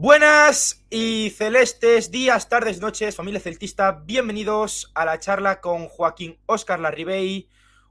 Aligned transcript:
Buenas 0.00 0.82
y 0.88 1.28
celestes 1.28 2.10
días, 2.10 2.48
tardes, 2.48 2.80
noches, 2.80 3.14
familia 3.14 3.38
celtista. 3.38 4.00
Bienvenidos 4.06 4.90
a 4.94 5.04
la 5.04 5.20
charla 5.20 5.60
con 5.60 5.88
Joaquín 5.88 6.38
Óscar 6.46 6.80
Larribey, 6.80 7.50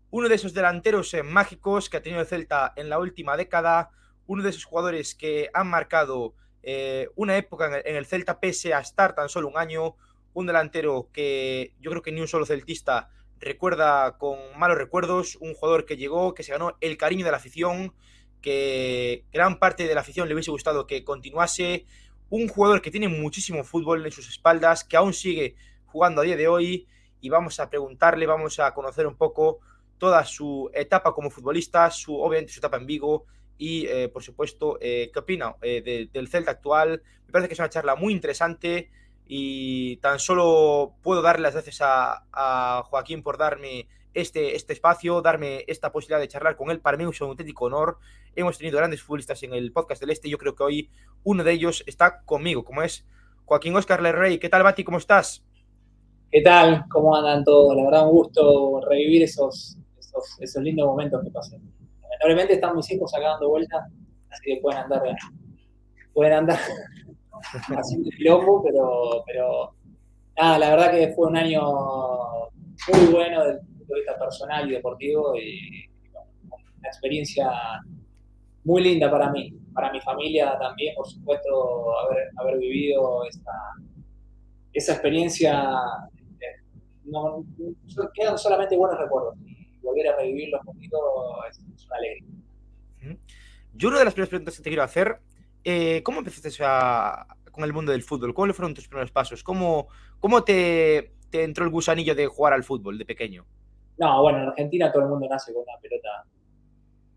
uno 0.10 0.28
de 0.28 0.34
esos 0.34 0.56
delanteros 0.56 1.14
eh, 1.14 1.22
mágicos 1.22 1.88
que 1.88 1.98
ha 1.98 2.02
tenido 2.02 2.20
el 2.20 2.26
Celta 2.26 2.74
en 2.78 2.90
la 2.90 2.98
última 2.98 3.38
década, 3.38 3.92
uno 4.26 4.42
de 4.42 4.50
esos 4.50 4.66
jugadores 4.66 5.14
que 5.14 5.52
han 5.54 5.68
marcado 5.68 6.34
eh, 6.64 7.10
una 7.16 7.38
época 7.38 7.80
en 7.86 7.96
el, 7.96 8.08
Celta 8.08 8.40
pese 8.40 8.74
a 8.74 8.80
estar 8.80 9.14
tan 9.14 9.30
solo 9.30 9.48
un 9.48 9.60
año, 9.60 9.96
un 10.34 10.48
delantero 10.48 11.12
que 11.14 11.76
yo 11.80 11.92
creo 11.92 12.02
que 12.02 12.12
ni 12.12 12.22
un 12.22 12.28
solo 12.28 12.48
celtista 12.48 13.12
recuerda 13.40 14.18
con 14.18 14.40
malos 14.58 14.80
recuerdos, 14.80 15.36
un 15.42 15.54
jugador 15.54 15.86
que 15.86 15.96
llegó, 15.96 16.34
que 16.34 16.42
se 16.42 16.54
ganó 16.54 16.76
el 16.82 16.98
cariño 16.98 17.24
de 17.24 17.30
la 17.30 17.38
afición, 17.38 17.94
que 18.42 19.26
gran 19.32 19.60
parte 19.60 19.88
de 19.88 19.96
la 19.96 20.02
afición 20.02 20.28
le 20.28 20.34
hubiese 20.34 20.52
gustado 20.52 20.88
que 20.88 21.04
continuase. 21.04 21.86
Un 22.30 22.48
jugador 22.48 22.82
que 22.82 22.92
tiene 22.92 23.08
muchísimo 23.08 23.64
fútbol 23.64 24.06
en 24.06 24.12
sus 24.12 24.30
espaldas, 24.30 24.84
que 24.84 24.98
aún 24.98 25.14
sigue 25.14 25.56
jugando 25.86 26.22
a 26.22 26.24
día 26.24 26.38
de 26.38 26.48
hoy. 26.48 26.88
Y 27.22 27.30
vamos 27.30 27.60
a 27.60 27.70
preguntarle, 27.70 28.26
vamos 28.26 28.60
a 28.60 28.74
conocer 28.74 29.08
un 29.08 29.16
poco 29.16 29.60
toda 29.98 30.24
su 30.26 30.70
etapa 30.74 31.14
como 31.14 31.30
futbolista, 31.30 31.92
su, 31.92 32.16
obviamente 32.16 32.54
su 32.54 32.60
etapa 32.60 32.78
en 32.78 32.86
Vigo 32.86 33.26
y, 33.58 33.86
eh, 33.88 34.08
por 34.08 34.24
supuesto, 34.24 34.78
eh, 34.80 35.12
qué 35.14 35.20
opina 35.20 35.56
eh, 35.62 36.10
del 36.12 36.28
Celta 36.30 36.52
actual. 36.52 37.04
Me 37.26 37.32
parece 37.32 37.50
que 37.50 37.54
es 37.54 37.60
una 37.60 37.70
charla 37.70 37.96
muy 37.96 38.14
interesante 38.14 38.90
y 39.28 39.98
tan 39.98 40.18
solo 40.18 40.96
puedo 41.04 41.22
darle 41.22 41.44
las 41.44 41.54
gracias 41.54 41.82
a, 41.82 42.26
a 42.32 42.84
Joaquín 42.84 43.22
por 43.22 43.38
darme 43.38 43.88
este, 44.14 44.56
este 44.56 44.74
espacio, 44.74 45.22
darme 45.22 45.66
esta 45.68 45.92
posibilidad 45.92 46.20
de 46.20 46.28
charlar 46.28 46.56
con 46.56 46.72
él. 46.72 46.80
Para 46.80 46.98
mí 46.98 47.04
es 47.04 47.22
un 47.22 47.30
auténtico 47.30 47.66
honor. 47.66 48.00
Hemos 48.36 48.58
tenido 48.58 48.78
grandes 48.78 49.02
futbolistas 49.02 49.42
en 49.44 49.54
el 49.54 49.72
podcast 49.72 50.02
del 50.02 50.12
Este. 50.12 50.30
Yo 50.30 50.38
creo 50.38 50.56
que 50.56 50.64
hoy 50.64 50.90
uno 51.24 51.44
de 51.44 51.52
ellos 51.52 51.84
está 51.88 52.22
conmigo, 52.24 52.64
como 52.64 52.82
es 52.82 53.06
Joaquín 53.46 53.76
Oscar 53.76 54.02
Lerrey. 54.02 54.40
¿Qué 54.40 54.50
tal, 54.50 54.64
Bati? 54.64 54.84
¿Cómo 54.84 54.98
estás? 54.98 55.44
¿Qué 56.32 56.42
tal? 56.42 56.86
¿Cómo 56.90 57.16
andan 57.16 57.44
todos? 57.44 57.76
La 57.76 57.84
verdad, 57.84 58.06
un 58.06 58.12
gusto 58.12 58.82
revivir 58.88 59.24
esos, 59.24 59.78
esos, 60.40 60.64
lindos 60.64 60.86
momentos 60.86 61.24
que 61.24 61.32
pasé. 61.32 61.60
Lamentablemente 62.02 62.54
están 62.54 62.76
mis 62.76 62.92
hijos 62.92 63.14
acá 63.16 63.30
dando 63.30 63.50
vueltas, 63.50 63.92
así 64.30 64.44
que 64.46 64.62
pueden 64.62 64.82
andar, 64.82 65.02
pueden 66.14 66.34
andar 66.34 66.60
haciendo 67.78 68.10
quilombo, 68.12 68.64
pero, 68.64 69.24
pero 69.26 69.74
nada, 70.38 70.60
la 70.60 70.70
verdad 70.70 70.92
que 70.92 71.14
fue 71.14 71.28
un 71.28 71.38
año 71.38 71.62
muy 72.88 73.06
bueno 73.12 73.44
vista 73.96 74.18
personal 74.18 74.70
y 74.70 74.74
deportivo 74.74 75.36
y 75.36 75.90
una 76.78 76.88
experiencia 76.88 77.50
muy 78.70 78.84
linda 78.84 79.10
para 79.10 79.32
mí, 79.32 79.52
para 79.74 79.92
mi 79.92 80.00
familia 80.00 80.56
también, 80.60 80.94
por 80.96 81.08
supuesto, 81.08 82.00
haber, 82.02 82.30
haber 82.38 82.60
vivido 82.60 83.26
esa, 83.26 83.52
esa 84.74 84.94
experiencia. 84.94 85.72
Eh, 86.40 86.62
no, 87.06 87.44
quedan 88.14 88.38
solamente 88.38 88.78
buenos 88.78 89.00
recuerdos 89.00 89.36
y 89.44 89.80
volver 89.82 90.10
a 90.10 90.18
revivirlos 90.18 90.62
conmigo 90.64 91.00
es, 91.50 91.58
es 91.58 91.86
una 91.88 91.96
alegría. 91.96 93.18
Yo 93.74 93.90
una 93.90 94.00
de 94.00 94.06
las 94.06 94.14
primeras 94.14 94.30
preguntas 94.30 94.58
que 94.58 94.64
te 94.64 94.70
quiero 94.70 94.84
hacer, 94.84 95.20
eh, 95.64 96.04
¿cómo 96.04 96.20
empezaste 96.20 96.52
con 97.52 97.64
el 97.64 97.74
mundo 97.74 97.92
del 97.92 98.04
fútbol? 98.04 98.36
¿Cuáles 98.36 98.56
fueron 98.56 98.76
tus 98.76 98.88
primeros 98.88 99.12
pasos? 99.12 99.42
¿Cómo, 99.42 99.88
cómo 100.20 100.44
te, 100.44 101.14
te 101.32 101.44
entró 101.44 101.66
el 101.66 101.72
gusanillo 101.72 102.14
de 102.14 102.28
jugar 102.28 102.54
al 102.54 102.64
fútbol 102.64 103.00
de 103.00 103.06
pequeño? 103.06 103.48
No, 103.98 104.22
bueno, 104.22 104.44
en 104.44 104.50
Argentina 104.50 104.92
todo 104.92 105.04
el 105.04 105.10
mundo 105.10 105.28
nace 105.28 105.54
con 105.54 105.64
una 105.64 105.80
pelota 105.82 106.24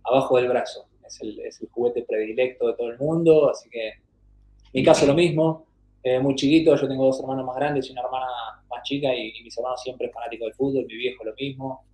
abajo 0.04 0.38
del 0.38 0.48
brazo. 0.48 0.88
Es 1.20 1.60
el, 1.60 1.68
juguete 1.70 2.04
predilecto 2.08 2.68
de 2.68 2.74
todo 2.74 2.90
el 2.90 2.98
mundo, 2.98 3.50
así 3.50 3.68
que 3.68 3.92
mi 4.72 4.82
caso 4.82 5.06
lo 5.06 5.14
mismo. 5.14 5.66
Eh, 6.02 6.18
muy 6.18 6.34
chiquito, 6.34 6.74
yo 6.74 6.88
tengo 6.88 7.04
dos 7.04 7.20
hermanos 7.20 7.44
más 7.46 7.54
grandes 7.56 7.88
y 7.88 7.92
una 7.92 8.02
hermana 8.02 8.26
más 8.68 8.82
chica 8.82 9.14
y, 9.14 9.32
mis 9.44 9.56
hermanos 9.56 9.80
siempre 9.82 10.10
fanáticos 10.10 10.46
del 10.46 10.54
fútbol, 10.54 10.86
mi 10.86 10.96
viejo 10.96 11.24
lo 11.24 11.34
mismo. 11.34 11.84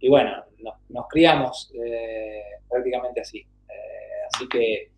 Y 0.00 0.08
bueno, 0.08 0.44
nos, 0.88 1.06
criamos 1.08 1.70
eh, 1.74 2.42
prácticamente 2.68 3.20
así. 3.20 3.38
Eh, 3.38 4.26
así 4.34 4.48
que 4.48 4.90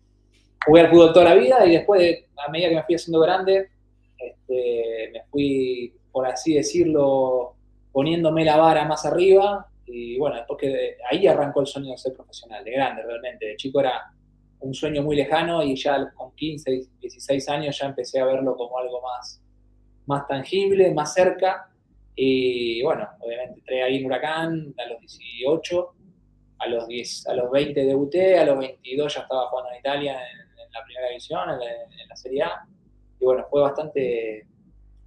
jugué 0.65 0.81
al 0.81 0.89
fútbol 0.89 1.13
toda 1.13 1.25
la 1.25 1.35
vida 1.35 1.65
y 1.65 1.71
después, 1.71 2.25
a 2.37 2.49
medida 2.49 2.69
que 2.69 2.75
me 2.75 2.83
fui 2.83 2.95
haciendo 2.95 3.19
grande, 3.19 3.69
este, 4.17 5.09
me 5.11 5.23
fui, 5.29 5.93
por 6.11 6.25
así 6.25 6.53
decirlo, 6.53 7.55
poniéndome 7.91 8.45
la 8.45 8.57
vara 8.57 8.85
más 8.85 9.05
arriba. 9.05 9.70
Y 9.91 10.17
bueno, 10.17 10.37
después 10.37 10.59
que 10.59 10.97
ahí 11.09 11.27
arrancó 11.27 11.61
el 11.61 11.67
sueño 11.67 11.91
de 11.91 11.97
ser 11.97 12.13
profesional, 12.13 12.63
de 12.63 12.71
grande 12.71 13.03
realmente. 13.03 13.45
De 13.45 13.55
chico 13.55 13.81
era 13.81 14.11
un 14.59 14.73
sueño 14.73 15.01
muy 15.03 15.15
lejano 15.15 15.61
y 15.63 15.75
ya 15.75 16.11
con 16.13 16.33
15, 16.35 16.89
16 16.99 17.49
años 17.49 17.77
ya 17.77 17.87
empecé 17.87 18.19
a 18.19 18.25
verlo 18.25 18.55
como 18.55 18.77
algo 18.77 19.01
más, 19.01 19.41
más 20.05 20.27
tangible, 20.27 20.93
más 20.93 21.13
cerca. 21.13 21.69
Y 22.15 22.81
bueno, 22.83 23.07
obviamente 23.19 23.59
entré 23.59 23.83
ahí 23.83 23.97
en 23.97 24.05
Huracán 24.05 24.73
a 24.77 24.89
los 24.89 24.99
18, 25.01 25.93
a 26.59 26.67
los, 26.67 26.87
10, 26.87 27.27
a 27.27 27.33
los 27.33 27.51
20 27.51 27.85
debuté, 27.85 28.37
a 28.37 28.45
los 28.45 28.59
22 28.59 29.13
ya 29.13 29.21
estaba 29.21 29.47
jugando 29.49 29.71
en 29.71 29.79
Italia 29.79 30.13
en, 30.13 30.51
la 30.73 30.85
primera 30.85 31.09
división, 31.09 31.49
en 31.49 31.59
la, 31.59 31.65
en 31.65 32.07
la, 32.07 32.15
Serie 32.15 32.43
A. 32.43 32.65
Y 33.19 33.25
bueno, 33.25 33.45
fue 33.49 33.61
bastante, 33.61 34.47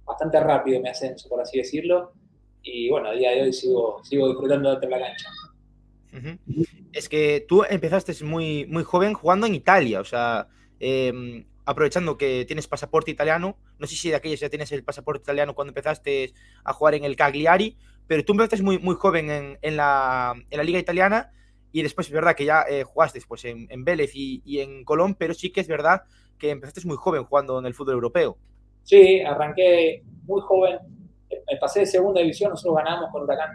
bastante 0.03 0.39
rápido 0.39 0.79
mi 0.79 0.89
ascenso, 0.89 1.27
por 1.27 1.41
así 1.41 1.57
decirlo 1.57 2.13
y 2.65 2.89
bueno, 2.89 3.09
a 3.09 3.13
día 3.13 3.31
de 3.31 3.43
hoy 3.43 3.53
sigo, 3.53 4.01
sigo 4.03 4.27
disfrutando 4.27 4.75
de 4.75 4.89
la 4.89 4.99
cancha. 4.99 5.29
Es 6.93 7.07
que 7.09 7.45
tú 7.47 7.63
empezaste 7.69 8.13
muy, 8.23 8.65
muy 8.65 8.83
joven 8.83 9.13
jugando 9.13 9.45
en 9.45 9.53
Italia, 9.55 9.99
o 9.99 10.05
sea, 10.05 10.47
em, 10.79 11.45
aprovechando 11.65 12.17
que 12.17 12.45
tienes 12.45 12.67
pasaporte 12.67 13.11
italiano, 13.11 13.57
no 13.77 13.85
sé 13.85 13.95
si 13.95 14.09
de 14.09 14.15
aquellos 14.15 14.39
ya 14.39 14.49
tienes 14.49 14.71
el 14.71 14.83
pasaporte 14.83 15.23
italiano 15.23 15.53
cuando 15.53 15.71
empezaste 15.71 16.33
a 16.63 16.73
jugar 16.73 16.95
en 16.95 17.03
el 17.03 17.15
Cagliari, 17.15 17.77
pero 18.07 18.23
tú 18.23 18.33
empezaste 18.33 18.63
muy, 18.63 18.79
muy 18.79 18.95
joven 18.95 19.57
en, 19.61 19.77
la, 19.77 20.33
en 20.49 20.57
la, 20.57 20.63
liga 20.63 20.79
italiana 20.79 21.31
y 21.71 21.83
después 21.83 22.07
es 22.07 22.13
verdad 22.13 22.35
que 22.35 22.45
ya 22.45 22.63
eh, 22.69 22.83
jugaste 22.83 23.21
pues, 23.27 23.45
en, 23.45 23.67
en 23.69 23.83
Vélez 23.83 24.11
y, 24.15 24.41
y, 24.45 24.59
en 24.59 24.85
Colón, 24.85 25.15
pero 25.15 25.33
sí 25.33 25.51
que 25.51 25.61
es 25.61 25.67
verdad 25.67 26.03
que 26.37 26.51
empezaste 26.51 26.87
muy 26.87 26.97
joven 26.97 27.25
jugando 27.25 27.59
en 27.59 27.65
el 27.65 27.73
fútbol 27.73 27.95
europeo. 27.95 28.37
Sí, 28.83 29.21
arranqué 29.21 30.03
muy 30.23 30.41
joven, 30.41 30.79
pasé 31.59 31.81
de 31.81 31.85
segunda 31.85 32.21
división, 32.21 32.51
nosotros 32.51 32.75
ganamos 32.77 33.09
con 33.11 33.23
Huracán 33.23 33.51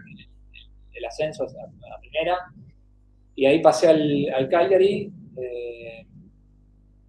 el, 0.93 1.05
ascenso 1.05 1.45
a 1.45 1.89
la 1.89 2.01
primera, 2.01 2.37
y 3.35 3.47
ahí 3.47 3.61
pasé 3.61 3.89
al, 3.89 4.29
al 4.35 4.49
Cagliari, 4.49 5.11
eh, 5.39 6.07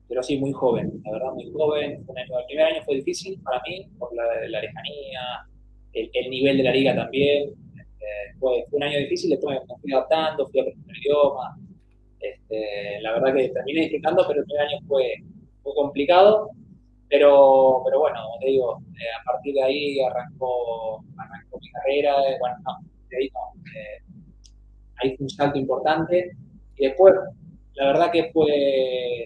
pero 0.07 0.23
sí, 0.23 0.37
muy 0.37 0.51
joven, 0.51 1.01
la 1.05 1.11
verdad, 1.11 1.33
muy 1.33 1.51
joven. 1.51 1.91
el 1.91 2.45
primer 2.47 2.65
año 2.65 2.81
fue 2.83 2.95
difícil 2.95 3.39
para 3.43 3.61
mí, 3.67 3.87
por 3.97 4.13
la, 4.15 4.23
lejanía, 4.45 5.47
el, 5.93 6.29
nivel 6.29 6.57
de 6.57 6.63
la 6.63 6.71
liga 6.71 6.95
también. 6.95 7.49
Este, 7.49 8.37
fue, 8.39 8.65
un 8.71 8.83
año 8.83 8.97
difícil, 8.99 9.29
después 9.29 9.57
me 9.67 9.75
fui 9.77 9.93
adaptando, 9.93 10.47
fui 10.47 10.59
aprendiendo 10.59 10.91
el 10.91 10.99
idioma. 10.99 11.57
Este, 12.19 13.01
la 13.01 13.13
verdad 13.13 13.33
que 13.35 13.49
terminé 13.49 13.81
disfrutando, 13.81 14.25
pero 14.27 14.41
el 14.41 14.45
primer 14.45 14.67
año 14.67 14.79
fue, 14.87 15.15
fue 15.63 15.73
complicado 15.75 16.49
pero, 17.11 17.81
pero 17.83 17.99
bueno, 17.99 18.19
te 18.39 18.47
digo, 18.47 18.77
eh, 18.93 19.11
a 19.19 19.23
partir 19.25 19.53
de 19.53 19.61
ahí 19.61 19.99
arrancó, 19.99 21.03
arrancó 21.17 21.59
mi 21.59 21.69
carrera, 21.69 22.15
eh, 22.29 22.37
bueno, 22.39 22.55
no, 22.63 22.71
eh, 23.11 23.29
ahí 24.95 25.17
fue 25.17 25.25
un 25.25 25.29
salto 25.29 25.59
importante. 25.59 26.31
Y 26.77 26.85
después, 26.85 27.13
la 27.73 27.87
verdad 27.87 28.11
que 28.13 28.31
fue, 28.31 29.25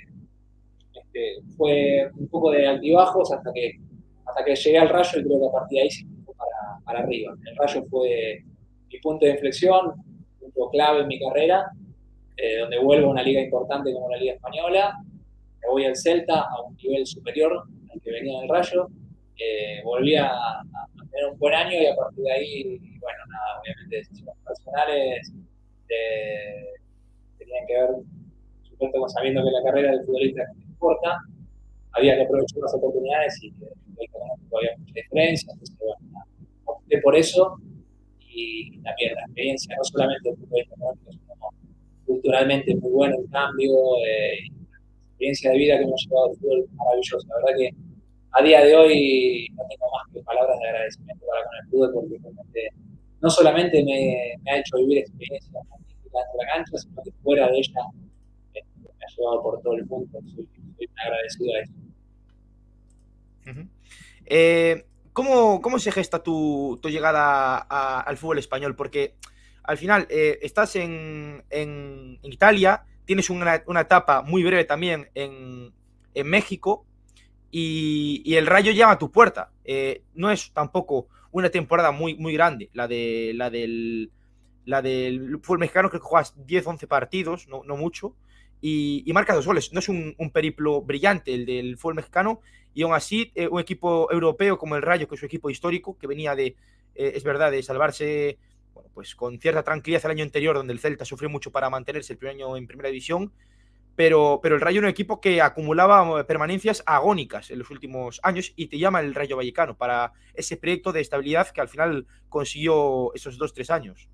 este, 0.96 1.41
fue 1.56 2.09
un 2.18 2.28
poco 2.28 2.50
de 2.50 2.66
altibajos 2.66 3.31
hasta 3.31 3.53
que, 3.53 3.73
hasta 4.25 4.44
que 4.44 4.56
llegué 4.56 4.79
al 4.79 4.90
rayo 4.90 5.19
y 5.19 5.23
creo 5.23 5.40
que 5.40 5.47
a 5.47 5.52
partir 5.52 5.75
de 5.78 5.84
ahí 5.84 5.91
se 5.91 6.06
fue 6.25 6.34
para, 6.34 6.84
para 6.85 7.00
arriba. 7.02 7.35
El 7.46 7.56
rayo 7.56 7.85
fue 7.91 8.40
mi 8.91 9.00
punto 9.00 9.28
de 9.28 9.34
inflexión, 9.34 9.94
punto 10.40 10.69
clave 10.72 11.02
en 11.02 11.07
mi 11.07 11.19
carrera, 11.19 11.69
donde 12.62 12.79
vuelvo 12.79 13.09
a 13.09 13.12
una 13.12 13.23
liga 13.23 13.41
importante 13.41 13.94
como 13.94 14.09
la 14.09 14.17
Liga 14.17 14.34
Española, 14.34 14.94
me 15.62 15.72
voy 15.72 15.85
al 15.85 15.96
Celta 15.96 16.41
a 16.41 16.61
un 16.61 16.76
nivel 16.76 17.05
superior 17.05 17.64
que 18.03 18.11
venía 18.11 18.39
del 18.39 18.49
Rayo. 18.49 18.87
Eh, 19.37 19.81
volví 19.83 20.15
a, 20.15 20.29
tener 21.11 21.31
un 21.31 21.37
buen 21.39 21.53
año 21.53 21.81
y 21.81 21.85
a 21.85 21.95
partir 21.95 22.23
de 22.23 22.31
ahí, 22.31 22.77
bueno, 22.99 23.19
nada, 23.29 23.59
obviamente 23.61 23.97
decisiones 23.97 24.35
personales 24.45 25.33
eh, 25.89 26.73
tenían 27.37 27.67
que 27.67 27.73
ver, 27.73 27.89
supuesto, 28.63 28.99
con 28.99 29.09
sabiendo 29.09 29.43
que 29.43 29.51
la 29.51 29.63
carrera 29.63 29.91
del 29.91 30.05
futbolista 30.05 30.43
es 30.43 30.77
corta, 30.77 31.17
había 31.91 32.15
que 32.15 32.23
aprovechar 32.23 32.59
las 32.59 32.73
oportunidades 32.75 33.43
y 33.43 33.51
que 33.51 33.65
había 34.57 34.77
mucha 34.77 34.93
diferencia, 34.93 35.51
entonces, 35.51 35.77
bueno, 35.77 36.23
opté 36.65 37.01
por 37.01 37.15
eso 37.15 37.57
y 38.19 38.81
también 38.81 39.15
la 39.15 39.21
experiencia, 39.21 39.75
no 39.77 39.83
solamente 39.83 40.29
del 40.29 40.37
punto 40.37 40.55
de 40.55 40.61
vista 40.61 40.75
económico, 40.75 41.11
sino 41.11 41.33
culturalmente 42.05 42.75
muy 42.75 42.91
bueno 42.91 43.15
el 43.19 43.29
cambio, 43.29 43.71
eh, 44.05 44.39
experiencia 45.16 45.52
de 45.52 45.58
vida 45.58 45.78
que 45.78 45.84
hemos 45.84 46.06
llevado 46.06 46.29
al 46.29 46.35
fútbol 46.35 46.66
maravillosa. 46.73 47.28
La 47.29 47.35
verdad 47.35 47.58
que 47.58 47.70
a 48.32 48.44
día 48.44 48.66
de 48.66 48.76
hoy 48.76 49.47
no 49.56 49.64
tengo 49.70 49.85
más 49.91 50.14
que 50.14 50.22
palabras 50.22 50.59
de 50.59 50.67
agradecimiento 50.67 51.26
para 51.26 51.44
con 51.46 51.56
el 51.56 51.70
fútbol 51.70 52.34
porque 52.35 52.70
no 53.22 53.29
solamente 53.29 53.84
me, 53.84 54.52
ha 54.52 54.58
hecho 54.58 54.78
vivir 54.78 55.00
experiencias 55.00 55.52
magníficas 55.53 56.12
dentro 56.12 56.38
de 56.38 56.46
la 56.46 56.53
cancha, 56.53 56.78
sino 56.78 57.03
que 57.03 57.12
fuera 57.23 57.47
de 57.50 57.58
ella 57.58 57.82
eh, 58.53 58.64
me 58.78 58.90
ha 58.90 59.16
llevado 59.16 59.41
por 59.41 59.62
todo 59.62 59.73
el 59.76 59.85
mundo. 59.85 60.20
Soy, 60.35 60.47
muy 60.58 60.90
agradecido 60.97 61.53
a 61.56 61.59
eso. 61.62 61.73
Eh, 64.26 64.85
¿cómo, 65.14 65.79
se 65.79 65.91
gesta 65.91 66.22
tu, 66.22 66.79
llegada 66.84 67.58
al 67.58 68.17
fútbol 68.17 68.40
español? 68.40 68.76
Porque 68.76 69.16
al 69.64 69.78
final 69.78 70.08
eh, 70.09 70.40
estás 70.41 70.76
en, 70.76 72.20
Italia, 72.23 72.85
tienes 73.05 73.29
una, 73.29 73.63
etapa 73.79 74.22
muy 74.22 74.43
breve 74.43 74.66
también 74.66 75.09
en, 75.16 75.73
México 76.23 76.85
y, 77.52 78.35
el 78.35 78.47
Rayo 78.47 78.72
llama 78.72 78.93
a 78.93 78.99
tu 78.99 79.11
puerta. 79.11 79.52
Eh, 79.63 80.03
no 80.13 80.31
es 80.31 80.52
tampoco 80.53 81.07
una 81.31 81.49
temporada 81.49 81.91
muy, 81.91 82.16
muy 82.16 82.34
grande, 82.34 82.69
la, 82.73 82.87
de, 82.87 83.34
la, 83.35 83.49
del, 83.49 84.11
la 84.66 84.81
del 84.81 85.40
fútbol 85.41 85.59
mexicano, 85.59 85.90
que 85.90 85.99
juegas 85.99 86.34
10, 86.46 86.67
11 86.67 86.87
partidos, 86.87 87.47
no, 87.47 87.63
mucho, 87.75 88.16
y, 88.61 89.03
y 89.05 89.13
marcas 89.13 89.35
dos 89.35 89.46
goles. 89.46 89.73
No 89.73 89.79
es 89.79 89.90
un, 89.90 90.16
periplo 90.34 90.81
brillante 90.81 91.34
el 91.34 91.46
del 91.46 91.78
fútbol 91.78 91.96
mexicano, 91.96 92.40
y 92.73 92.84
aún 92.84 92.93
así 92.93 93.31
eh, 93.35 93.47
un 93.47 93.59
equipo 93.59 94.11
europeo 94.11 94.57
como 94.57 94.75
el 94.75 94.81
Rayo, 94.81 95.07
que 95.07 95.16
es 95.16 95.22
un 95.22 95.28
equipo 95.28 95.49
histórico, 95.49 95.97
que 95.97 96.07
venía 96.07 96.35
de, 96.35 96.55
es 96.96 97.23
verdad, 97.23 97.52
de 97.52 97.61
salvarse 97.61 98.37
bueno, 98.75 98.89
pues 98.93 99.16
con 99.16 99.39
cierta 99.39 99.63
tranquilidad 99.63 100.05
el 100.05 100.11
año 100.11 100.23
anterior, 100.23 100.55
donde 100.55 100.73
el 100.73 100.79
Celta 100.79 101.05
sufrió 101.05 101.29
mucho 101.29 101.51
para 101.51 101.69
mantenerse 101.69 102.13
el 102.13 102.19
primer 102.19 102.35
año 102.35 102.57
en 102.57 102.67
primera 102.67 102.89
división, 102.89 103.31
pero, 103.95 104.41
pero 104.43 104.55
el 104.55 104.61
Rayo 104.61 104.79
era 104.79 104.87
un 104.87 104.91
equipo 104.91 105.22
que 105.22 105.41
acumulaba 105.41 106.19
eh, 106.19 106.25
permanencias 106.25 106.83
agónicas 106.85 107.49
en 107.49 107.59
los 107.59 107.72
últimos 107.72 108.19
años 108.22 108.51
y 108.57 108.67
te 108.67 108.77
llama 108.77 108.99
el 108.99 109.16
Rayo 109.16 109.37
Vallecano 109.37 109.77
para 109.77 110.11
ese 110.33 110.57
proyecto 110.57 110.91
de 110.91 110.99
estabilidad 110.99 111.47
que 111.47 111.61
al 111.61 111.69
final 111.69 112.05
consiguió 112.27 113.13
esos 113.16 113.37
dos, 113.37 113.53
tres 113.53 113.69
años. 113.69 114.09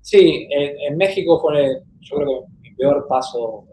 Sí, 0.00 0.48
en, 0.50 0.96
México 0.96 1.38
fue, 1.38 1.82
yo 2.00 2.16
creo 2.16 2.46
que 2.46 2.70
mi 2.70 2.74
peor 2.74 3.06
paso, 3.06 3.66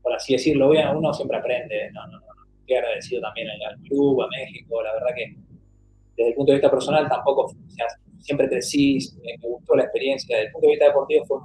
por 0.00 0.14
así 0.14 0.32
decirlo, 0.32 0.70
uno 0.70 1.12
siempre 1.12 1.36
aprende, 1.36 1.90
no, 1.92 2.06
no, 2.06 2.20
no, 2.20 2.26
estoy 2.60 2.76
agradecido 2.76 3.20
también 3.20 3.48
al 3.50 3.78
club, 3.82 4.22
a 4.22 4.28
México, 4.28 4.82
la 4.82 4.94
verdad 4.94 5.14
que 5.14 5.36
desde 6.16 6.30
el 6.30 6.34
punto 6.34 6.52
de 6.52 6.56
vista 6.56 6.70
personal 6.70 7.06
tampoco, 7.06 7.54
siempre 8.22 8.48
crecí, 8.48 8.98
me, 9.22 9.36
gustó 9.48 9.74
la 9.76 9.84
experiencia. 9.84 10.36
Desde 10.36 10.46
el 10.46 10.52
punto 10.52 10.66
de 10.66 10.72
vista 10.72 10.86
deportivo 10.86 11.24
fue, 11.26 11.38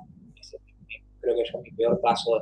creo 1.19 1.35
que 1.35 1.43
yo 1.51 1.59
mi 1.59 1.71
peor 1.71 1.99
paso 2.01 2.41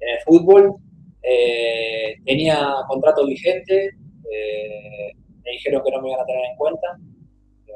en 0.00 0.08
el 0.08 0.18
fútbol. 0.24 0.74
Eh, 1.22 2.16
tenía 2.24 2.72
contrato 2.86 3.26
vigente, 3.26 3.86
eh, 4.30 5.12
me 5.44 5.50
dijeron 5.52 5.82
que 5.84 5.90
no 5.90 6.00
me 6.00 6.10
iban 6.10 6.20
a 6.20 6.26
tener 6.26 6.44
en 6.50 6.56
cuenta, 6.56 6.86
que 7.66 7.72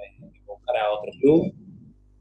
buscar 0.46 0.76
a 0.76 0.92
otro 0.92 1.10
club. 1.20 1.52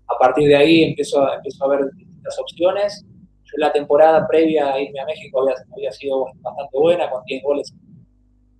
A 0.08 0.18
partir 0.18 0.48
de 0.48 0.56
ahí 0.56 0.84
empezó, 0.84 1.32
empezó 1.32 1.66
a 1.66 1.68
haber 1.68 1.92
distintas 1.94 2.40
opciones. 2.40 3.06
Yo 3.44 3.58
la 3.58 3.72
temporada 3.72 4.28
previa 4.28 4.74
a 4.74 4.82
irme 4.82 5.00
a 5.00 5.06
México 5.06 5.42
había, 5.42 5.56
había 5.72 5.92
sido 5.92 6.26
bastante 6.42 6.78
buena, 6.78 7.10
con 7.10 7.24
10 7.26 7.44
goles 7.44 7.74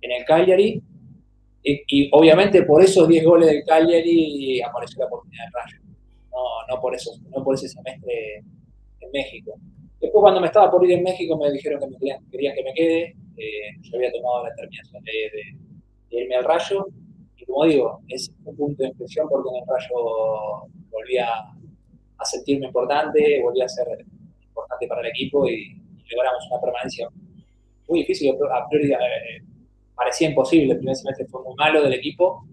en 0.02 0.12
el 0.12 0.24
Cagliari. 0.24 0.82
Y, 1.62 2.08
obviamente 2.12 2.62
por 2.62 2.82
esos 2.82 3.06
10 3.06 3.24
goles 3.24 3.48
del 3.48 3.64
Cagliari 3.64 4.62
apareció 4.62 5.00
la 5.00 5.06
oportunidad 5.06 5.44
de 5.44 5.50
Rayo. 5.52 5.78
No, 6.30 6.74
no, 6.74 6.80
por 6.80 6.94
eso, 6.94 7.12
no 7.28 7.44
por 7.44 7.54
ese 7.54 7.68
semestre 7.68 8.42
en 9.00 9.10
México. 9.12 9.54
Después 10.00 10.22
cuando 10.22 10.40
me 10.40 10.46
estaba 10.46 10.70
por 10.70 10.84
ir 10.84 10.92
en 10.92 11.02
México 11.02 11.36
me 11.36 11.50
dijeron 11.52 11.78
que 11.80 11.86
me 11.88 11.96
querían, 12.30 12.54
que 12.54 12.62
me 12.64 12.72
quede. 12.72 13.16
Eh, 13.36 13.76
yo 13.82 13.96
había 13.96 14.10
tomado 14.12 14.44
la 14.44 14.50
determinación 14.50 15.02
de, 15.04 16.16
irme 16.16 16.36
al 16.36 16.44
Rayo. 16.44 16.86
Y 17.36 17.44
como 17.44 17.66
digo, 17.66 18.00
es 18.08 18.30
un 18.44 18.56
punto 18.56 18.82
de 18.82 18.88
inflexión 18.88 19.28
porque 19.28 19.50
en 19.50 19.56
el 19.56 19.68
Rayo 19.68 20.66
volví 20.90 21.18
a, 21.18 21.54
sentirme 22.24 22.66
importante, 22.66 23.40
volví 23.42 23.60
a 23.60 23.68
ser 23.68 23.86
importante 24.42 24.86
para 24.86 25.00
el 25.02 25.08
equipo 25.08 25.46
y, 25.48 25.76
logramos 26.12 26.44
una 26.50 26.60
permanencia 26.60 27.08
muy 27.86 28.00
difícil. 28.00 28.34
A 28.50 28.68
priori, 28.68 28.92
eh, 28.92 29.42
parecía 30.00 30.30
imposible. 30.30 30.72
El 30.72 30.78
primer 30.78 30.96
semestre 30.96 31.26
fue 31.26 31.42
muy 31.44 31.54
malo 31.56 31.82
del 31.82 31.92
equipo 31.92 32.46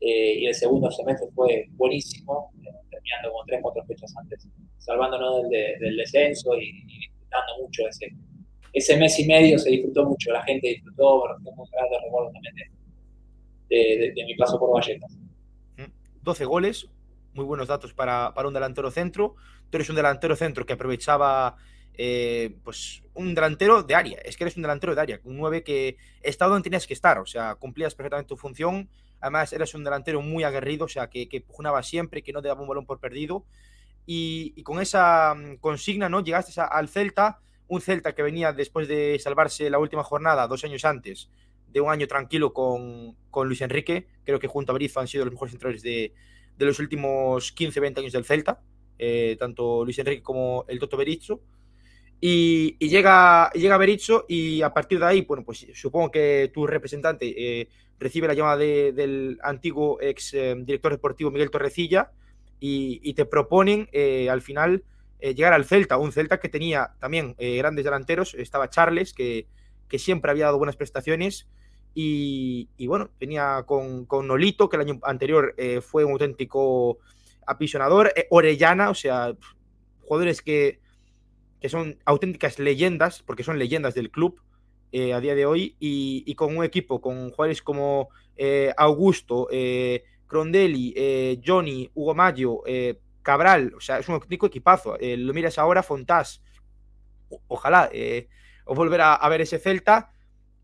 eh, 0.00 0.40
y 0.40 0.46
el 0.46 0.54
segundo 0.54 0.90
semestre 0.90 1.28
fue 1.34 1.66
buenísimo, 1.70 2.52
terminando 2.90 3.30
como 3.32 3.44
tres, 3.46 3.60
cuatro 3.62 3.84
fechas 3.86 4.14
antes, 4.20 4.46
salvándonos 4.76 5.48
del, 5.48 5.96
descenso 5.96 6.54
y, 6.56 6.84
disfrutando 6.84 7.62
mucho 7.62 7.88
ese, 7.88 8.12
ese 8.74 8.98
mes 8.98 9.18
y 9.18 9.26
medio. 9.26 9.58
Se 9.58 9.70
disfrutó 9.70 10.04
mucho, 10.04 10.30
la 10.30 10.42
gente 10.42 10.68
disfrutó, 10.68 11.22
tengo 11.42 11.62
un 11.62 11.70
gran 11.70 11.86
recuerdo 12.04 12.30
también 12.32 12.54
de, 13.70 14.24
mi 14.26 14.34
paso 14.34 14.58
por 14.58 14.74
Vallecas. 14.74 15.16
12 16.20 16.44
goles, 16.44 16.90
muy 17.32 17.46
buenos 17.46 17.66
datos 17.66 17.94
para, 17.94 18.34
para 18.34 18.48
un 18.48 18.52
delantero 18.52 18.90
centro. 18.90 19.36
Tú 19.70 19.78
eres 19.78 19.88
un 19.88 19.96
delantero 19.96 20.36
centro 20.36 20.66
que 20.66 20.74
aprovechaba 20.74 21.56
eh, 21.96 22.56
pues 22.64 23.02
un 23.14 23.34
delantero 23.34 23.82
de 23.82 23.94
área. 23.94 24.18
Es 24.24 24.36
que 24.36 24.44
eres 24.44 24.56
un 24.56 24.62
delantero 24.62 24.94
de 24.94 25.00
área, 25.00 25.20
un 25.24 25.36
9 25.36 25.62
que 25.62 25.96
estado 26.22 26.52
donde 26.52 26.64
tenías 26.64 26.86
que 26.86 26.94
estar, 26.94 27.18
o 27.18 27.26
sea, 27.26 27.54
cumplías 27.54 27.94
perfectamente 27.94 28.28
tu 28.28 28.36
función. 28.36 28.88
Además, 29.20 29.52
eres 29.52 29.74
un 29.74 29.84
delantero 29.84 30.20
muy 30.20 30.44
aguerrido, 30.44 30.84
o 30.84 30.88
sea, 30.88 31.08
que, 31.08 31.28
que 31.28 31.44
siempre, 31.82 32.22
que 32.22 32.32
no 32.32 32.42
te 32.42 32.48
daba 32.48 32.62
un 32.62 32.68
balón 32.68 32.86
por 32.86 33.00
perdido. 33.00 33.44
Y, 34.06 34.62
con 34.64 34.80
esa 34.80 35.34
mm, 35.34 35.56
consigna, 35.56 36.08
¿no? 36.08 36.22
Llegaste 36.22 36.60
al 36.60 36.88
Celta, 36.88 37.40
un 37.68 37.80
Celta 37.80 38.14
que 38.14 38.22
venía 38.22 38.52
después 38.52 38.86
de 38.88 39.18
salvarse 39.18 39.70
la 39.70 39.78
última 39.78 40.04
jornada, 40.04 40.46
dos 40.46 40.64
años 40.64 40.84
antes, 40.84 41.30
de 41.68 41.80
un 41.80 41.90
año 41.90 42.06
tranquilo 42.06 42.52
con, 42.52 43.16
con 43.30 43.48
Luis 43.48 43.62
Enrique. 43.62 44.06
Creo 44.24 44.38
que 44.38 44.46
junto 44.46 44.72
a 44.72 44.74
Berizzo 44.74 45.00
han 45.00 45.08
sido 45.08 45.24
los 45.24 45.32
mejores 45.32 45.52
centrales 45.52 45.82
de, 45.82 46.12
de 46.56 46.66
los 46.66 46.78
últimos 46.78 47.54
15-20 47.54 47.98
años 47.98 48.12
del 48.12 48.24
Celta, 48.24 48.60
eh, 48.98 49.36
tanto 49.38 49.84
Luis 49.84 49.98
Enrique 49.98 50.22
como 50.22 50.64
el 50.68 50.78
Toto 50.78 50.96
Berizzo. 50.96 51.40
Y, 52.26 52.78
llega, 52.78 53.50
llega 53.50 53.76
Berizzo 53.76 54.24
y 54.26 54.62
a 54.62 54.72
partir 54.72 54.98
de 54.98 55.04
ahí, 55.04 55.20
bueno, 55.20 55.44
pues 55.44 55.66
supongo 55.74 56.10
que 56.10 56.50
tu 56.54 56.66
representante 56.66 57.34
eh, 57.36 57.68
recibe 57.98 58.26
la 58.26 58.32
llamada 58.32 58.56
del 58.56 59.38
antiguo 59.42 60.00
ex 60.00 60.32
eh, 60.32 60.54
director 60.56 60.90
deportivo 60.92 61.30
Miguel 61.30 61.50
Torrecilla 61.50 62.12
y, 62.58 63.12
te 63.12 63.26
proponen 63.26 63.90
eh, 63.92 64.30
al 64.30 64.40
final 64.40 64.84
llegar 65.20 65.52
al 65.52 65.66
Celta, 65.66 65.98
un 65.98 66.12
Celta 66.12 66.40
que 66.40 66.48
tenía 66.48 66.94
también 66.98 67.36
grandes 67.38 67.84
delanteros, 67.84 68.32
estaba 68.32 68.70
Charles, 68.70 69.12
que, 69.12 69.46
que, 69.86 69.98
siempre 69.98 70.30
había 70.30 70.46
dado 70.46 70.56
buenas 70.56 70.76
prestaciones, 70.76 71.46
y, 71.92 72.68
bueno, 72.86 73.10
tenía 73.18 73.64
con, 73.66 74.06
con, 74.06 74.26
Nolito, 74.28 74.70
que 74.70 74.76
el 74.76 74.82
año 74.82 74.98
anterior 75.02 75.54
fue 75.82 76.06
un 76.06 76.12
auténtico 76.12 77.00
apisonador, 77.46 78.14
Orellana, 78.30 78.88
o 78.88 78.94
sea, 78.94 79.34
jugadores 80.00 80.40
que 80.40 80.83
que 81.64 81.70
son 81.70 81.98
auténticas 82.04 82.58
leyendas, 82.58 83.22
porque 83.22 83.42
son 83.42 83.58
leyendas 83.58 83.94
del 83.94 84.10
club 84.10 84.38
eh, 84.92 85.14
a 85.14 85.20
día 85.20 85.34
de 85.34 85.46
hoy, 85.46 85.76
y, 85.80 86.34
con 86.34 86.54
un 86.54 86.62
equipo 86.62 87.00
con 87.00 87.30
jugadores 87.30 87.62
como 87.62 88.10
eh, 88.36 88.74
Augusto, 88.76 89.48
eh, 89.50 90.04
Crondelli, 90.26 91.40
Johnny, 91.42 91.90
Hugo 91.94 92.14
Mayo, 92.14 92.62
Cabral, 93.22 93.72
o 93.74 93.80
sea, 93.80 93.98
es 93.98 94.06
un 94.08 94.16
auténtico 94.16 94.44
equipazo. 94.44 94.98
lo 95.00 95.32
miras 95.32 95.56
ahora, 95.56 95.82
Fontás, 95.82 96.42
ojalá 97.48 97.90
o 98.66 98.74
volver 98.74 99.00
a, 99.00 99.26
ver 99.30 99.40
ese 99.40 99.58
Celta 99.58 100.12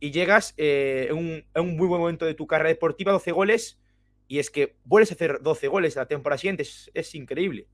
y 0.01 0.11
llegas 0.11 0.53
en 0.59 1.17
un, 1.17 1.77
muy 1.79 1.89
buen 1.89 2.03
momento 2.03 2.27
de 2.27 2.35
tu 2.35 2.47
carrera 2.47 2.69
deportiva, 2.69 3.13
12 3.13 3.33
goles, 3.33 3.81
y 4.29 4.39
es 4.39 4.51
que 4.51 4.77
vuelves 4.85 5.13
a 5.13 5.15
hacer 5.15 5.41
12 5.41 5.67
goles 5.69 5.97
la 5.97 6.09
temporada 6.09 6.37
siguiente, 6.37 6.67
es 6.93 7.15
increíble. 7.15 7.69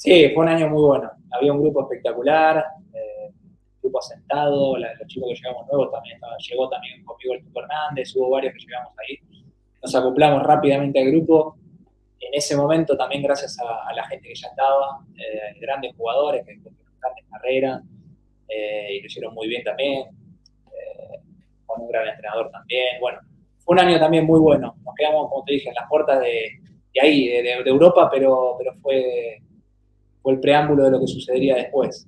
Sí, 0.00 0.30
fue 0.32 0.44
un 0.44 0.48
año 0.48 0.66
muy 0.70 0.80
bueno. 0.80 1.10
Había 1.30 1.52
un 1.52 1.60
grupo 1.60 1.82
espectacular, 1.82 2.64
eh, 2.94 3.34
grupo 3.82 3.98
asentado, 3.98 4.78
los 4.78 4.88
chicos 5.06 5.28
que 5.28 5.34
llegamos 5.34 5.66
nuevos 5.66 5.92
también 5.92 6.18
llegó 6.48 6.70
también 6.70 7.04
conmigo 7.04 7.34
el 7.34 7.44
Tuco 7.44 7.60
Hernández, 7.60 8.16
hubo 8.16 8.30
varios 8.30 8.54
que 8.54 8.60
llegamos 8.60 8.94
ahí. 8.96 9.18
Nos 9.82 9.94
acoplamos 9.94 10.42
rápidamente 10.42 11.00
al 11.00 11.10
grupo. 11.10 11.58
En 12.18 12.32
ese 12.32 12.56
momento 12.56 12.96
también 12.96 13.22
gracias 13.22 13.58
a, 13.60 13.92
la 13.92 14.06
gente 14.06 14.26
que 14.28 14.34
ya 14.34 14.48
estaba, 14.48 15.04
eh, 15.18 15.60
grandes 15.60 15.94
jugadores 15.94 16.46
que 16.46 16.54
tuvieron 16.54 16.98
grandes 16.98 17.24
carreras 17.30 17.82
eh, 18.48 18.94
y 18.94 19.00
lo 19.02 19.06
hicieron 19.06 19.34
muy 19.34 19.48
bien 19.48 19.62
también, 19.62 19.98
eh, 20.00 21.20
con 21.66 21.82
un 21.82 21.88
gran 21.88 22.08
entrenador 22.08 22.50
también. 22.50 22.98
Bueno, 23.02 23.18
fue 23.58 23.74
un 23.74 23.80
año 23.80 24.00
también 24.00 24.24
muy 24.24 24.40
bueno. 24.40 24.76
Nos 24.82 24.94
quedamos, 24.94 25.28
como 25.28 25.44
te 25.44 25.52
dije, 25.52 25.68
en 25.68 25.74
las 25.74 25.86
puertas 25.90 26.20
de, 26.20 26.58
ahí, 27.02 27.28
de, 27.28 27.42
de 27.42 27.68
Europa, 27.70 28.08
pero, 28.10 28.54
pero 28.58 28.72
fue 28.80 29.42
fue 30.22 30.34
el 30.34 30.40
preámbulo 30.40 30.84
de 30.84 30.90
lo 30.90 31.00
que 31.00 31.06
sucedería 31.06 31.56
después, 31.56 32.06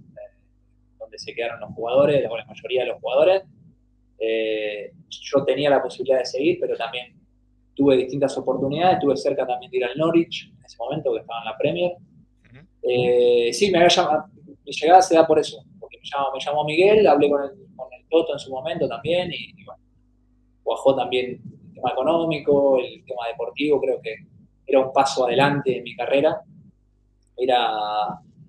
donde 0.99 1.19
se 1.19 1.35
quedaron 1.35 1.61
los 1.61 1.71
jugadores, 1.75 2.27
o 2.31 2.37
la 2.37 2.45
mayoría 2.45 2.83
de 2.83 2.89
los 2.89 3.01
jugadores. 3.01 3.43
Eh, 4.19 4.93
yo 5.09 5.45
tenía 5.45 5.71
la 5.71 5.83
posibilidad 5.83 6.19
de 6.19 6.27
seguir, 6.27 6.59
pero 6.61 6.77
también 6.77 7.15
tuve 7.75 7.97
distintas 7.97 8.37
oportunidades, 8.37 8.99
tuve 9.01 9.17
cerca 9.17 9.47
también 9.47 9.71
de 9.71 9.79
ir 9.79 9.85
al 9.85 9.97
Norwich 9.97 10.53
en 10.57 10.65
ese 10.65 10.77
momento, 10.79 11.13
que 11.13 11.21
estaba 11.21 11.41
en 11.41 11.45
la 11.47 11.59
Premier. 11.59 11.93
Eh, 12.83 13.53
sí, 13.53 13.71
me 13.71 13.79
había 13.79 13.89
llamado, 13.89 14.25
mi 14.65 14.73
llegada 14.73 15.03
se 15.03 15.15
da 15.15 15.27
por 15.27 15.39
eso, 15.39 15.65
porque 15.81 15.99
me 15.99 16.05
llamó, 16.05 16.33
me 16.35 16.41
llamó 16.41 16.65
Miguel, 16.65 17.07
hablé 17.07 17.31
con 17.31 17.43
el, 17.43 17.51
con 17.77 17.89
el 17.93 18.07
Toto 18.09 18.33
en 18.33 18.39
su 18.39 18.51
momento 18.51 18.89
también, 18.89 19.31
y, 19.33 19.65
bueno, 19.65 19.83
cuajó 20.63 20.95
también 20.95 21.41
el 21.67 21.75
tema 21.75 21.91
económico, 21.91 22.79
el 22.79 23.05
tema 23.05 23.29
deportivo, 23.29 23.81
creo 23.81 24.01
que 24.01 24.17
era 24.67 24.81
un 24.81 24.93
paso 24.93 25.27
adelante 25.27 25.79
en 25.79 25.85
mi 25.85 25.95
carrera 25.95 26.43
era, 27.45 27.71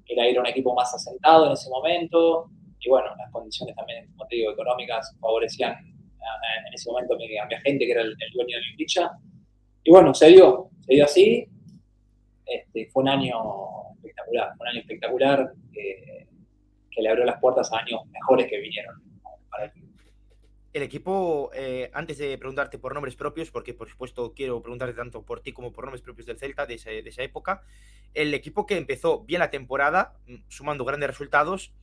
era 0.06 0.30
ir 0.30 0.38
a 0.38 0.42
un 0.42 0.48
equipo 0.48 0.74
más 0.74 0.94
asentado 0.94 1.48
en 1.48 1.54
ese 1.54 1.70
momento 1.70 2.50
y 2.80 2.90
bueno, 2.90 3.08
las 3.18 3.32
condiciones 3.32 3.76
también, 3.76 4.08
como 4.12 4.28
te 4.28 4.36
digo, 4.36 4.52
económicas 4.52 5.16
favorecían 5.20 5.74
en 5.74 6.74
ese 6.74 6.90
momento 6.90 7.14
a 7.14 7.18
mi, 7.18 7.38
agente, 7.38 7.86
que 7.86 7.92
era 7.92 8.02
el, 8.02 8.16
dueño 8.34 8.58
de 8.58 8.78
ficha. 8.78 9.12
Y 9.84 9.92
bueno, 9.92 10.14
se 10.14 10.28
dio, 10.28 10.70
se 10.82 10.94
dio 10.94 11.06
así. 11.06 11.46
Este, 12.46 12.90
fue 12.92 13.04
un 13.04 13.10
año 13.10 13.36
espectacular, 13.96 14.52
un 14.60 14.68
año 14.68 14.80
espectacular 14.80 15.54
que, 15.72 16.28
que 16.92 17.02
le 17.02 17.10
abrió 17.10 17.26
las 17.26 17.40
puertas 17.40 17.72
a 17.72 17.78
años 17.78 18.02
mejores 18.08 18.48
que 18.48 18.60
vinieron 18.60 19.03
el 20.74 20.82
equipo, 20.82 21.52
eh, 21.54 21.92
antes 21.94 22.18
de 22.18 22.36
preguntarte 22.38 22.80
por 22.80 22.94
nombres 22.94 23.16
propios, 23.16 23.52
porque 23.52 23.76
por 23.76 23.90
supuesto 23.90 24.34
quiero 24.36 24.62
preguntarte 24.62 24.96
tanto 24.96 25.24
por 25.24 25.40
ti 25.40 25.54
como 25.54 25.72
por 25.72 25.86
nombres 25.86 26.02
propios 26.02 26.26
del 26.26 26.40
Celta 26.40 26.66
de, 26.66 26.74
esa 26.74 27.24
época, 27.24 27.62
el 28.16 28.34
equipo 28.34 28.66
que 28.66 28.76
empezó 28.76 29.24
bien 29.24 29.40
la 29.40 29.52
temporada, 29.52 30.18
mm, 30.28 30.36
sumando 30.48 30.84
grandes 30.84 31.08
resultados, 31.08 31.74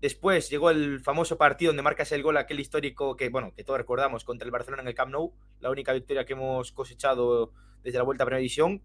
después 0.00 0.48
llegó 0.50 0.70
el 0.70 1.00
famoso 1.00 1.36
partido 1.36 1.70
donde 1.70 1.82
marcas 1.82 2.12
el 2.12 2.22
gol 2.22 2.36
aquel 2.36 2.60
histórico 2.60 3.16
que, 3.16 3.28
bueno, 3.28 3.52
que 3.56 3.64
todos 3.64 3.78
recordamos 3.78 4.22
contra 4.22 4.46
el 4.46 4.52
Barcelona 4.52 4.82
en 4.82 4.88
el 4.88 4.94
Camp 4.94 5.10
Nou, 5.10 5.34
la 5.58 5.70
única 5.70 5.92
victoria 5.92 6.24
que 6.24 6.34
hemos 6.34 6.70
cosechado 6.70 7.52
desde 7.82 7.98
la 7.98 8.04
vuelta 8.04 8.22
a 8.22 8.26
Primera 8.26 8.38
División, 8.38 8.82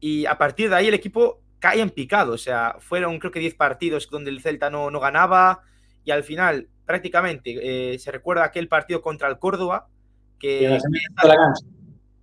y 0.00 0.26
a 0.26 0.36
partir 0.36 0.68
de 0.68 0.76
ahí 0.76 0.88
el 0.88 0.94
equipo 0.94 1.40
cae 1.60 1.80
en 1.80 1.88
picado, 1.88 2.34
o 2.34 2.38
sea, 2.38 2.76
fueron 2.78 3.18
creo 3.20 3.32
que 3.32 3.40
10 3.40 3.54
partidos 3.54 4.10
donde 4.10 4.30
el 4.30 4.42
Celta 4.42 4.68
no, 4.68 4.90
no 4.90 5.00
ganaba, 5.00 5.62
y 6.04 6.10
al 6.10 6.24
final 6.24 6.68
prácticamente 6.84 7.94
eh, 7.94 7.98
se 7.98 8.10
recuerda 8.10 8.44
aquel 8.44 8.68
partido 8.68 9.02
contra 9.02 9.28
el 9.28 9.38
Córdoba, 9.38 9.88
que... 10.38 10.78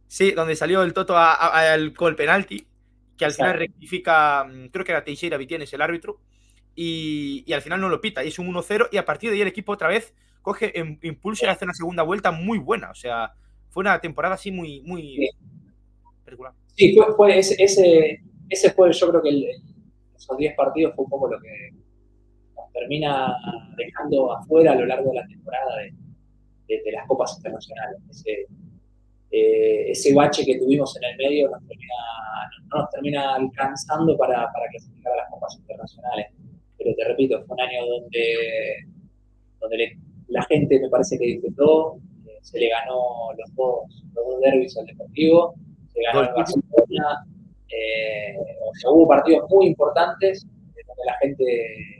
Sí, 0.07 0.31
donde 0.31 0.55
salió 0.55 0.81
el 0.81 0.93
Toto 0.93 1.15
al 1.15 1.93
con 1.93 2.09
el 2.09 2.15
penalti, 2.15 2.65
que 3.15 3.25
al 3.25 3.31
final 3.31 3.59
rectifica, 3.59 4.43
mm, 4.43 4.69
creo 4.69 4.83
que 4.83 4.91
era 4.91 5.03
Teixeira 5.03 5.37
Vitienes 5.37 5.71
el 5.71 5.81
árbitro, 5.81 6.19
y, 6.75 7.45
al 7.53 7.61
final 7.61 7.79
no 7.79 7.89
lo 7.89 8.01
pita, 8.01 8.23
y 8.23 8.29
es 8.29 8.39
un 8.39 8.47
1-0, 8.47 8.89
y 8.91 8.97
a 8.97 9.05
partir 9.05 9.29
de 9.29 9.35
ahí 9.35 9.41
el 9.41 9.47
equipo 9.47 9.73
otra 9.73 9.87
vez 9.87 10.13
coge 10.41 10.73
impulso 11.03 11.45
y 11.45 11.49
hace 11.49 11.65
una 11.65 11.73
segunda 11.73 12.01
vuelta 12.03 12.31
muy 12.31 12.57
buena, 12.57 12.89
o 12.89 12.95
sea, 12.95 13.33
fue 13.69 13.81
una 13.81 13.99
temporada 13.99 14.35
así 14.35 14.51
muy, 14.51 14.81
muy 14.81 15.01
sí. 15.03 15.29
Sí, 16.75 16.97
fue, 17.15 17.37
ese, 17.37 17.55
ese, 18.49 18.71
fue, 18.71 18.91
yo 18.91 19.09
creo 19.09 19.21
que 19.21 19.51
esos 20.15 20.37
10 20.37 20.55
partidos 20.55 20.95
fue 20.95 21.05
un 21.05 21.09
poco 21.09 21.29
lo 21.29 21.39
que 21.39 21.73
termina 22.73 23.35
dejando 23.77 24.33
afuera 24.33 24.73
a 24.73 24.75
lo 24.75 24.85
largo 24.85 25.09
de 25.11 25.15
la 25.17 25.27
temporada 25.27 25.77
de, 25.77 26.91
las 26.91 27.07
copas 27.07 27.35
internacionales. 27.37 27.99
Ese, 28.09 28.45
eh, 29.31 29.91
ese 29.91 30.13
bache 30.13 30.45
que 30.45 30.59
tuvimos 30.59 30.95
en 30.97 31.03
el 31.03 31.17
medio 31.17 31.49
nos 31.49 31.65
termina, 31.67 31.93
no 32.71 32.81
nos 32.81 32.89
termina 32.91 33.35
alcanzando 33.35 34.17
para, 34.17 34.51
para 34.51 34.67
clasificar 34.69 35.13
a 35.13 35.17
las 35.17 35.29
copas 35.29 35.55
internacionales. 35.57 36.27
Pero 36.77 36.95
te 36.95 37.03
repito, 37.05 37.43
fue 37.45 37.55
un 37.55 37.61
año 37.61 37.85
donde, 37.87 38.85
donde 39.59 39.97
la 40.27 40.43
gente 40.43 40.79
me 40.79 40.89
parece 40.89 41.17
que 41.17 41.25
disfrutó, 41.25 41.97
eh, 42.27 42.37
se 42.41 42.59
le 42.59 42.69
ganó 42.69 43.33
los 43.37 43.55
dos, 43.55 44.03
los 44.13 44.25
dos 44.25 44.41
derbis 44.41 44.77
al 44.77 44.85
Deportivo, 44.85 45.55
se 45.91 46.01
ganó 46.03 46.21
el 46.21 46.33
Barcelona, 46.35 47.25
eh, 47.67 48.35
o 48.61 48.73
sea, 48.75 48.91
hubo 48.91 49.07
partidos 49.07 49.49
muy 49.49 49.67
importantes 49.67 50.45
donde 50.87 51.05
la 51.05 51.17
gente 51.17 51.98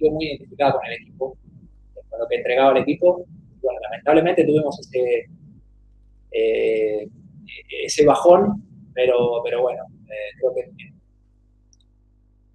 muy 0.00 0.26
identificada 0.26 0.72
con 0.72 0.86
el 0.86 0.92
equipo, 0.94 1.36
con 2.10 2.20
lo 2.20 2.28
que 2.28 2.36
entregaba 2.36 2.72
el 2.72 2.82
equipo. 2.82 3.24
Bueno, 3.62 3.80
lamentablemente 3.80 4.44
tuvimos 4.44 4.78
ese, 4.80 5.26
eh, 6.30 7.08
ese 7.84 8.04
bajón, 8.04 8.62
pero, 8.94 9.40
pero 9.44 9.62
bueno, 9.62 9.84
eh, 10.06 10.36
creo 10.38 10.54
que 10.54 10.92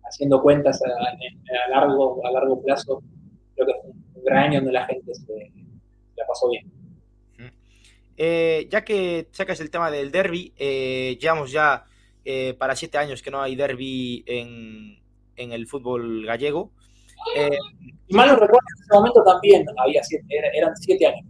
haciendo 0.03 0.41
cuentas 0.41 0.79
a, 0.83 1.69
largo, 1.69 2.25
a 2.25 2.31
largo 2.31 2.61
plazo, 2.61 3.01
creo 3.55 3.67
que 3.67 3.73
fue 3.81 3.91
un 3.91 4.23
gran 4.23 4.43
año 4.45 4.59
donde 4.59 4.73
la 4.73 4.85
gente 4.85 5.13
se, 5.15 5.51
la 6.15 6.25
pasó 6.27 6.49
bien. 6.49 6.71
Eh, 8.17 8.67
ya 8.69 8.83
que 8.83 9.29
sacas 9.31 9.59
el 9.61 9.71
tema 9.71 9.89
del 9.89 10.11
derby, 10.11 10.53
llevamos 11.19 11.51
ya 11.51 11.85
para 12.59 12.75
siete 12.75 12.99
años 12.99 13.23
que 13.23 13.31
no 13.31 13.41
hay 13.41 13.55
derby 13.55 14.23
en, 14.27 15.01
en 15.37 15.51
el 15.51 15.67
fútbol 15.67 16.25
gallego. 16.25 16.71
Eh, 17.35 17.57
mal 18.09 18.27
no 18.27 18.35
recuerdo, 18.35 18.67
en 18.75 18.83
ese 18.83 18.93
momento 18.93 19.23
también 19.23 19.65
había 19.77 20.03
siete, 20.03 20.25
eran 20.53 20.75
siete 20.77 21.07
años. 21.07 21.25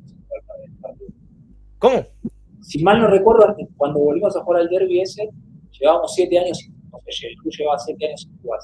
¿Cómo? 1.79 2.05
Si 2.61 2.83
mal 2.83 2.99
no 2.99 3.07
recuerdo, 3.07 3.55
cuando 3.75 3.99
volvimos 3.99 4.35
a 4.35 4.43
jugar 4.43 4.61
al 4.61 4.69
derby 4.69 5.01
ese, 5.01 5.29
llevábamos 5.71 6.13
siete 6.13 6.37
años, 6.39 6.59
no 6.91 6.99
sé, 7.07 7.27
tú 7.43 7.49
llevabas 7.49 7.85
siete 7.85 8.07
años 8.07 8.21
sin 8.21 8.37
jugar. 8.41 8.59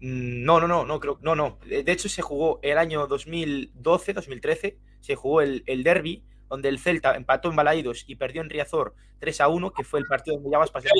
Mm, 0.00 0.44
no, 0.44 0.60
no, 0.60 0.68
no, 0.68 0.84
no, 0.84 1.00
creo, 1.00 1.18
no, 1.22 1.34
no. 1.34 1.58
De 1.64 1.90
hecho, 1.90 2.08
se 2.08 2.22
jugó 2.22 2.58
el 2.62 2.76
año 2.76 3.06
2012, 3.06 4.12
2013, 4.12 4.78
se 5.00 5.14
jugó 5.14 5.40
el, 5.40 5.62
el 5.66 5.84
derby, 5.84 6.24
donde 6.48 6.68
el 6.68 6.78
Celta 6.78 7.16
empató 7.16 7.48
en 7.48 7.56
Balaídos 7.56 8.04
y 8.06 8.16
perdió 8.16 8.42
en 8.42 8.50
Riazor 8.50 8.94
3 9.20 9.40
a 9.40 9.48
1, 9.48 9.72
que 9.72 9.84
fue 9.84 10.00
el 10.00 10.06
partido 10.06 10.36
donde 10.36 10.50
ya 10.50 10.58
vas 10.58 10.70
pasando. 10.70 10.94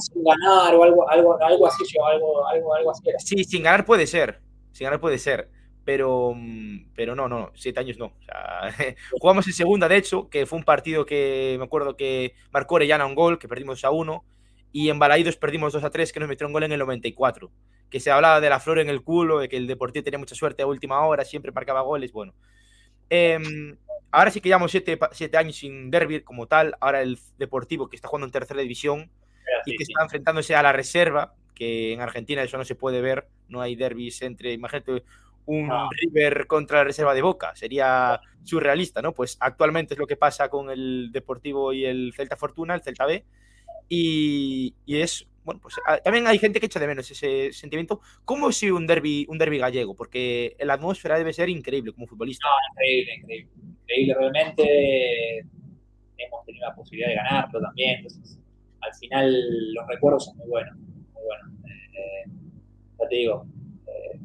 Sin 0.00 0.24
ganar 0.24 0.74
o 0.74 0.82
algo, 0.82 1.08
algo, 1.08 1.42
algo 1.42 1.66
así, 1.66 1.84
algo, 2.12 2.46
algo, 2.48 2.74
algo 2.74 2.90
así. 2.90 3.02
Sí, 3.18 3.44
sin 3.44 3.62
ganar 3.62 3.84
puede 3.84 4.06
ser, 4.06 4.40
sin 4.72 4.84
ganar 4.84 5.00
puede 5.00 5.18
ser, 5.18 5.50
pero, 5.84 6.32
mm, 6.34 6.90
pero 6.94 7.14
no, 7.14 7.28
no, 7.28 7.50
siete 7.54 7.80
años 7.80 7.98
no. 7.98 8.12
jugamos 9.20 9.46
en 9.46 9.52
segunda, 9.52 9.88
de 9.88 9.96
hecho, 9.96 10.28
que 10.28 10.46
fue 10.46 10.58
un 10.58 10.64
partido 10.64 11.06
que 11.06 11.56
me 11.58 11.64
acuerdo 11.64 11.96
que 11.96 12.34
marcó 12.52 12.76
Orellana 12.76 13.06
un 13.06 13.14
gol, 13.14 13.38
que 13.38 13.48
perdimos 13.48 13.84
a 13.84 13.90
uno, 13.90 14.24
y 14.72 14.90
en 14.90 14.98
Balaídos 14.98 15.36
perdimos 15.36 15.72
2 15.72 15.82
a 15.84 15.90
3, 15.90 16.12
que 16.12 16.20
nos 16.20 16.28
metió 16.28 16.46
un 16.46 16.52
gol 16.52 16.64
en 16.64 16.72
el 16.72 16.78
94. 16.78 17.50
Que 17.90 18.00
se 18.00 18.10
hablaba 18.10 18.40
de 18.40 18.50
la 18.50 18.60
flor 18.60 18.78
en 18.78 18.88
el 18.88 19.02
culo, 19.02 19.38
de 19.38 19.48
que 19.48 19.56
el 19.56 19.66
Deportivo 19.66 20.04
tenía 20.04 20.18
mucha 20.18 20.34
suerte 20.34 20.62
a 20.62 20.66
última 20.66 21.00
hora, 21.06 21.24
siempre 21.24 21.52
marcaba 21.52 21.80
goles. 21.80 22.12
Bueno, 22.12 22.34
em, 23.08 23.76
ahora 24.10 24.30
sí 24.30 24.40
que 24.40 24.50
llevamos 24.50 24.70
siete, 24.70 24.98
siete, 25.12 25.38
años 25.38 25.56
sin 25.56 25.90
derby 25.90 26.20
como 26.20 26.46
tal. 26.46 26.76
Ahora 26.80 27.00
el 27.00 27.18
Deportivo, 27.38 27.88
que 27.88 27.96
está 27.96 28.08
jugando 28.08 28.26
en 28.26 28.32
tercera 28.32 28.60
división 28.60 29.10
y 29.64 29.76
que 29.76 29.84
está 29.84 30.02
enfrentándose 30.02 30.54
a 30.54 30.62
la 30.62 30.72
reserva, 30.72 31.34
que 31.58 31.92
en 31.92 32.00
Argentina 32.00 32.42
eso 32.42 32.56
no 32.56 32.64
se 32.64 32.76
puede 32.76 33.00
ver, 33.00 33.26
no 33.48 33.60
hay 33.60 33.74
derbis 33.74 34.22
entre, 34.22 34.52
imagínate, 34.52 35.02
un 35.46 35.70
River 35.90 36.46
contra 36.46 36.78
la 36.78 36.84
reserva 36.84 37.14
de 37.14 37.22
Boca, 37.22 37.56
sería 37.56 38.20
surrealista, 38.44 39.02
¿no? 39.02 39.12
Pues 39.12 39.36
actualmente 39.40 39.94
es 39.94 39.98
lo 39.98 40.06
que 40.06 40.16
pasa 40.16 40.48
con 40.48 40.70
el 40.70 41.10
Deportivo 41.10 41.72
y 41.72 41.84
el 41.84 42.12
Celta 42.14 42.36
Fortuna, 42.36 42.74
el 42.74 42.82
Celta 42.82 43.06
B, 43.06 43.24
y, 43.88 44.74
es, 44.86 45.26
bueno, 45.44 45.60
pues 45.60 45.74
ah, 45.86 45.98
también 45.98 46.26
hay 46.26 46.38
gente 46.38 46.60
que 46.60 46.66
echa 46.66 46.78
de 46.78 46.86
menos 46.86 47.10
ese 47.10 47.52
sentimiento. 47.52 48.00
¿Cómo 48.24 48.50
es 48.50 48.62
un 48.62 48.86
derby, 48.86 49.26
un 49.30 49.38
derby 49.38 49.58
gallego? 49.58 49.96
Porque 49.96 50.54
la 50.60 50.74
atmósfera 50.74 51.16
debe 51.16 51.32
ser 51.32 51.48
increíble 51.48 51.92
como 51.92 52.06
futbolista. 52.06 52.46
increíble, 52.72 53.14
increíble. 53.14 53.50
Increíble, 53.82 54.14
realmente 54.14 55.38
hemos 56.18 56.44
tenido 56.44 56.68
la 56.68 56.74
posibilidad 56.74 57.08
de 57.08 57.14
ganarlo 57.16 57.60
también, 57.60 57.96
entonces 57.96 58.38
al 58.80 58.94
final 58.94 59.74
los 59.74 59.86
recuerdos 59.88 60.26
son 60.26 60.36
muy 60.36 60.48
buenos 60.48 60.76
bueno, 61.28 61.44
eh, 61.66 62.30
ya 62.98 63.08
te 63.08 63.16
digo, 63.16 63.46
eh, 63.86 64.18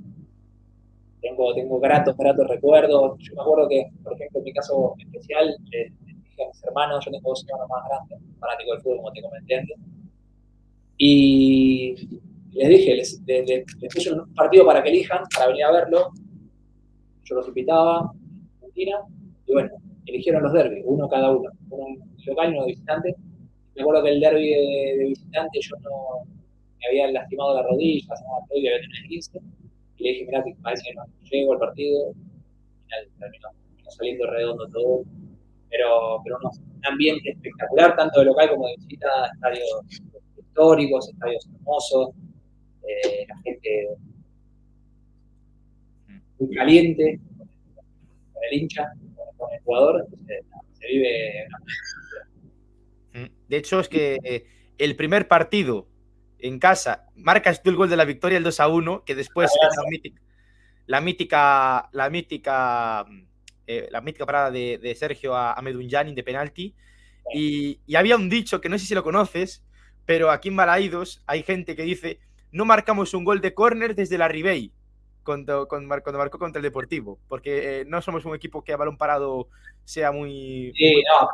tengo, 1.22 1.54
tengo 1.54 1.80
gratos, 1.80 2.16
gratos 2.18 2.48
recuerdos. 2.48 3.18
Yo 3.20 3.36
me 3.36 3.42
acuerdo 3.42 3.70
que, 3.70 3.90
por 4.04 4.14
ejemplo, 4.14 4.40
en 4.40 4.44
mi 4.46 4.54
caso 4.54 4.96
especial, 5.00 5.56
le 5.70 5.92
dije 6.06 6.44
a 6.44 6.48
mis 6.48 6.64
hermanos, 6.64 7.06
yo 7.06 7.12
tengo 7.12 7.30
dos 7.30 7.46
hermanos 7.48 7.70
más 7.70 7.88
grandes, 7.88 8.20
fanático 8.40 8.72
del 8.72 8.82
fútbol, 8.82 8.98
como 8.98 9.12
te 9.12 9.22
comenté 9.22 9.56
antes, 9.56 9.78
y 10.98 11.96
les 12.52 12.70
dije, 12.70 12.96
les, 12.96 13.22
puse 13.94 14.14
un 14.14 14.34
partido 14.34 14.66
para 14.66 14.84
que 14.84 14.90
elijan, 14.90 15.24
para 15.34 15.48
venir 15.48 15.64
a 15.66 15.72
verlo. 15.72 16.10
Yo 17.24 17.36
los 17.36 17.48
invitaba 17.48 18.12
Argentina, 18.56 19.00
y 19.48 19.54
bueno, 19.54 19.70
eligieron 20.06 20.44
los 20.44 20.54
derbis, 20.54 20.84
uno 20.86 21.08
cada 21.08 21.32
uno, 21.32 21.50
uno 21.70 22.06
local 22.26 22.50
y 22.50 22.54
uno 22.54 22.66
de 22.66 22.72
visitante. 22.72 23.16
Me 23.76 23.82
acuerdo 23.82 24.04
que 24.04 24.10
el 24.10 24.20
derby 24.20 24.50
de, 24.50 24.96
de 24.98 25.06
visitante 25.06 25.60
yo 25.62 25.76
no, 25.80 26.28
me 26.84 26.90
había 26.90 27.12
lastimado 27.12 27.56
la 27.56 27.64
rodilla, 27.64 28.06
la 28.10 28.18
semana 28.18 28.46
previa 28.50 28.72
había 28.72 28.82
tenido 28.82 29.04
el 29.04 29.10
15, 29.10 29.40
y 29.98 30.04
le 30.04 30.10
dije, 30.12 30.26
mira, 30.26 30.44
que 30.44 30.56
parece 30.62 30.84
que 30.90 30.96
no 30.96 31.06
llego 31.30 31.54
al 31.54 31.60
partido, 31.60 32.10
al 32.10 33.06
final 33.06 33.20
terminó, 33.20 33.50
saliendo 33.90 34.32
redondo 34.32 34.68
todo, 34.70 35.04
pero, 35.70 36.22
pero 36.24 36.38
un 36.44 36.86
ambiente 36.86 37.32
espectacular, 37.32 37.96
tanto 37.96 38.20
de 38.20 38.26
local 38.26 38.50
como 38.50 38.68
de 38.68 38.76
visita, 38.78 39.08
estadios 39.34 39.70
históricos, 40.38 41.10
estadios 41.10 41.48
hermosos, 41.54 42.10
eh, 42.88 43.26
la 43.28 43.38
gente 43.44 43.88
muy 46.40 46.56
caliente, 46.56 47.20
con 48.34 48.44
el 48.52 48.62
hincha, 48.62 48.92
con 49.38 49.54
el 49.54 49.62
jugador, 49.62 50.04
entonces 50.06 50.46
se 50.74 50.88
vive 50.88 51.48
una... 51.48 53.30
De 53.48 53.58
hecho, 53.58 53.80
es 53.80 53.88
que 53.88 54.46
el 54.78 54.96
primer 54.96 55.28
partido 55.28 55.88
en 56.44 56.60
casa, 56.60 57.08
marcas 57.16 57.64
tú 57.64 57.70
el 57.70 57.78
gol 57.78 57.90
de 57.90 57.96
la 57.96 58.04
victoria, 58.04 58.38
el 58.38 58.44
2 58.44 58.60
a 58.60 58.68
1, 58.68 59.06
que 59.06 59.16
después 59.16 59.50
la 59.62 59.90
mítica, 59.90 60.22
la 60.86 61.02
mítica, 61.02 61.90
la 61.94 62.10
mítica, 62.10 63.06
eh, 63.66 63.88
la 63.90 64.02
mítica 64.02 64.26
parada 64.26 64.52
de, 64.52 64.96
Sergio 65.00 65.36
a, 65.36 65.54
a 65.54 65.62
Medunjani 65.62 66.14
de 66.14 66.22
penalti. 66.22 66.76
Y, 67.34 67.80
había 67.96 68.18
un 68.18 68.30
dicho 68.30 68.60
que 68.60 68.68
no 68.68 68.78
sé 68.78 68.86
si 68.86 68.94
lo 68.94 69.04
conoces, 69.04 69.64
pero 70.06 70.32
aquí 70.32 70.50
en 70.50 70.58
Balaídos 70.58 71.24
hay 71.28 71.44
gente 71.44 71.78
que 71.78 71.84
dice: 71.84 72.20
No 72.52 72.66
marcamos 72.66 73.14
un 73.14 73.24
gol 73.24 73.40
de 73.40 73.54
córner 73.54 73.96
desde 73.96 74.18
la 74.18 74.28
Ribey. 74.28 74.74
Cuando, 75.24 75.68
cuando, 75.68 75.88
marcó 75.88 76.40
contra 76.40 76.60
el 76.60 76.64
Deportivo, 76.64 77.20
porque 77.28 77.82
eh, 77.82 77.86
no 77.86 78.02
somos 78.02 78.26
un 78.26 78.36
equipo 78.36 78.64
que 78.64 78.74
a 78.74 78.78
balón 78.78 78.98
parado 78.98 79.48
sea 79.84 80.12
muy... 80.12 80.72
Sí, 80.76 81.04
no, 81.04 81.30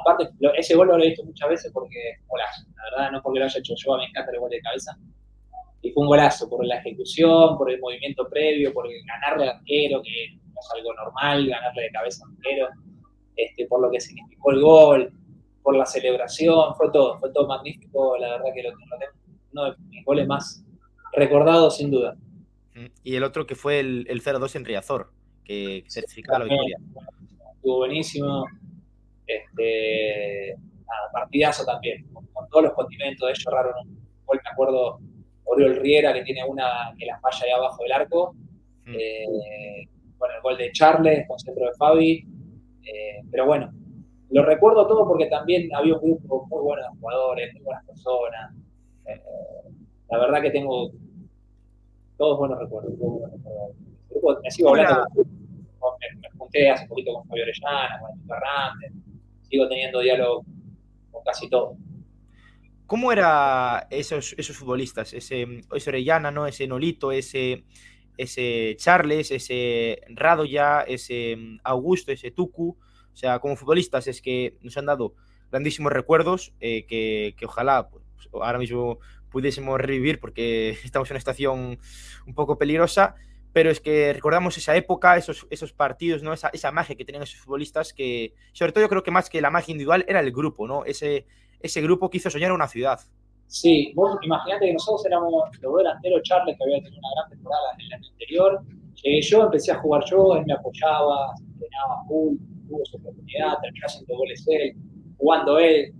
aparte, 0.00 0.30
ese 0.56 0.74
gol 0.74 0.88
lo 0.88 0.98
he 0.98 1.08
visto 1.08 1.24
muchas 1.24 1.48
veces 1.48 1.72
porque 1.72 1.98
golazo, 2.26 2.64
la 2.76 2.82
verdad, 2.84 3.12
no 3.12 3.22
porque 3.22 3.40
lo 3.40 3.44
haya 3.46 3.58
hecho 3.58 3.74
yo, 3.76 3.96
me 3.96 4.06
encanta 4.06 4.30
el 4.32 4.40
gol 4.40 4.50
de 4.50 4.60
cabeza, 4.60 4.96
y 5.82 5.92
fue 5.92 6.02
un 6.02 6.08
golazo 6.08 6.48
por 6.48 6.64
la 6.64 6.76
ejecución, 6.76 7.56
por 7.56 7.70
el 7.70 7.80
movimiento 7.80 8.28
previo, 8.28 8.72
por 8.72 8.86
ganarle 9.06 9.44
al 9.44 9.56
arquero, 9.56 10.02
que 10.02 10.36
no 10.36 10.60
es 10.60 10.70
algo 10.74 10.94
normal, 10.94 11.46
ganarle 11.46 11.82
de 11.82 11.90
cabeza 11.90 12.24
al 12.26 12.36
arquero, 12.36 12.68
este, 13.36 13.66
por 13.66 13.80
lo 13.80 13.90
que 13.90 14.00
significó 14.00 14.50
el 14.50 14.60
gol, 14.60 15.12
por 15.62 15.76
la 15.76 15.86
celebración, 15.86 16.74
fue 16.74 16.90
todo, 16.90 17.18
fue 17.18 17.32
todo 17.32 17.46
magnífico, 17.46 18.16
la 18.18 18.30
verdad 18.30 18.52
que 18.54 18.62
lo, 18.62 18.70
tengo, 18.70 18.96
uno 19.52 19.64
de 19.64 19.76
mis 19.88 20.04
goles 20.04 20.26
más 20.26 20.64
recordados 21.12 21.76
sin 21.76 21.90
duda. 21.90 22.16
Y 23.02 23.16
el 23.16 23.24
otro 23.24 23.46
que 23.46 23.54
fue 23.54 23.80
el, 23.80 24.06
el 24.08 24.22
0-2 24.22 24.56
en 24.56 24.64
Riazor, 24.64 25.10
que 25.44 25.84
certificaba 25.88 26.40
la 26.40 26.44
victoria. 26.46 26.78
Estuvo 27.56 27.78
buenísimo. 27.78 28.46
Este, 29.26 30.56
partidazo 31.12 31.64
también, 31.64 32.04
con, 32.12 32.26
todos 32.48 32.64
los 32.64 32.72
condimentos. 32.74 33.28
Ellos 33.28 33.46
ahorraron 33.46 33.88
un 33.88 33.98
gol, 34.26 34.40
me 34.42 34.50
acuerdo, 34.50 35.00
Oriol 35.44 35.76
Riera, 35.76 36.12
que 36.12 36.22
tiene 36.22 36.44
una 36.44 36.94
que 36.98 37.06
la 37.06 37.18
falla 37.20 37.44
ahí 37.44 37.50
abajo 37.50 37.82
del 37.82 37.92
arco. 37.92 38.34
Eh, 38.86 39.86
bueno, 40.18 40.34
el 40.34 40.42
gol 40.42 40.56
de 40.58 40.72
Charles 40.72 41.26
con 41.28 41.38
centro 41.38 41.66
de 41.66 41.72
Fabi. 41.76 42.26
Eh, 42.82 43.20
pero 43.30 43.46
bueno, 43.46 43.72
lo 44.30 44.44
recuerdo 44.44 44.86
todo 44.86 45.06
porque 45.06 45.26
también 45.26 45.68
había 45.74 45.94
un 45.94 46.00
grupo 46.00 46.46
muy 46.48 46.62
bueno 46.62 46.82
de 46.82 46.98
jugadores, 46.98 47.52
muy 47.54 47.62
buenas 47.62 47.84
personas. 47.84 48.54
Eh, 49.06 49.22
la 50.10 50.18
verdad 50.18 50.42
que 50.42 50.50
tengo 50.50 50.90
todos 52.20 52.38
buenos 52.38 52.58
recuerdos. 52.58 52.92
Me 54.42 54.50
sigo 54.50 54.68
hablando, 54.68 55.06
me, 55.24 56.28
junté 56.36 56.70
hace 56.70 56.86
poquito 56.86 57.14
con 57.14 57.26
Fabio 57.26 57.44
Orellana, 57.44 57.98
con 57.98 58.10
el 58.12 58.26
Fernández, 58.26 58.92
sigo 59.48 59.66
teniendo 59.66 60.00
diálogo 60.00 60.44
con 61.10 61.24
casi 61.24 61.48
todos. 61.48 61.78
¿Cómo 62.84 63.10
eran 63.10 63.84
esos, 63.88 64.34
esos 64.36 64.54
futbolistas? 64.54 65.14
Ese, 65.14 65.62
ese 65.72 65.90
Orellana, 65.90 66.30
¿no? 66.30 66.46
ese 66.46 66.66
Nolito, 66.66 67.10
ese, 67.10 67.64
ese 68.18 68.76
Charles, 68.76 69.30
ese 69.30 70.02
Radoya, 70.10 70.82
ese 70.82 71.38
Augusto, 71.64 72.12
ese 72.12 72.32
Tucu. 72.32 72.76
O 73.14 73.16
sea, 73.16 73.38
como 73.38 73.56
futbolistas 73.56 74.06
es 74.08 74.20
que 74.20 74.58
nos 74.60 74.76
han 74.76 74.86
dado 74.86 75.14
grandísimos 75.50 75.90
recuerdos 75.90 76.52
eh, 76.60 76.84
que, 76.84 77.34
que, 77.38 77.46
ojalá 77.46 77.88
pues, 77.88 78.28
ahora 78.34 78.58
mismo 78.58 78.98
pudiésemos 79.30 79.80
revivir 79.80 80.20
porque 80.20 80.70
estamos 80.84 81.10
en 81.10 81.14
una 81.14 81.18
estación 81.18 81.78
un 82.26 82.34
poco 82.34 82.58
peligrosa, 82.58 83.14
pero 83.52 83.70
es 83.70 83.80
que 83.80 84.12
recordamos 84.12 84.56
esa 84.58 84.76
época, 84.76 85.16
esos, 85.16 85.46
esos 85.50 85.72
partidos, 85.72 86.22
¿no? 86.22 86.32
Esa, 86.32 86.48
esa 86.52 86.70
magia 86.70 86.96
que 86.96 87.04
tenían 87.04 87.22
esos 87.22 87.40
futbolistas 87.40 87.92
que, 87.92 88.34
sobre 88.52 88.72
todo 88.72 88.84
yo 88.84 88.88
creo 88.88 89.02
que 89.02 89.10
más 89.10 89.28
que 89.28 89.40
la 89.40 89.50
magia 89.50 89.72
individual 89.72 90.04
era 90.06 90.20
el 90.20 90.30
grupo, 90.30 90.68
¿no? 90.68 90.84
Ese, 90.84 91.26
ese 91.60 91.80
grupo 91.80 92.10
que 92.10 92.18
hizo 92.18 92.30
soñar 92.30 92.52
una 92.52 92.68
ciudad. 92.68 93.00
Sí, 93.46 93.92
vos 93.96 94.16
imagínate 94.22 94.66
que 94.66 94.72
nosotros 94.74 95.04
éramos 95.06 95.32
los 95.60 95.76
delanteros, 95.76 96.22
Charles, 96.22 96.56
que 96.56 96.62
había 96.62 96.82
tenido 96.82 97.00
una 97.00 97.08
gran 97.16 97.30
temporada 97.30 97.62
en 97.74 97.80
el 97.80 97.92
año 97.94 98.08
anterior. 98.12 98.60
Llegué 99.02 99.22
yo, 99.22 99.42
empecé 99.42 99.72
a 99.72 99.78
jugar 99.80 100.04
yo, 100.04 100.36
él 100.36 100.44
me 100.46 100.52
apoyaba, 100.52 101.34
entrenaba 101.54 102.04
full, 102.06 102.36
tuvo 102.68 102.84
su 102.84 102.96
oportunidad, 102.98 103.58
terminó 103.60 103.86
haciendo 103.86 104.16
goles 104.16 104.44
él, 104.46 104.76
jugando 105.18 105.58
él. 105.58 105.92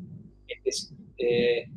Este, 0.65 0.95
eh, 1.19 1.69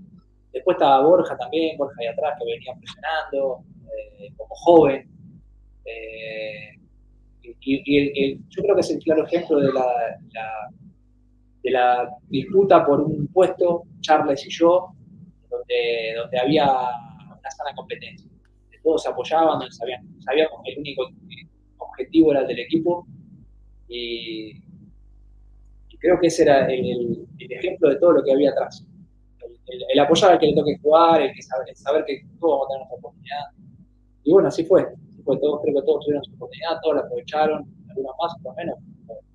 Después 0.53 0.75
estaba 0.75 1.03
Borja 1.03 1.35
también, 1.35 1.77
Borja 1.77 1.95
de 1.99 2.09
atrás 2.09 2.35
que 2.37 2.45
venía 2.45 2.73
presionando, 2.77 3.63
eh, 3.97 4.31
como 4.37 4.53
joven. 4.55 5.09
Eh, 5.83 6.79
y, 7.41 8.35
yo 8.49 8.61
creo 8.61 8.75
que 8.75 8.81
es 8.81 8.91
el 8.91 8.99
claro 8.99 9.25
ejemplo 9.25 9.59
de 9.59 9.73
la, 9.73 10.19
de 11.63 11.71
la 11.71 12.09
disputa 12.29 12.85
por 12.85 13.01
un 13.01 13.27
puesto, 13.27 13.83
Charles 14.01 14.45
y 14.45 14.51
yo, 14.51 14.93
donde, 15.49 16.13
donde 16.17 16.39
había 16.39 16.65
una 16.65 17.51
sana 17.51 17.73
competencia. 17.75 18.29
Todos 18.83 19.03
se 19.03 19.09
apoyaban, 19.09 19.61
sabíamos 19.71 20.61
que 20.63 20.73
el 20.73 20.79
único 20.79 21.09
objetivo 21.77 22.31
era 22.31 22.41
el 22.41 22.47
del 22.47 22.59
equipo. 22.59 23.07
Y, 23.87 24.61
creo 25.99 26.19
que 26.19 26.27
ese 26.27 26.43
era 26.43 26.67
el 26.67 27.25
ejemplo 27.39 27.89
de 27.89 27.95
todo 27.95 28.11
lo 28.11 28.23
que 28.23 28.33
había 28.33 28.51
atrás 28.51 28.85
el, 29.67 29.99
apoyar 29.99 30.31
al 30.31 30.39
que 30.39 30.47
le 30.47 30.55
toque 30.55 30.77
jugar, 30.81 31.21
el, 31.21 31.33
que 31.33 31.41
saber, 31.41 31.75
saber 31.75 32.05
que 32.05 32.21
todos 32.39 32.59
vamos 32.59 32.65
a 32.65 32.69
tener 32.69 32.79
nuestra 32.79 32.97
oportunidad. 32.97 33.45
Y 34.23 34.31
bueno, 34.31 34.47
así 34.47 34.65
fue. 34.65 34.87
fue 35.23 35.37
todos, 35.39 35.61
creo 35.61 35.75
que 35.75 35.85
todos 35.85 36.05
tuvieron 36.05 36.23
su 36.23 36.33
oportunidad, 36.35 36.79
todos 36.81 36.95
la 36.95 37.01
aprovecharon, 37.01 37.65
algunos 37.89 38.15
más, 38.21 38.35
otros 38.39 38.55
menos, 38.55 38.77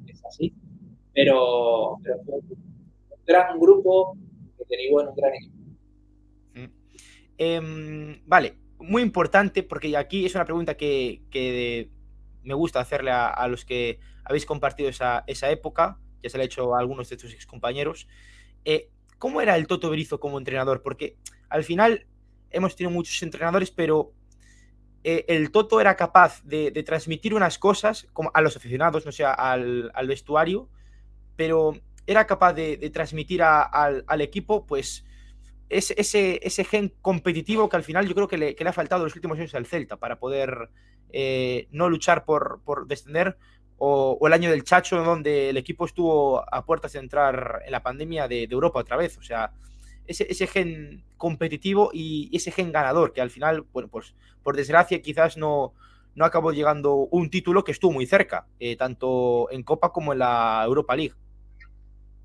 es 0.07 0.25
así. 0.25 0.55
Pero, 1.15 1.97
fue 2.25 2.35
un 2.35 3.25
gran 3.27 3.59
grupo 3.59 4.17
que 4.57 4.77
derivó 4.77 5.01
en 5.03 5.09
un 5.09 5.15
gran 5.15 5.35
equipo. 5.35 5.59
Em, 7.39 8.21
vale, 8.27 8.55
muy 8.79 9.03
importante, 9.03 9.63
porque 9.63 9.97
aquí 9.97 10.27
es 10.27 10.35
una 10.35 10.45
pregunta 10.45 10.77
que, 10.77 11.23
que 11.31 11.91
me 12.43 12.55
gusta 12.55 12.81
hacerle 12.81 13.11
a, 13.13 13.47
los 13.49 13.65
que 13.65 14.01
habéis 14.25 14.47
compartido 14.47 14.89
esa, 14.89 15.25
esa, 15.27 15.51
época, 15.51 15.99
ya 16.23 16.31
se 16.31 16.39
la 16.39 16.45
he 16.45 16.47
hecho 16.47 16.75
a 16.75 16.81
algunos 16.81 17.09
de 17.09 17.17
tus 17.17 17.47
compañeros. 17.47 18.09
Eh, 18.65 18.91
¿Cómo 19.19 19.41
era 19.41 19.57
el 19.57 19.67
Toto 19.67 19.91
Berizo 19.91 20.21
como 20.21 20.39
entrenador? 20.39 20.83
Porque 20.83 21.17
al 21.49 21.65
final 21.65 22.07
hemos 22.51 22.77
tenido 22.77 22.91
muchos 22.91 23.23
entrenadores, 23.23 23.71
pero 23.71 24.13
eh, 25.05 25.25
el 25.29 25.51
Toto 25.51 25.81
era 25.81 25.97
capaz 25.97 26.43
de, 26.45 26.71
transmitir 26.85 27.35
unas 27.35 27.59
cosas 27.59 28.07
a 28.33 28.41
los 28.41 28.57
aficionados, 28.57 29.05
no 29.05 29.13
sé, 29.13 29.25
al, 29.25 29.93
vestuario, 30.07 30.69
pero 31.37 31.73
era 32.07 32.27
capaz 32.27 32.53
de, 32.55 32.91
transmitir 32.91 33.43
al, 33.43 34.21
equipo, 34.21 34.67
pues, 34.67 35.05
ese, 35.69 36.65
gen 36.65 36.95
competitivo 37.03 37.69
que 37.69 37.77
al 37.77 37.85
final 37.85 38.07
yo 38.09 38.15
creo 38.15 38.29
que 38.29 38.39
le, 38.39 38.57
ha 38.67 38.73
faltado 38.73 39.03
en 39.03 39.07
los 39.07 39.17
últimos 39.17 39.39
años 39.39 39.55
al 39.55 39.67
Celta 39.67 39.97
para 39.97 40.19
poder 40.19 40.71
eh, 41.11 41.69
no 41.71 41.89
luchar 41.89 42.25
por 42.25 42.87
descender, 42.87 43.37
o, 43.79 44.19
el 44.27 44.33
año 44.33 44.51
del 44.51 44.65
Chacho, 44.65 45.03
donde 45.03 45.51
el 45.51 45.57
equipo 45.57 45.85
estuvo 45.85 46.43
a 46.53 46.65
puertas 46.65 46.93
de 46.93 46.99
entrar 46.99 47.63
en 47.65 47.73
la 47.73 47.83
pandemia 47.83 48.29
de, 48.29 48.45
Europa 48.45 48.81
otra 48.81 48.97
vez. 48.97 49.17
O 49.19 49.23
sea, 49.23 49.53
ese, 50.07 50.47
gen 50.47 51.05
competitivo 51.17 51.91
y 51.93 52.31
ese 52.35 52.51
gen 52.51 52.73
ganador, 52.73 53.13
que 53.13 53.21
al 53.21 53.31
final, 53.31 53.65
bueno, 53.73 53.89
pues 53.89 54.15
por 54.43 54.57
desgracia 54.57 55.03
quizás 55.03 55.37
no, 55.37 55.75
no 56.15 56.25
acabó 56.25 56.53
llegando 56.53 56.95
un 57.11 57.31
título 57.31 57.65
que 57.65 57.73
estuvo 57.73 57.93
muy 57.93 58.07
cerca, 58.07 58.47
eh, 58.59 58.77
tanto 58.77 59.49
en 59.51 59.63
Copa 59.63 59.93
como 59.93 60.13
en 60.13 60.21
la 60.21 60.63
Europa 60.65 60.97
League. 60.97 61.15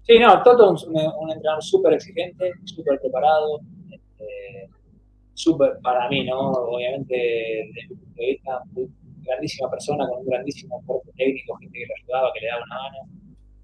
Sí, 0.04 0.20
no, 0.20 0.42
Toto 0.44 0.76
es 0.76 0.84
un, 0.84 1.32
entrenador 1.32 1.64
súper 1.64 1.94
exigente, 1.94 2.52
súper 2.66 3.00
preparado, 3.00 3.62
este, 3.90 4.70
súper 5.34 5.80
para 5.82 6.10
mí, 6.10 6.26
¿no? 6.26 6.52
Obviamente, 6.52 7.16
desde 7.16 7.88
mi 7.90 7.96
punto 7.96 8.14
de 8.16 8.26
vista, 8.26 8.62
muy 8.72 8.90
grandísima 9.24 9.70
persona, 9.70 10.08
con 10.08 10.20
un 10.20 10.26
grandísimo 10.26 10.82
cuerpo 10.86 11.10
técnico, 11.16 11.56
gente 11.58 11.80
que 11.80 11.86
le 11.86 11.94
ayudaba, 12.02 12.32
que 12.34 12.40
le 12.42 12.48
daba 12.48 12.64
una 12.64 12.76
mano. 12.76 12.98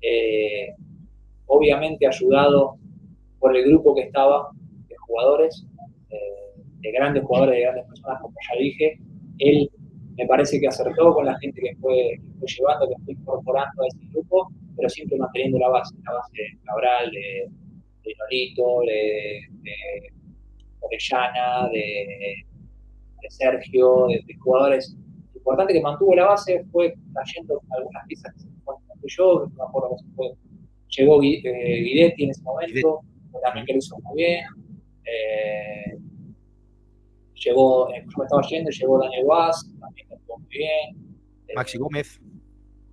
Eh, 0.02 0.74
obviamente 1.48 2.08
ayudado 2.08 2.76
por 3.40 3.56
el 3.56 3.66
grupo 3.66 3.96
que 3.96 4.04
estaba 4.04 4.50
de 4.88 4.96
jugadores, 4.96 5.66
eh, 6.10 6.62
de 6.80 6.92
grandes 6.92 7.24
jugadores, 7.24 7.56
de 7.56 7.62
grandes 7.62 7.86
personas, 7.86 8.22
como 8.22 8.36
ya 8.50 8.60
dije. 8.60 9.00
Él 9.40 9.70
me 10.18 10.26
parece 10.28 10.60
que 10.60 10.68
acertó 10.68 11.14
con 11.14 11.26
la 11.26 11.38
gente 11.40 11.62
que 11.62 11.76
fue, 11.78 12.20
llevando, 12.42 12.90
que 12.90 13.04
fue 13.06 13.14
incorporando 13.14 13.84
a 13.84 13.88
ese 13.88 14.06
grupo, 14.12 14.50
pero 14.76 14.90
siempre 14.90 15.18
manteniendo 15.18 15.60
la 15.60 15.70
base, 15.70 15.96
la 16.04 16.14
base 16.14 16.58
Cabral, 16.66 17.12
de, 17.12 17.50
de, 18.04 18.14
de 19.64 20.12
Orellana, 20.82 21.70
de, 21.70 22.46
Sergio, 23.30 24.08
de, 24.08 24.36
jugadores 24.40 24.98
importante 25.40 25.74
que 25.74 25.82
mantuvo 25.82 26.16
la 26.16 26.28
base, 26.28 26.64
fue 26.72 26.94
cayendo 27.14 27.62
algunas 27.70 28.06
piezas 28.08 28.34
que 28.34 28.42
se 28.42 28.50
yo, 29.08 29.40
no 29.40 29.48
me 29.48 29.64
acuerdo 29.64 29.90
cómo 29.90 30.16
fue. 30.16 30.34
Llegó 30.98 31.22
eh, 31.22 31.84
Guidetti 31.84 32.24
en 32.24 32.30
ese 32.32 32.44
momento, 32.44 33.02
también 33.44 33.66
que 33.66 33.74
lo 33.74 33.80
hizo 33.80 33.98
muy 34.00 34.24
bien. 34.24 34.46
Eh, 35.06 35.98
llegó, 37.36 37.90
eh, 37.94 38.04
yo 38.04 38.18
me 38.18 38.26
estaba 38.26 38.42
yendo, 38.50 38.70
llegó 38.70 39.00
Daniel 39.00 39.26
Vaz, 39.26 39.72
también 39.80 40.08
que 40.08 40.16
estuvo 40.16 40.38
muy 40.38 40.50
bien. 40.50 41.18
Eh, 41.48 41.54
Maxi 41.56 41.78
Gómez. 41.78 42.22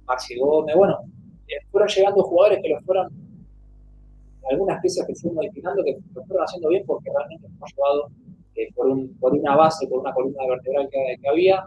Maxi 0.06 0.38
Gómez, 0.38 0.76
bueno, 0.76 0.98
fueron 1.70 1.88
llegando 1.88 2.22
jugadores 2.22 2.60
que 2.62 2.68
los 2.68 2.84
fueron, 2.84 3.08
algunas 4.50 4.80
piezas 4.80 5.06
que 5.06 5.14
fueron 5.14 5.36
modificando, 5.36 5.82
que 5.82 5.96
lo 6.14 6.24
fueron 6.24 6.44
haciendo 6.44 6.68
bien 6.68 6.84
porque 6.86 7.10
realmente 7.10 7.48
nos 7.48 7.62
ha 7.62 7.66
ayudado 7.66 8.10
por, 8.74 8.86
un, 8.86 9.18
por, 9.18 9.32
una 9.34 9.56
base, 9.56 9.86
por 9.88 10.00
una 10.00 10.14
columna 10.14 10.46
vertebral 10.48 10.88
que, 10.90 11.16
que 11.20 11.28
había, 11.28 11.64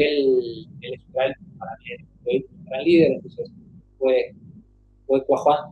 él, 0.00 0.66
él 0.80 0.94
es 0.94 1.00
un 1.06 1.12
para 1.58 1.72
mí, 2.26 2.44
un 2.50 2.64
gran 2.64 2.84
líder, 2.84 3.12
entonces 3.12 3.50
fue, 3.98 4.34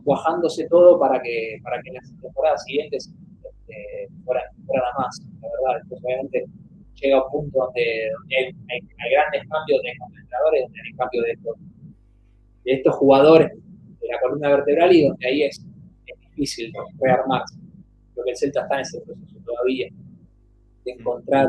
cuajándose 0.03 0.67
todo 0.69 0.99
para 0.99 1.21
que, 1.21 1.59
para 1.63 1.81
que 1.81 1.91
las 1.91 2.13
temporadas 2.21 2.63
siguientes 2.63 3.11
este, 3.43 4.07
fueran, 4.23 4.43
más, 4.97 5.21
la 5.41 5.47
verdad. 5.49 5.81
Entonces, 5.81 6.05
obviamente, 6.05 6.45
llega 6.95 7.25
un 7.25 7.31
punto 7.31 7.59
donde, 7.59 7.81
hay, 8.29 9.11
grandes 9.11 9.49
cambios 9.49 9.81
de 9.81 9.97
concentradores, 9.97 10.61
donde 10.61 10.79
cambios 10.97 11.25
de 12.63 12.71
estos 12.71 12.95
jugadores 12.95 13.51
de 14.01 14.07
la 14.07 14.19
columna 14.21 14.49
vertebral 14.49 14.93
y 14.93 15.07
donde 15.07 15.27
ahí 15.27 15.43
es, 15.43 15.65
difícil 16.35 16.73
rearmarse. 16.99 17.55
Creo 18.13 18.25
que 18.25 18.31
el 18.31 18.37
Celta 18.37 18.61
está 18.61 18.75
en 18.75 18.81
ese 18.81 19.01
proceso 19.01 19.37
todavía 19.45 19.87
de 20.83 20.91
encontrar 20.91 21.47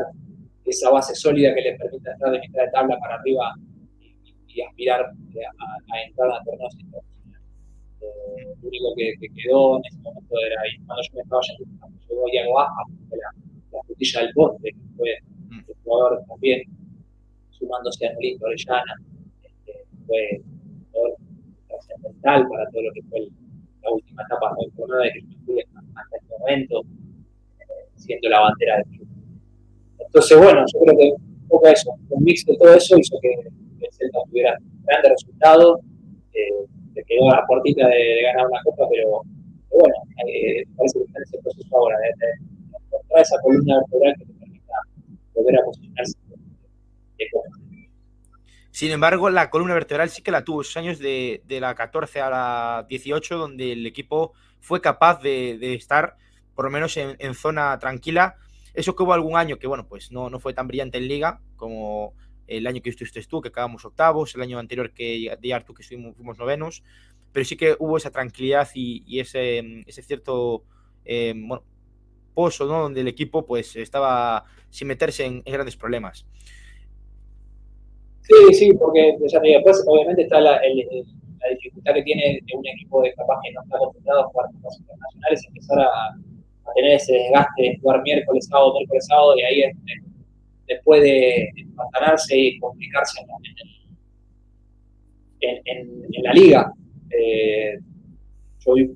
esa 0.65 0.89
base 0.89 1.15
sólida 1.15 1.53
que 1.53 1.61
le 1.61 1.75
permita 1.75 2.11
estar 2.11 2.31
de 2.31 2.39
mitad 2.39 2.63
de 2.63 2.71
tabla 2.71 2.97
para 2.99 3.15
arriba 3.15 3.53
y, 4.47 4.61
aspirar 4.61 5.01
a, 5.01 6.01
entrar 6.07 6.31
a 6.31 6.43
torneos. 6.43 6.75
Eh, 8.01 8.55
lo 8.61 8.67
único 8.67 8.95
que, 8.95 9.27
quedó 9.35 9.77
en 9.77 9.83
ese 9.85 9.99
momento 9.99 10.35
era 10.45 10.61
ahí, 10.61 10.77
cuando 10.85 11.03
yo 11.03 11.09
me 11.13 11.21
estaba 11.21 11.41
yendo, 11.41 11.97
llegó 12.07 12.29
Iago 12.31 12.53
Baja, 12.53 12.83
la, 13.11 13.17
la 13.71 13.83
frutilla 13.83 14.21
del 14.21 14.33
poste, 14.33 14.69
que 14.71 14.95
fue 14.95 15.09
el 15.49 15.75
jugador 15.83 16.23
también 16.27 16.61
sumándose 17.51 18.07
a 18.07 18.13
Nolito 18.13 18.45
Orellana, 18.45 18.95
este, 19.43 19.73
fue 20.05 20.39
un 20.39 20.85
jugador 20.91 21.15
trascendental 21.67 22.47
para 22.47 22.69
todo 22.69 22.83
lo 22.83 22.91
que 22.93 23.01
fue 23.09 23.27
la 23.81 23.91
última 23.91 24.23
etapa 24.23 24.55
del 24.59 24.71
torneo 24.73 24.99
de 24.99 25.11
que 25.11 25.21
yo 25.21 25.37
fui 25.45 25.59
hasta 25.61 26.15
este 26.17 26.37
momento, 26.39 26.81
eh, 27.59 27.89
siendo 27.95 28.29
la 28.29 28.39
bandera 28.41 28.77
del 28.77 28.85
club. 28.85 29.04
Entonces, 30.15 30.37
bueno, 30.37 30.63
yo 30.73 30.79
creo 30.79 30.97
que 30.97 31.11
un 31.11 31.47
poco 31.49 31.67
eso, 31.67 31.91
un 32.07 32.23
mix 32.23 32.45
de 32.45 32.55
todo 32.55 32.73
eso 32.73 32.97
hizo 32.97 33.19
que 33.21 33.33
el 33.33 33.91
Celta 33.91 34.19
tuviera 34.29 34.55
grandes 34.85 35.11
resultados, 35.11 35.81
eh, 36.31 37.03
quedó 37.05 37.31
a 37.33 37.35
la 37.35 37.45
puertita 37.45 37.85
de, 37.85 38.21
ganar 38.23 38.47
una 38.47 38.61
copa, 38.63 38.87
pero, 38.89 39.23
bueno, 39.71 39.95
eh, 40.25 40.63
parece 40.77 40.99
que 40.99 41.03
está 41.03 41.19
en 41.19 41.23
ese 41.23 41.37
proceso 41.39 41.77
ahora, 41.77 41.97
de, 41.97 42.27
encontrar 42.87 43.21
esa 43.23 43.41
columna 43.41 43.75
vertebral 43.79 44.15
que 44.17 44.25
te 44.25 44.33
permita 44.39 44.73
volver 45.33 45.59
a 45.59 45.65
posicionarse 45.65 46.17
Sin 48.71 48.91
embargo, 48.93 49.29
la 49.29 49.49
columna 49.49 49.73
vertebral 49.73 50.09
sí 50.09 50.21
que 50.21 50.31
la 50.31 50.45
tuvo 50.45 50.61
esos 50.61 50.77
años 50.77 50.97
de, 50.97 51.41
de 51.45 51.59
la 51.59 51.75
14 51.75 52.21
a 52.21 52.29
la 52.29 52.85
18, 52.87 53.37
donde 53.37 53.73
el 53.73 53.85
equipo 53.85 54.31
fue 54.61 54.79
capaz 54.79 55.21
de, 55.21 55.57
de 55.57 55.73
estar 55.73 56.15
por 56.55 56.63
lo 56.63 56.71
menos 56.71 56.95
en, 56.95 57.17
en, 57.19 57.33
zona 57.33 57.77
tranquila 57.79 58.37
eso 58.75 58.95
que 58.95 59.03
hubo 59.03 59.13
algún 59.13 59.37
año 59.37 59.57
que, 59.57 59.67
bueno, 59.67 59.87
pues 59.87 60.11
no, 60.11 60.29
no 60.29 60.39
fue 60.39 60.53
tan 60.53 60.67
brillante 60.67 60.97
en 60.97 61.07
liga 61.07 61.41
como 61.55 62.13
el 62.47 62.67
año 62.67 62.81
que 62.81 62.89
estuviste 62.89 63.21
tú, 63.23 63.41
que 63.41 63.49
acabamos 63.49 63.85
octavos, 63.85 64.35
el 64.35 64.41
año 64.41 64.59
anterior 64.59 64.91
que 64.91 65.35
de 65.39 65.53
Artu, 65.53 65.73
que 65.73 65.83
fuimos 65.83 66.37
novenos, 66.37 66.83
pero 67.31 67.45
sí 67.45 67.57
que 67.57 67.75
hubo 67.79 67.97
esa 67.97 68.11
tranquilidad 68.11 68.67
y, 68.73 69.19
ese, 69.19 69.83
ese, 69.87 70.01
cierto, 70.01 70.63
eh, 71.03 71.33
bueno, 71.35 71.63
pozo, 72.33 72.65
¿no? 72.65 72.83
Donde 72.83 73.01
el 73.01 73.07
equipo, 73.07 73.45
pues, 73.45 73.75
estaba 73.75 74.45
sin 74.69 74.87
meterse 74.87 75.25
en, 75.25 75.41
grandes 75.41 75.75
problemas. 75.75 76.25
Sí, 78.21 78.53
sí, 78.53 78.73
porque 78.73 79.17
después 79.19 79.83
obviamente 79.87 80.23
está 80.23 80.39
la, 80.39 80.53
la, 80.53 81.49
dificultad 81.55 81.93
que 81.93 82.03
tiene 82.03 82.39
de 82.43 82.57
un 82.57 82.65
equipo 82.67 83.01
de 83.03 83.13
capaz 83.13 83.39
que 83.43 83.51
no 83.53 83.61
está 83.63 83.75
acostumbrado 83.75 84.21
a 84.21 84.23
jugar 84.25 84.49
los 84.63 84.79
internacionales, 84.79 85.45
empezar 85.47 85.79
a 85.79 86.17
a 86.65 86.73
tener 86.73 86.93
ese 86.93 87.13
desgaste 87.13 87.61
de 87.61 87.77
jugar 87.79 88.01
miércoles, 88.03 88.47
sábado, 88.49 88.73
miércoles, 88.73 89.05
sábado, 89.05 89.37
y 89.37 89.41
ahí 89.43 89.61
es, 89.61 89.77
después 90.67 91.01
de 91.01 91.49
empantanarse 91.55 92.37
y 92.37 92.59
complicarse 92.59 93.21
en, 95.41 96.23
la 96.23 96.33
liga. 96.33 96.73
Eh, 97.11 97.77
yo 98.65 98.73
vi 98.73 98.91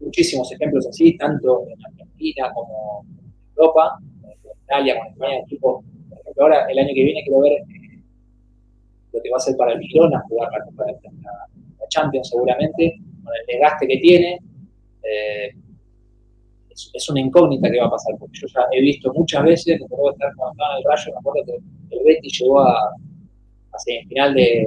muchísimos 0.00 0.50
ejemplos 0.52 0.86
así, 0.86 1.16
tanto 1.16 1.64
en 1.68 1.86
Argentina 1.86 2.52
como 2.52 3.04
en 3.08 3.32
Europa, 3.56 3.98
en 4.24 4.62
Italia, 4.64 4.98
con 4.98 5.08
España, 5.08 5.38
equipo. 5.38 5.84
Por 6.08 6.20
ejemplo, 6.20 6.42
ahora 6.42 6.66
el 6.68 6.78
año 6.78 6.94
que 6.94 7.04
viene 7.04 7.22
quiero 7.22 7.40
ver 7.40 7.52
eh, 7.52 8.02
lo 9.12 9.22
que 9.22 9.30
va 9.30 9.36
a 9.36 9.40
ser 9.40 9.56
para 9.56 9.72
el 9.72 9.80
Girona 9.80 10.22
jugar 10.28 10.50
la, 10.52 11.88
Champions 11.88 12.28
seguramente, 12.28 13.00
con 13.24 13.32
el 13.34 13.46
desgaste 13.46 13.86
que 13.86 13.98
tiene. 13.98 14.38
Eh, 15.02 15.54
es, 16.94 17.08
una 17.08 17.20
incógnita 17.20 17.70
que 17.70 17.80
va 17.80 17.86
a 17.86 17.90
pasar, 17.90 18.14
porque 18.18 18.38
yo 18.40 18.46
ya 18.48 18.62
he 18.72 18.80
visto 18.80 19.12
muchas 19.14 19.44
veces, 19.44 19.78
me 19.80 19.86
acuerdo 19.86 20.12
estar 20.12 20.34
cuando 20.36 20.64
en 20.72 20.78
el 20.78 20.84
Rayo, 20.84 21.12
me 21.12 21.18
acuerdo 21.18 21.44
que 21.46 21.96
el 21.96 22.04
Betty 22.04 22.28
llegó 22.28 22.60
a, 22.60 22.94
a 23.72 23.78
semifinal 23.78 24.34
de, 24.34 24.66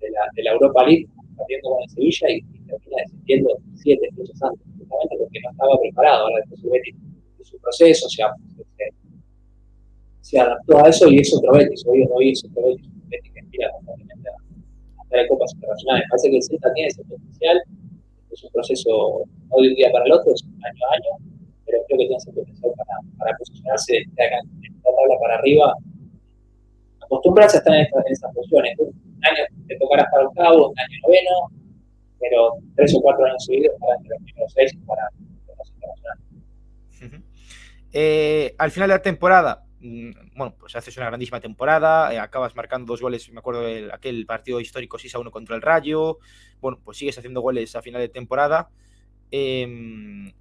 de, 0.00 0.10
la, 0.10 0.20
de 0.34 0.42
la 0.42 0.52
Europa 0.52 0.84
League, 0.84 1.06
partiendo 1.36 1.70
con 1.70 1.82
el 1.82 1.90
Sevilla 1.90 2.30
y, 2.30 2.56
termina 2.66 2.96
descendiendo 3.04 3.50
siete 3.76 4.08
fechas 4.16 4.42
antes, 4.42 4.66
justamente 4.76 5.16
porque 5.18 5.40
no 5.40 5.50
estaba 5.50 5.78
preparado. 5.80 6.24
Ahora 6.24 6.36
después 6.40 6.64
el 6.64 6.70
Betty 6.70 6.90
su 7.44 7.58
proceso, 7.60 8.08
se, 8.08 8.22
se, 8.56 8.84
se, 10.20 10.38
adaptó 10.40 10.84
a 10.84 10.88
eso 10.88 11.08
y 11.08 11.18
es 11.18 11.32
otro 11.32 11.52
Betty, 11.52 11.74
hoy, 11.86 12.08
hoy 12.12 12.30
es 12.30 12.44
otro 12.44 12.62
Betty, 12.66 12.88
un 12.88 13.08
Betty 13.08 13.30
que 13.30 13.40
aspira 13.40 13.70
constantemente 13.70 14.28
a, 14.28 14.32
a 14.32 15.22
de 15.22 15.28
copas 15.28 15.54
internacionales. 15.54 16.06
Parece 16.10 16.30
que 16.30 16.36
el 16.36 16.42
Celta 16.42 16.74
tiene 16.74 16.88
ese 16.88 17.04
potencial, 17.04 17.62
es 18.32 18.44
un 18.44 18.50
proceso 18.50 19.22
no 19.48 19.62
de 19.62 19.68
un 19.68 19.74
día 19.74 19.92
para 19.92 20.04
el 20.04 20.12
otro, 20.12 20.32
es 20.34 20.42
un 20.42 20.64
año 20.64 20.80
a 20.90 20.94
año, 20.94 21.35
pero 21.66 21.82
creo 21.86 21.98
que 21.98 22.06
tiene 22.06 22.16
ese 22.16 22.32
potencial 22.32 22.72
para, 22.76 23.00
para 23.18 23.36
posicionarse 23.36 23.96
en 23.96 24.10
la 24.16 24.90
tabla 24.96 25.18
para 25.20 25.34
arriba. 25.36 25.74
Acostumbrarse 27.02 27.56
a 27.56 27.60
estar 27.60 27.74
en, 27.74 27.82
esta, 27.82 27.98
en 27.98 28.12
esas 28.12 28.34
posiciones. 28.34 28.78
Un 28.78 29.24
año 29.24 29.44
te 29.66 29.76
tocará 29.76 30.02
estar 30.02 30.24
octavo, 30.24 30.70
un 30.70 30.78
año 30.78 30.98
noveno, 31.02 31.66
pero 32.20 32.52
tres 32.76 32.94
o 32.94 33.00
cuatro 33.00 33.26
años 33.26 33.44
seguidos 33.44 33.74
para 33.80 33.96
entre 33.96 34.10
los 34.10 34.22
primeros 34.22 34.52
seis 34.52 34.78
para 34.86 35.02
los 35.58 35.70
internacionales. 35.70 36.24
Eh, 37.92 38.54
al 38.58 38.70
final 38.70 38.88
de 38.88 38.94
la 38.94 39.02
temporada, 39.02 39.64
mm, 39.80 40.10
bueno, 40.36 40.54
pues 40.58 40.76
haces 40.76 40.96
una 40.96 41.06
grandísima 41.06 41.40
temporada, 41.40 42.12
eh, 42.12 42.18
acabas 42.18 42.54
marcando 42.54 42.92
dos 42.92 43.00
goles, 43.00 43.30
me 43.32 43.38
acuerdo 43.38 43.62
de 43.62 43.90
aquel 43.92 44.26
partido 44.26 44.60
histórico 44.60 44.98
6 44.98 45.14
a 45.14 45.18
1 45.18 45.30
contra 45.30 45.56
el 45.56 45.62
Rayo, 45.62 46.18
bueno, 46.60 46.78
pues 46.84 46.98
sigues 46.98 47.16
haciendo 47.16 47.40
goles 47.40 47.74
a 47.74 47.82
final 47.82 48.00
de 48.00 48.08
temporada. 48.08 48.68
Eh, 49.30 50.32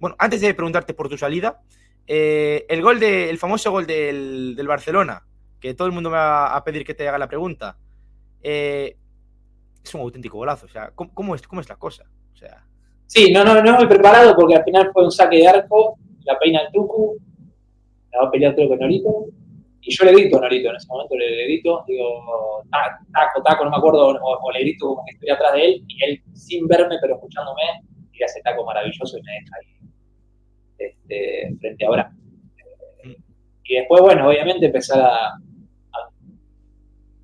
bueno, 0.00 0.16
antes 0.18 0.40
de 0.40 0.54
preguntarte 0.54 0.94
por 0.94 1.08
tu 1.08 1.18
salida, 1.18 1.60
eh, 2.06 2.64
el 2.68 2.82
gol 2.82 2.98
de, 2.98 3.28
el 3.28 3.38
famoso 3.38 3.70
gol 3.70 3.86
del, 3.86 4.56
Barcelona, 4.66 5.22
que 5.60 5.74
todo 5.74 5.86
el 5.86 5.92
mundo 5.92 6.10
me 6.10 6.16
va 6.16 6.56
a 6.56 6.64
pedir 6.64 6.84
que 6.84 6.94
te 6.94 7.06
haga 7.06 7.18
la 7.18 7.28
pregunta, 7.28 7.76
eh, 8.42 8.96
es 9.84 9.94
un 9.94 10.00
auténtico 10.00 10.38
golazo. 10.38 10.66
O 10.66 10.68
sea, 10.68 10.90
¿cómo, 10.94 11.34
es, 11.34 11.46
cómo 11.46 11.60
es 11.60 11.68
la 11.68 11.76
cosa? 11.76 12.04
O 12.32 12.36
sea... 12.36 12.64
Sí, 13.06 13.32
no, 13.32 13.44
no, 13.44 13.60
no 13.62 13.76
muy 13.76 13.86
preparado 13.86 14.34
porque 14.34 14.54
al 14.54 14.64
final 14.64 14.90
fue 14.92 15.04
un 15.04 15.10
saque 15.10 15.36
de 15.36 15.48
arco, 15.48 15.98
la 16.24 16.38
peina 16.38 16.60
al 16.60 16.72
Tucu, 16.72 17.16
la 18.12 18.22
va 18.22 18.28
a 18.28 18.30
pelear 18.30 18.54
creo 18.54 18.68
con 18.68 18.78
Norito, 18.78 19.26
y 19.82 19.94
yo 19.94 20.04
le 20.04 20.12
grito 20.12 20.38
a 20.38 20.40
Norito 20.42 20.70
en 20.70 20.76
ese 20.76 20.86
momento, 20.88 21.16
le, 21.16 21.44
grito, 21.44 21.84
digo, 21.88 22.62
taco, 23.12 23.42
taco, 23.42 23.64
no 23.64 23.70
me 23.70 23.76
acuerdo, 23.76 24.08
o, 24.08 24.38
o, 24.42 24.52
le 24.52 24.60
grito 24.60 24.86
como 24.86 25.04
que 25.04 25.14
estoy 25.14 25.30
atrás 25.30 25.52
de 25.54 25.64
él, 25.66 25.84
y 25.88 26.04
él 26.04 26.22
sin 26.34 26.68
verme, 26.68 26.96
pero 27.00 27.16
escuchándome, 27.16 27.62
y 28.12 28.22
hace 28.22 28.40
taco 28.42 28.64
maravilloso 28.64 29.18
y 29.18 29.22
me 29.22 29.32
deja 29.32 29.56
ahí 29.58 29.80
este, 30.80 31.56
frente 31.60 31.86
a 31.86 31.90
Bra. 31.90 32.12
Y 33.64 33.74
después, 33.76 34.02
bueno, 34.02 34.28
obviamente 34.28 34.66
empezar 34.66 35.00
a, 35.00 35.38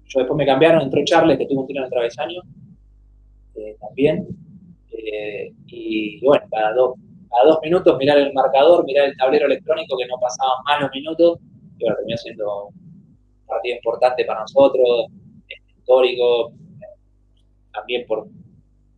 Yo 0.04 0.20
después 0.20 0.36
me 0.36 0.46
cambiaron, 0.46 0.82
entró 0.82 1.04
Charles, 1.04 1.38
que 1.38 1.46
tuvo 1.46 1.62
un 1.62 1.66
tiro 1.66 1.80
en 1.80 1.84
el 1.84 1.90
travesaño, 1.90 2.40
eh, 3.56 3.76
también. 3.80 4.28
Eh, 4.92 5.52
y 5.66 6.24
bueno, 6.24 6.46
cada 6.50 6.72
dos, 6.72 6.94
cada 7.28 7.50
dos 7.50 7.58
minutos 7.62 7.98
mirar 7.98 8.18
el 8.18 8.32
marcador, 8.32 8.84
mirar 8.84 9.06
el 9.06 9.16
tablero 9.16 9.46
electrónico, 9.46 9.96
que 9.98 10.06
no 10.06 10.18
pasaban 10.20 10.62
más 10.66 10.80
los 10.82 10.90
minutos, 10.92 11.40
y 11.78 11.82
bueno, 11.82 11.96
terminó 11.96 12.16
siendo 12.16 12.66
un 12.66 13.46
partido 13.46 13.76
importante 13.76 14.24
para 14.24 14.40
nosotros, 14.40 15.06
histórico, 15.78 16.52
también 17.72 18.06
por, 18.06 18.28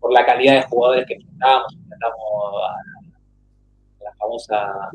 por 0.00 0.12
la 0.12 0.26
calidad 0.26 0.54
de 0.56 0.62
jugadores 0.62 1.06
que 1.06 1.14
enfrentábamos, 1.14 1.74
enfrentamos 1.74 2.18
a 2.68 2.97
famosa 4.28 4.90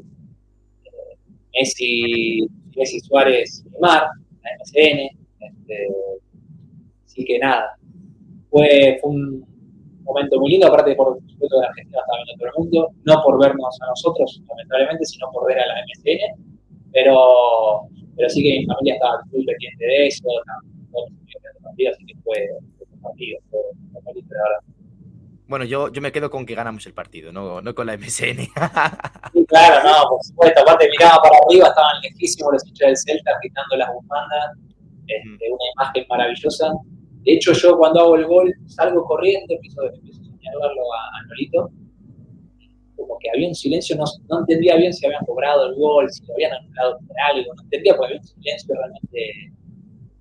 eh, 0.85 1.17
Messi, 1.53 2.47
Messi 2.75 2.99
Suárez 2.99 3.63
Neymar, 3.71 4.03
la 4.43 4.49
MCN. 4.59 5.09
Este, 5.39 5.87
así 7.05 7.25
que 7.25 7.39
nada, 7.39 7.75
fue, 8.49 8.97
fue 9.01 9.11
un 9.11 9.45
momento 10.03 10.39
muy 10.39 10.51
lindo, 10.51 10.67
aparte 10.67 10.95
por 10.95 11.17
supuesto 11.27 11.55
de 11.55 11.61
la 11.61 11.67
Argentina 11.69 11.99
estaba 11.99 12.17
viendo 12.23 12.39
todo 12.39 12.47
el 12.47 12.63
mundo, 12.63 12.89
no 13.05 13.23
por 13.23 13.39
vernos 13.39 13.81
a 13.81 13.87
nosotros, 13.87 14.41
lamentablemente, 14.47 15.05
sino 15.05 15.29
por 15.31 15.47
ver 15.47 15.59
a 15.59 15.67
la 15.67 15.75
MCN, 15.81 16.55
pero, 16.91 17.87
pero 18.15 18.29
sí 18.29 18.43
que 18.43 18.59
mi 18.59 18.65
familia 18.65 18.95
estaba 18.95 19.21
muy 19.31 19.45
pendiente 19.45 19.85
de 19.85 20.07
eso, 20.07 20.23
todos 20.91 21.09
los 21.09 21.63
partido, 21.63 21.91
así 21.91 22.05
que 22.05 22.13
fue, 22.23 22.49
un 22.93 23.01
partido, 23.01 23.39
fue, 23.49 23.59
fue 24.03 24.13
lindo, 24.13 24.35
la 24.35 24.43
verdad. 24.43 24.72
Bueno, 25.47 25.65
yo, 25.65 25.91
yo 25.91 26.01
me 26.01 26.11
quedo 26.11 26.29
con 26.29 26.45
que 26.45 26.55
ganamos 26.55 26.85
el 26.85 26.93
partido, 26.93 27.31
no, 27.31 27.61
no 27.61 27.75
con 27.75 27.87
la 27.87 27.97
MSN. 27.97 28.47
sí, 29.33 29.45
claro, 29.47 29.83
no, 29.83 30.09
por 30.09 30.23
supuesto. 30.23 30.61
Aparte 30.61 30.89
miraba 30.89 31.21
para 31.21 31.37
arriba, 31.45 31.67
estaban 31.67 32.01
lejísimos 32.01 32.53
los 32.53 32.67
hinchas 32.67 32.87
del 32.87 32.97
Celta 32.97 33.31
agitando 33.37 33.75
las 33.75 33.89
bufandas, 33.93 34.57
este, 35.07 35.51
una 35.51 35.65
imagen 35.75 36.05
maravillosa. 36.09 36.71
De 37.23 37.33
hecho, 37.33 37.51
yo 37.53 37.77
cuando 37.77 38.01
hago 38.01 38.15
el 38.15 38.25
gol 38.25 38.53
salgo 38.67 39.03
corriendo, 39.05 39.53
empiezo, 39.53 39.83
empiezo 39.83 40.21
a 40.21 40.25
señalarlo 40.25 40.93
a, 40.93 41.19
a 41.19 41.27
Nolito. 41.27 41.69
como 42.95 43.17
que 43.19 43.29
había 43.29 43.49
un 43.49 43.55
silencio, 43.55 43.97
no, 43.97 44.05
no 44.29 44.39
entendía 44.39 44.77
bien 44.77 44.93
si 44.93 45.05
habían 45.05 45.25
cobrado 45.25 45.67
el 45.67 45.75
gol, 45.75 46.09
si 46.09 46.25
lo 46.25 46.33
habían 46.35 46.53
anulado 46.53 46.99
por 47.05 47.15
algo, 47.19 47.53
no 47.53 47.63
entendía 47.63 47.95
porque 47.95 48.13
había 48.13 48.21
un 48.21 48.27
silencio 48.27 48.75
realmente 48.75 49.51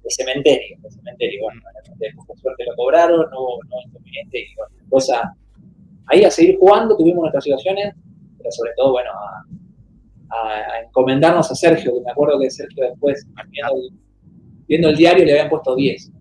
de 0.03 0.11
cementerio, 0.11 0.77
de 0.81 0.91
cementerio, 0.91 1.43
bueno, 1.43 1.61
por 2.27 2.39
suerte 2.39 2.65
lo 2.65 2.75
cobraron, 2.77 3.31
no 3.31 3.41
hubo 3.41 3.59
no 3.65 3.77
inconveniente, 3.87 4.41
y 4.41 4.55
bueno, 4.55 4.75
cosa, 4.91 5.35
ahí 6.07 6.25
a 6.25 6.31
seguir 6.31 6.59
jugando, 6.59 6.97
tuvimos 6.97 7.23
nuestras 7.23 7.45
situaciones, 7.45 7.95
pero 8.39 8.51
sobre 8.51 8.73
todo, 8.77 8.93
bueno, 8.93 9.11
a, 9.11 9.45
a, 10.31 10.81
encomendarnos 10.81 11.51
a 11.51 11.55
Sergio, 11.55 11.95
que 11.95 12.01
me 12.01 12.11
acuerdo 12.11 12.39
que 12.41 12.51
Sergio 12.51 12.89
después, 12.91 13.27
viendo 13.49 13.75
el, 13.77 13.91
viendo 14.67 14.89
el 14.89 14.97
diario, 14.97 15.25
le 15.25 15.33
habían 15.33 15.49
puesto 15.49 15.75
10. 15.75 16.13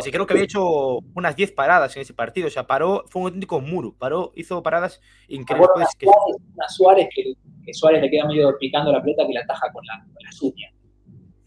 Sí, 0.00 0.10
creo 0.10 0.26
que 0.26 0.32
había 0.32 0.44
hecho 0.44 0.98
unas 1.14 1.36
10 1.36 1.52
paradas 1.52 1.94
en 1.94 2.02
ese 2.02 2.12
partido, 2.12 2.48
o 2.48 2.50
sea, 2.50 2.66
paró, 2.66 3.04
fue 3.06 3.22
un 3.22 3.26
auténtico 3.28 3.60
muro, 3.60 3.94
paró, 3.96 4.32
hizo 4.34 4.60
paradas 4.60 5.00
increíbles. 5.28 5.70
Una, 5.76 5.86
que... 5.96 6.06
Suárez, 6.06 6.36
una 6.54 6.68
Suárez 6.68 7.08
que, 7.14 7.32
que, 7.64 7.74
Suárez 7.74 8.02
le 8.02 8.10
queda 8.10 8.26
medio 8.26 8.58
picando 8.58 8.90
la 8.90 9.00
pelota 9.00 9.24
que 9.26 9.34
la 9.34 9.46
taja 9.46 9.72
con, 9.72 9.84
la, 9.86 10.04
con 10.12 10.24
las 10.24 10.42
uñas. 10.42 10.72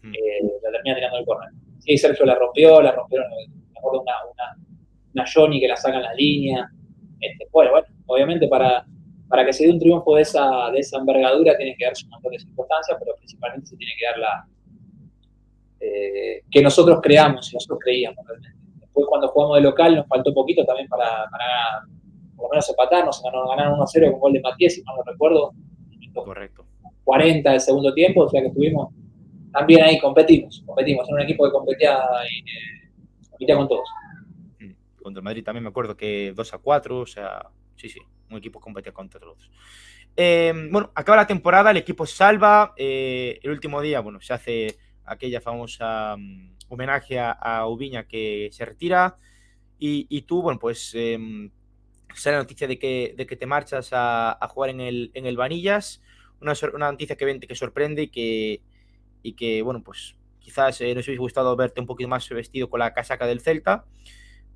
Mm. 0.02 0.14
Eh, 0.14 0.52
la 0.62 0.70
termina 0.70 0.94
tirando 0.96 1.18
el 1.18 1.24
córner. 1.24 1.50
Sí, 1.78 1.96
Sergio 1.96 2.24
la 2.26 2.34
rompió, 2.34 2.80
la 2.80 2.92
rompieron, 2.92 3.26
me 3.30 3.78
acuerdo 3.78 4.02
una, 4.02 4.14
una, 4.24 4.56
una 5.14 5.24
Johnny 5.32 5.60
que 5.60 5.68
la 5.68 5.76
saca 5.76 5.96
en 5.96 6.02
la 6.02 6.14
línea. 6.14 6.70
Este, 7.20 7.46
bueno, 7.52 7.70
bueno, 7.72 7.86
obviamente 8.06 8.48
para, 8.48 8.84
para 9.28 9.44
que 9.44 9.52
se 9.52 9.64
dé 9.64 9.72
un 9.72 9.78
triunfo 9.78 10.16
de 10.16 10.22
esa, 10.22 10.70
de 10.70 10.78
esa 10.78 10.98
envergadura 10.98 11.56
tiene 11.56 11.74
que 11.76 11.84
darse 11.84 12.04
un 12.04 12.10
montón 12.10 12.32
de 12.32 12.38
circunstancias, 12.38 12.96
pero 12.98 13.14
principalmente 13.16 13.66
se 13.66 13.76
tiene 13.76 13.92
que 13.98 14.04
dar 14.04 14.18
la, 14.18 14.46
eh, 15.80 16.42
que 16.50 16.62
nosotros 16.62 17.00
creamos 17.02 17.50
y 17.50 17.54
nosotros 17.54 17.78
creíamos 17.82 18.24
realmente. 18.26 18.58
Después 18.78 19.06
cuando 19.08 19.28
jugamos 19.28 19.56
de 19.56 19.62
local 19.62 19.96
nos 19.96 20.06
faltó 20.06 20.32
poquito 20.34 20.64
también 20.64 20.88
para, 20.88 21.26
para 21.30 21.82
por 22.36 22.46
lo 22.46 22.50
menos 22.50 22.68
empatar, 22.68 23.04
nos 23.04 23.22
ganaron 23.22 23.78
1-0 23.78 24.10
con 24.12 24.20
gol 24.20 24.32
de 24.32 24.40
Matías, 24.40 24.74
si 24.74 24.82
mal 24.82 24.96
no 24.96 25.02
recuerdo. 25.10 25.52
Correcto. 26.14 26.66
40 27.04 27.50
del 27.50 27.60
segundo 27.60 27.94
tiempo, 27.94 28.22
o 28.22 28.28
sea 28.28 28.42
que 28.42 28.48
estuvimos 28.48 28.94
también 29.52 29.82
ahí, 29.82 29.98
competimos, 29.98 30.62
competimos, 30.66 31.08
en 31.08 31.14
un 31.14 31.20
equipo 31.20 31.44
que 31.44 31.52
competía, 31.52 31.98
y, 32.30 33.28
competía 33.30 33.56
con 33.56 33.68
todos. 33.68 33.88
Mm, 34.58 35.02
contra 35.02 35.20
el 35.20 35.24
Madrid 35.24 35.44
también 35.44 35.64
me 35.64 35.70
acuerdo 35.70 35.96
que 35.96 36.32
2 36.34 36.54
a 36.54 36.58
4, 36.58 37.00
o 37.00 37.06
sea, 37.06 37.48
sí, 37.76 37.88
sí, 37.88 38.00
un 38.30 38.38
equipo 38.38 38.58
que 38.58 38.64
competía 38.64 38.92
contra 38.92 39.20
todos. 39.20 39.50
Eh, 40.16 40.52
bueno, 40.70 40.90
acaba 40.94 41.16
la 41.16 41.26
temporada, 41.26 41.70
el 41.70 41.76
equipo 41.76 42.06
salva, 42.06 42.74
eh, 42.76 43.38
el 43.42 43.50
último 43.50 43.80
día, 43.80 44.00
bueno, 44.00 44.20
se 44.20 44.32
hace 44.32 44.78
aquella 45.04 45.40
famosa 45.40 46.14
um, 46.14 46.54
homenaje 46.68 47.18
a, 47.18 47.66
Ubiña 47.66 48.06
que 48.06 48.48
se 48.52 48.64
retira. 48.64 49.16
Y, 49.84 50.22
tú, 50.22 50.42
bueno, 50.42 50.60
pues 50.60 50.92
eh, 50.94 51.18
sale 52.14 52.36
la 52.36 52.42
noticia 52.44 52.68
de 52.68 52.78
que, 52.78 53.14
de 53.16 53.26
que 53.26 53.34
te 53.34 53.46
marchas 53.46 53.92
a, 53.92 54.38
a, 54.40 54.46
jugar 54.46 54.70
en 54.70 54.80
el, 54.80 55.10
en 55.14 55.26
el 55.26 55.36
Vanillas. 55.36 56.00
Una, 56.40 56.52
una 56.72 56.92
noticia 56.92 57.16
que, 57.16 57.40
que 57.40 57.54
sorprende 57.56 58.02
y 58.02 58.08
que, 58.08 58.62
y 59.22 59.34
que, 59.34 59.62
bueno, 59.62 59.82
pues 59.82 60.16
quizás 60.40 60.80
eh, 60.80 60.94
nos 60.94 61.06
hubiese 61.06 61.20
gustado 61.20 61.54
verte 61.56 61.80
un 61.80 61.86
poquito 61.86 62.08
más 62.08 62.28
vestido 62.28 62.68
con 62.68 62.80
la 62.80 62.92
casaca 62.92 63.26
del 63.26 63.40
Celta. 63.40 63.84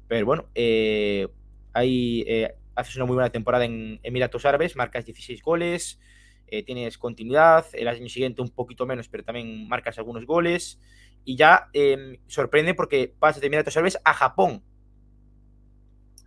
Pero 0.09 0.27
bueno, 0.27 0.47
eh, 0.55 1.29
ahí 1.77 2.25
eh, 2.27 2.55
haces 2.75 2.97
una 2.97 3.05
muy 3.05 3.15
buena 3.15 3.31
temporada 3.31 3.65
en 3.65 4.01
Emiratos 4.03 4.45
Árabes, 4.45 4.77
marcas 4.77 5.05
16 5.05 5.43
goles, 5.43 6.01
eh, 6.49 6.63
tienes 6.63 6.97
continuidad, 6.99 7.67
el 7.73 7.89
año 7.89 8.09
siguiente 8.09 8.43
un 8.43 8.51
poquito 8.51 8.87
menos, 8.87 9.09
pero 9.09 9.25
también 9.25 9.69
marcas 9.69 9.99
algunos 9.99 10.27
goles. 10.27 10.81
Y 11.25 11.37
ya 11.37 11.69
eh, 11.73 12.21
sorprende 12.29 12.75
porque 12.75 13.13
pasas 13.19 13.41
de 13.41 13.49
Emiratos 13.49 13.77
Árabes 13.77 13.99
a 14.05 14.15
Japón. 14.15 14.63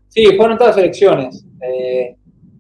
Sí, 0.10 0.26
fueron 0.36 0.58
todas 0.58 0.78
elecciones. 0.78 1.46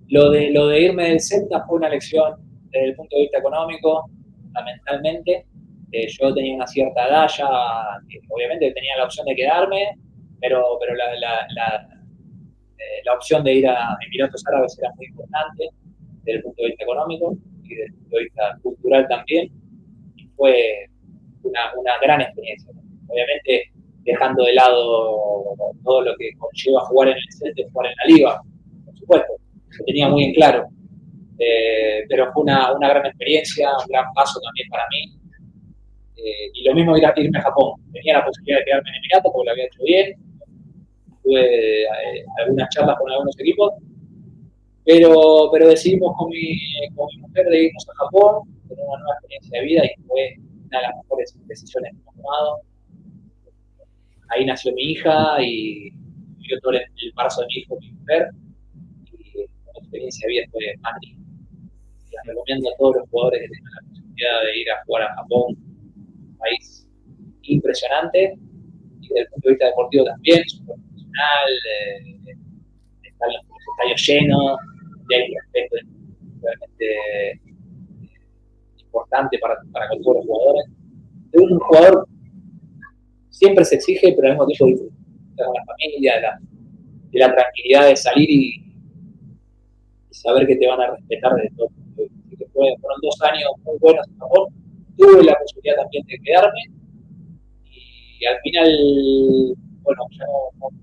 Lo, 0.07 0.31
de, 0.31 0.51
lo 0.51 0.67
de 0.67 0.81
irme 0.81 1.09
del 1.09 1.19
Celta 1.19 1.65
fue 1.67 1.77
una 1.77 1.87
elección 1.87 2.35
desde 2.69 2.89
el 2.89 2.95
punto 2.95 3.15
de 3.15 3.23
vista 3.23 3.39
económico, 3.39 4.09
fundamentalmente. 4.43 5.45
Eh, 5.91 6.07
yo 6.07 6.33
tenía 6.33 6.55
una 6.55 6.67
cierta 6.67 7.07
edad 7.07 7.27
ya, 7.27 7.47
obviamente 8.29 8.71
tenía 8.71 8.97
la 8.97 9.05
opción 9.05 9.25
de 9.25 9.35
quedarme, 9.35 9.97
pero, 10.39 10.77
pero 10.79 10.95
la, 10.95 11.15
la, 11.15 11.47
la, 11.55 11.89
eh, 12.77 13.01
la 13.05 13.13
opción 13.13 13.43
de 13.43 13.53
ir 13.55 13.67
a 13.67 13.97
Emiratos 14.05 14.43
Árabes 14.47 14.77
era 14.79 14.91
muy 14.95 15.07
importante 15.07 15.69
desde 16.23 16.37
el 16.37 16.43
punto 16.43 16.61
de 16.61 16.67
vista 16.69 16.83
económico 16.83 17.35
y 17.63 17.75
desde 17.75 17.85
el 17.85 17.93
punto 17.93 18.17
de 18.17 18.23
vista 18.23 18.57
cultural 18.61 19.07
también. 19.07 19.49
Y 20.15 20.27
fue 20.35 20.85
una, 21.43 21.73
una 21.77 21.97
gran 21.99 22.21
experiencia. 22.21 22.71
Obviamente 23.07 23.71
dejando 24.03 24.43
de 24.43 24.53
lado 24.53 25.55
todo 25.83 26.01
lo 26.01 26.15
que 26.17 26.31
conlleva 26.37 26.81
jugar 26.85 27.09
en 27.09 27.17
el 27.17 27.23
Celta 27.31 27.61
y 27.61 27.69
jugar 27.71 27.87
en 27.91 27.95
la 27.97 28.15
Liga, 28.15 28.41
por 28.85 28.97
supuesto, 28.97 29.33
lo 29.77 29.85
tenía 29.85 30.09
muy 30.09 30.23
en 30.25 30.33
claro. 30.33 30.67
Eh, 31.37 32.03
pero 32.09 32.31
fue 32.33 32.43
una, 32.43 32.73
una, 32.73 32.89
gran 32.89 33.05
experiencia, 33.05 33.69
un 33.69 33.87
gran 33.87 34.05
paso 34.13 34.39
también 34.41 34.67
para 34.69 34.83
mí. 34.89 35.18
Eh, 36.23 36.51
y 36.53 36.63
lo 36.63 36.75
mismo 36.75 36.97
ir 36.97 37.05
a, 37.05 37.13
irme 37.15 37.39
a 37.39 37.43
Japón. 37.43 37.79
Tenía 37.93 38.13
la 38.13 38.25
posibilidad 38.25 38.59
de 38.59 38.65
quedarme 38.65 38.89
en 38.89 38.95
Emiratos 38.95 39.31
porque 39.33 39.45
lo 39.45 39.51
había 39.51 39.65
hecho 39.65 39.83
bien. 39.83 40.15
Tuve 41.23 41.83
eh, 41.83 42.25
algunas 42.41 42.69
charlas 42.69 42.97
con 42.97 43.11
algunos 43.11 43.39
equipos 43.39 43.73
pero, 44.89 45.49
pero 45.51 45.67
decidimos 45.67 46.15
con 46.17 46.29
mi, 46.29 46.57
con 46.95 47.07
mi 47.13 47.21
mujer 47.21 47.45
de 47.45 47.65
irnos 47.65 47.87
a 47.89 48.05
Japón, 48.05 48.49
tener 48.67 48.83
una 48.83 48.97
nueva 48.97 49.13
experiencia 49.19 49.59
de 49.59 49.65
vida 49.67 49.85
y 49.85 50.01
fue 50.01 50.35
una 50.65 50.77
de 50.79 50.83
las 50.87 50.95
mejores 50.95 51.37
decisiones 51.45 51.91
que 51.91 51.99
hemos 51.99 52.15
tomado. 52.15 52.61
Ahí 54.29 54.45
nació 54.47 54.73
mi 54.73 54.81
hija 54.81 55.37
y 55.43 55.91
yo 56.39 56.59
todo 56.61 56.73
el 56.73 56.81
embarazo 57.07 57.41
de 57.41 57.47
mi 57.53 57.61
hijo, 57.61 57.77
mi 57.79 57.91
mujer, 57.91 58.29
y 59.13 59.37
la 59.37 59.79
experiencia 59.79 60.27
de 60.27 60.33
vida 60.33 60.45
fue 60.51 60.61
Madrid. 60.79 61.17
Les 62.09 62.25
recomiendo 62.25 62.69
a 62.71 62.77
todos 62.79 62.95
los 62.95 63.09
jugadores 63.09 63.41
que 63.41 63.47
tengan 63.47 63.73
la 63.75 63.89
posibilidad 63.89 64.41
de 64.41 64.59
ir 64.59 64.71
a 64.71 64.85
jugar 64.85 65.03
a 65.03 65.15
Japón, 65.17 65.57
país 66.39 66.87
impresionante, 67.43 68.37
y 69.01 69.07
desde 69.07 69.21
el 69.21 69.27
punto 69.29 69.47
de 69.47 69.53
vista 69.53 69.65
deportivo 69.67 70.05
también, 70.05 70.43
súper 70.47 70.75
profesional, 70.75 71.49
eh, 71.69 72.35
están 73.03 73.29
los 73.29 73.43
estadios 73.71 74.07
llenos, 74.07 74.57
y 75.09 75.13
hay 75.13 75.29
un 75.29 75.35
respeto 75.35 75.75
realmente 76.41 76.85
eh, 76.85 77.39
importante 78.79 79.37
para, 79.39 79.55
para 79.71 79.89
todos 79.89 80.17
los 80.17 80.25
jugadores. 80.25 80.65
Un 81.33 81.59
jugador 81.59 82.07
siempre 83.29 83.65
se 83.65 83.75
exige, 83.75 84.13
pero 84.15 84.27
al 84.27 84.33
mismo 84.33 84.47
tiempo 84.47 84.83
disfruta 84.83 85.45
con 85.45 85.53
la 85.53 85.65
familia, 85.65 86.15
de 86.15 86.21
la, 86.21 86.39
de 87.11 87.19
la 87.19 87.33
tranquilidad 87.33 87.87
de 87.87 87.95
salir 87.95 88.29
y, 88.29 88.65
saber 90.11 90.45
que 90.45 90.57
te 90.57 90.67
van 90.67 90.81
a 90.81 90.91
respetar 90.91 91.33
de 91.35 91.49
todo. 91.55 91.69
Que 91.95 92.45
fue, 92.51 92.75
fueron 92.81 92.99
dos 93.01 93.21
años 93.21 93.49
muy 93.63 93.77
buenos 93.79 94.05
en 94.07 94.17
Japón. 94.17 94.47
Tuve 94.99 95.23
la 95.23 95.33
posibilidad 95.39 95.77
también 95.77 96.05
de 96.07 96.19
quedarme 96.19 96.59
y 98.19 98.25
al 98.25 98.37
final, 98.41 99.55
bueno, 99.81 100.01
ya 100.11 100.25
con, 100.59 100.75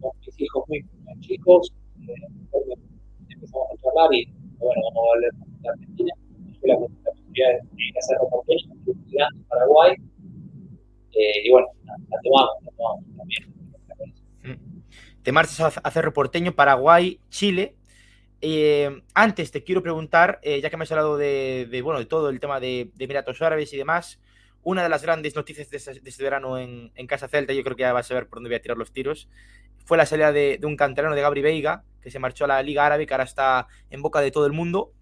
con 0.00 0.10
mis 0.24 0.40
hijos 0.40 0.64
muy, 0.66 0.82
chicos, 1.20 1.70
eh, 2.08 2.14
empezamos 3.28 3.68
a 3.70 3.82
charlar 3.82 4.14
y 4.14 4.24
bueno, 4.56 4.80
vamos 4.94 4.96
a 4.96 5.14
volver 5.14 5.32
a 5.66 5.72
Argentina. 5.72 6.14
Fue 6.58 6.68
la, 6.70 6.74
la 6.74 7.10
posibilidad 7.10 7.52
de 7.52 7.98
hacerlo 7.98 8.28
por 8.30 8.44
en 8.48 9.44
Paraguay. 9.44 9.94
Eh, 11.12 11.44
y 11.44 11.50
bueno, 11.50 11.66
la 11.84 11.94
la 12.08 12.20
tomamos 12.22 13.04
también. 13.18 13.54
Mm. 14.42 14.82
Te 15.22 15.32
marchas 15.32 15.78
a, 15.82 15.90
Cerro 15.90 16.14
Porteño, 16.14 16.52
Paraguay, 16.52 17.20
Chile. 17.28 17.76
Eh, 18.42 19.02
antes 19.14 19.50
te 19.50 19.62
quiero 19.64 19.82
preguntar, 19.82 20.40
eh, 20.42 20.60
ya 20.60 20.70
que 20.70 20.76
me 20.76 20.84
has 20.84 20.92
hablado 20.92 21.16
de, 21.16 21.68
de, 21.70 21.82
bueno, 21.82 22.00
de 22.00 22.06
todo 22.06 22.30
el 22.30 22.40
tema 22.40 22.58
de, 22.60 22.90
de 22.94 23.04
Emiratos 23.04 23.42
Árabes 23.42 23.72
y 23.72 23.76
demás, 23.76 24.18
una 24.62 24.82
de 24.82 24.88
las 24.88 25.02
grandes 25.02 25.34
noticias 25.36 25.70
de 25.70 25.76
este, 25.76 26.00
de 26.00 26.10
este 26.10 26.22
verano 26.22 26.58
en, 26.58 26.92
en, 26.94 27.06
Casa 27.06 27.28
Celta, 27.28 27.52
yo 27.52 27.62
creo 27.62 27.76
que 27.76 27.82
ya 27.82 27.92
vas 27.92 28.10
a 28.10 28.14
ver 28.14 28.28
por 28.28 28.36
dónde 28.36 28.50
voy 28.50 28.56
a 28.56 28.62
tirar 28.62 28.76
los 28.76 28.92
tiros, 28.92 29.28
fue 29.84 29.98
la 29.98 30.06
salida 30.06 30.32
de, 30.32 30.58
de 30.58 30.66
un 30.66 30.76
canterano 30.76 31.14
de 31.14 31.22
Gabri 31.22 31.42
Veiga, 31.42 31.84
que 32.00 32.10
se 32.10 32.18
marchó 32.18 32.44
a 32.44 32.48
la 32.48 32.62
Liga 32.62 32.86
Árabe, 32.86 33.06
que 33.06 33.14
ahora 33.14 33.24
está 33.24 33.66
en 33.90 34.02
boca 34.02 34.20
de 34.20 34.30
todo 34.30 34.46
el 34.46 34.52
mundo. 34.52 34.92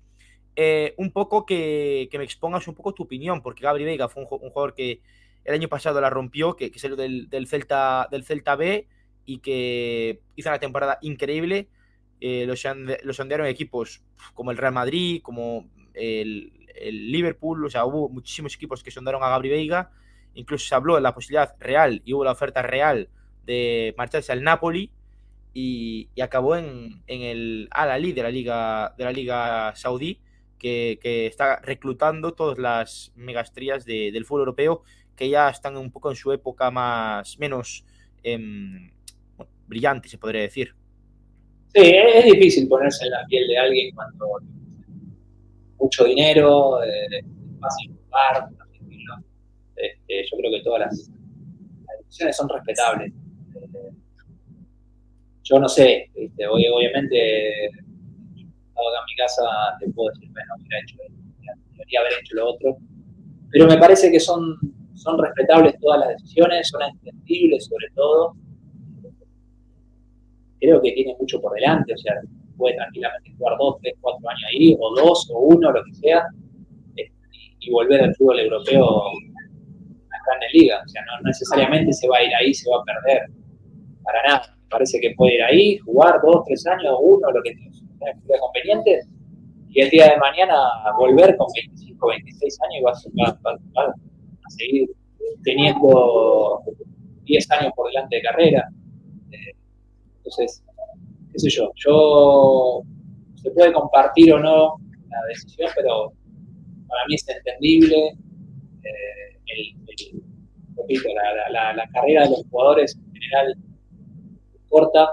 Eh, 0.57 0.95
un 0.97 1.13
poco 1.13 1.47
que, 1.47 2.09
que, 2.11 2.19
me 2.19 2.25
expongas 2.25 2.67
un 2.67 2.75
poco 2.75 2.93
tu 2.93 3.05
opinión, 3.05 3.43
porque 3.43 3.63
Gabri 3.63 3.85
Veiga 3.85 4.09
fue 4.09 4.25
un, 4.25 4.29
un 4.31 4.51
jugador 4.51 4.75
que 4.75 5.01
el 5.45 5.55
año 5.55 5.69
pasado 5.69 6.01
la 6.01 6.11
rompió, 6.11 6.57
que, 6.57 6.71
que 6.71 6.79
salió 6.79 6.97
del, 6.97 7.29
del, 7.31 7.47
Celta, 7.47 8.09
del 8.11 8.25
Celta 8.25 8.57
B 8.57 8.89
y 9.25 9.39
que 9.39 10.21
hizo 10.37 10.49
una 10.49 10.59
temporada 10.59 10.99
increíble. 11.01 11.69
Eh, 12.21 12.47
lo, 12.47 12.55
lo 13.03 13.13
sondearon 13.13 13.47
equipos 13.47 14.03
como 14.35 14.51
el 14.51 14.57
Real 14.57 14.73
Madrid, 14.73 15.21
como 15.23 15.69
el, 15.95 16.53
Liverpool, 16.81 17.65
o 17.65 17.71
sea, 17.71 17.85
hubo 17.85 18.09
muchísimos 18.09 18.55
equipos 18.55 18.85
que 18.85 18.93
sondaron 18.93 19.23
a 19.25 19.29
Gabri 19.31 19.49
Veiga. 19.49 19.91
Incluso 20.35 20.69
se 20.69 20.75
habló 20.75 20.95
de 20.95 21.01
la 21.01 21.15
posibilidad 21.15 21.57
real 21.59 22.03
y 22.05 22.13
hubo 22.15 22.25
la 22.25 22.33
oferta 22.33 22.63
real 22.63 23.09
de 23.45 23.95
marcharse 23.99 24.31
al 24.31 24.45
Napoli 24.45 24.93
y, 25.53 26.09
acabó 26.23 26.55
en, 26.55 27.03
en 27.09 27.23
el 27.23 27.69
Al-Ali 27.73 28.13
de 28.13 28.23
la 28.23 28.31
Liga, 28.31 28.95
de 28.97 29.05
la 29.05 29.11
Liga 29.11 29.75
Saudí, 29.75 30.21
que, 30.59 31.27
está 31.27 31.61
reclutando 31.61 32.35
todas 32.35 32.59
las 32.59 33.13
megastrías 33.17 33.85
de, 33.85 34.13
del 34.13 34.25
fútbol 34.25 34.43
europeo 34.43 34.83
que 35.17 35.29
ya 35.29 35.49
están 35.49 35.77
un 35.77 35.91
poco 35.91 36.11
en 36.11 36.17
su 36.17 36.33
época 36.33 36.71
más 36.71 37.39
menos 37.39 37.85
bueno, 38.23 39.51
brillante, 39.67 40.09
se 40.09 40.19
podría 40.19 40.43
decir. 40.43 40.75
Sí, 41.75 41.81
es 41.83 42.25
difícil 42.25 42.69
ponerse 42.69 43.05
en 43.05 43.11
la 43.11 43.25
piel 43.29 43.47
de 43.47 43.59
alguien 43.59 43.95
cuando 43.95 44.27
mucho 45.79 46.05
dinero, 46.05 46.79
fácil 47.61 47.97
jugar, 48.05 48.49
este, 49.79 50.25
yo 50.31 50.37
creo 50.39 50.51
que 50.51 50.63
todas 50.63 50.81
las, 50.81 51.11
decisiones 52.01 52.37
son 52.37 52.49
respetables. 52.49 53.13
Eh, 53.13 53.91
yo 55.45 55.59
no 55.59 55.69
sé, 55.69 56.11
obviamente, 56.51 57.67
acá 57.67 58.99
en 59.01 59.07
mi 59.07 59.17
casa 59.17 59.43
te 59.79 59.91
puedo 59.91 60.11
decir, 60.11 60.31
bueno, 60.33 60.55
hubiera 60.59 60.81
hecho, 60.81 60.97
debería 61.73 62.01
haber 62.01 62.13
hecho 62.21 62.35
lo 62.35 62.51
otro, 62.51 62.77
pero 63.51 63.67
me 63.67 63.79
parece 63.79 64.11
que 64.11 64.21
son, 64.21 64.59
son 64.95 65.19
respetables 65.19 65.79
todas 65.81 66.01
las 66.01 66.09
decisiones, 66.11 66.69
son 66.69 66.83
entendibles 66.83 67.67
sobre 67.67 67.89
todo. 67.95 68.35
Creo 70.61 70.81
que 70.83 70.93
tiene 70.93 71.17
mucho 71.19 71.41
por 71.41 71.53
delante, 71.55 71.93
o 71.93 71.97
sea, 71.97 72.15
puede 72.57 72.77
tranquilamente 72.77 73.33
jugar 73.39 73.57
dos, 73.59 73.77
tres, 73.81 73.95
cuatro 74.01 74.29
años 74.29 74.43
ahí, 74.53 74.77
o 74.79 74.95
dos, 74.95 75.31
o 75.33 75.39
uno, 75.39 75.71
lo 75.71 75.83
que 75.85 75.95
sea, 75.95 76.27
este, 76.97 77.15
y 77.61 77.71
volver 77.71 78.03
al 78.03 78.15
fútbol 78.17 78.41
europeo 78.41 78.85
acá 78.85 80.35
en 80.35 80.41
la 80.41 80.49
liga. 80.53 80.83
O 80.85 80.89
sea, 80.89 81.03
no 81.03 81.27
necesariamente 81.29 81.93
se 81.93 82.09
va 82.09 82.19
a 82.19 82.25
ir 82.25 82.35
ahí, 82.35 82.53
se 82.53 82.69
va 82.71 82.81
a 82.81 82.85
perder. 82.85 83.31
Para 84.03 84.23
nada. 84.23 84.55
Parece 84.71 85.01
que 85.01 85.15
puede 85.17 85.37
ir 85.37 85.43
ahí, 85.43 85.79
jugar 85.79 86.21
dos, 86.23 86.45
tres 86.47 86.67
años, 86.67 86.95
uno, 87.01 87.31
lo 87.31 87.43
que 87.43 87.55
sea 87.57 88.39
conveniente, 88.39 89.01
y 89.71 89.81
el 89.81 89.91
día 89.91 90.09
de 90.09 90.17
mañana 90.17 90.55
volver 90.99 91.37
con 91.37 91.47
25, 91.55 92.09
26 92.09 92.59
años 92.63 93.07
y 93.07 93.17
va, 93.17 93.31
a 93.85 93.95
seguir 94.49 94.91
teniendo 95.45 96.61
10 97.25 97.51
años 97.53 97.73
por 97.77 97.89
delante 97.89 98.17
de 98.17 98.23
carrera. 98.23 98.69
Entonces, 100.29 100.63
qué 101.33 101.39
sé 101.39 101.51
yo, 101.51 101.73
yo 101.77 102.83
se 103.37 103.51
puede 103.53 103.73
compartir 103.73 104.33
o 104.35 104.39
no 104.39 104.77
la 105.09 105.19
decisión, 105.29 105.71
pero 105.75 106.13
para 106.87 107.07
mí 107.07 107.15
es 107.15 107.27
entendible. 107.29 108.13
Eh, 108.85 109.75
repito, 110.77 111.09
la, 111.53 111.89
carrera 111.93 112.25
de 112.25 112.31
los 112.31 112.45
jugadores 112.51 112.97
en 112.97 113.13
general 113.15 113.55
corta 114.69 115.09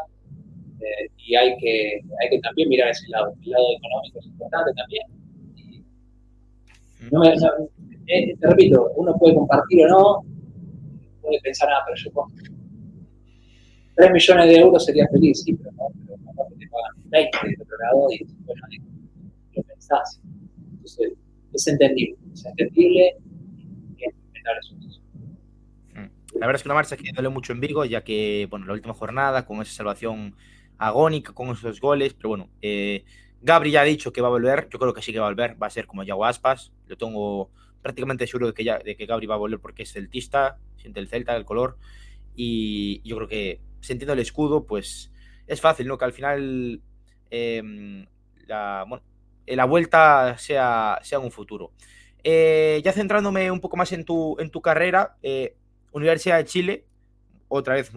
eh, 0.82 1.10
y 1.18 1.36
hay 1.36 1.56
que, 1.58 2.02
hay 2.22 2.30
que 2.30 2.40
también 2.40 2.68
mirar 2.68 2.90
ese 2.90 3.08
lado. 3.10 3.34
El 3.42 3.52
lado 3.52 3.66
económico 3.78 4.20
es 4.20 4.26
importante 4.26 4.72
también. 4.76 5.04
eh, 8.08 8.36
te 8.38 8.48
repito, 8.48 8.92
uno 8.98 9.16
puede 9.18 9.36
compartir 9.36 9.86
o 9.86 9.88
no, 9.88 10.26
puede 11.22 11.40
pensar, 11.42 11.70
ah, 11.72 11.84
pero 11.86 11.96
yo 12.04 12.12
3 13.96 14.12
millones 14.12 14.46
de 14.48 14.56
euros 14.58 14.86
sería 14.86 15.08
feliz, 15.12 15.42
sí, 15.44 15.54
pero 15.54 15.72
no, 15.72 15.88
pero 16.36 16.50
que 16.50 16.56
te 16.56 16.68
pagan 16.68 17.10
20 17.10 17.38
de 17.48 17.64
otro 17.64 17.78
lado 17.78 18.08
y 18.12 18.26
bueno, 18.46 18.62
lo 19.56 19.64
pensás. 19.64 20.22
Entonces, 20.72 21.14
es 21.54 21.68
entendible, 21.68 22.18
es 22.34 22.46
entendible 22.46 23.16
y 23.98 24.04
es 24.04 24.14
respetable 24.34 25.00
mm. 25.94 26.40
la 26.40 26.48
verdad 26.48 26.56
es 26.56 26.64
que 26.64 26.68
una 26.68 26.76
marcha 26.76 26.98
que 26.98 27.12
duele 27.14 27.30
mucho 27.30 27.54
en 27.54 27.62
Vigo, 27.62 27.86
ya 27.86 28.04
que, 28.04 28.48
bueno, 28.50 28.66
la 28.66 28.74
última 28.74 28.94
jornada, 28.94 29.46
con 29.46 29.62
esa 29.62 29.72
salvación 29.72 30.36
agónica, 30.78 31.34
con 31.34 31.50
esos 31.50 31.80
goles, 31.80 32.14
pero 32.14 32.30
bueno, 32.30 32.50
eh, 32.62 33.06
Gabri 33.42 33.72
ya 33.72 33.82
ha 33.82 33.86
dicho 33.86 34.12
que 34.12 34.22
va 34.22 34.28
a 34.28 34.32
volver, 34.32 34.68
yo 34.70 34.78
creo 34.78 34.94
que 34.94 35.02
sí 35.02 35.14
que 35.14 35.20
va 35.20 35.28
a 35.28 35.30
volver, 35.30 35.62
va 35.62 35.68
a 35.68 35.70
ser 35.70 35.88
como 35.88 36.04
Yago 36.04 36.26
Aspas, 36.26 36.74
lo 36.88 36.98
tengo 36.98 37.50
prácticamente 37.82 38.28
seguro 38.28 38.48
de 38.48 38.54
que, 38.54 38.64
ya, 38.64 38.80
de 38.80 38.98
que 38.98 39.06
Gabri 39.06 39.28
va 39.28 39.36
a 39.36 39.38
volver 39.38 39.60
porque 39.60 39.84
es 39.84 39.94
celtista, 39.94 40.58
siente 40.76 41.00
el 41.00 41.08
celta, 41.08 41.36
el 41.36 41.46
color, 41.46 41.78
y 42.36 43.02
yo 43.08 43.16
creo 43.16 43.28
que 43.28 43.62
se 43.86 43.94
entiende 43.94 44.14
el 44.14 44.20
escudo, 44.20 44.66
pues 44.66 45.12
es 45.48 45.62
fácil, 45.62 45.88
¿no? 45.88 45.98
Que 45.98 46.06
al 46.06 46.14
final 46.14 46.82
em, 47.30 48.06
la, 48.48 48.86
la, 49.46 49.66
vuelta 49.66 50.38
sea, 50.38 51.00
sea 51.04 51.20
un 51.20 51.32
futuro. 51.32 51.72
Eh, 52.24 52.82
ya 52.84 52.92
centrándome 52.92 53.52
un 53.52 53.60
poco 53.60 53.78
más 53.78 53.92
en 53.92 54.04
tu, 54.04 54.36
en 54.40 54.50
tu 54.50 54.62
carrera, 54.62 55.18
eh, 55.22 55.56
Universidad 55.92 56.38
de 56.38 56.46
Chile, 56.46 56.86
otra 57.48 57.76
vez 57.76 57.92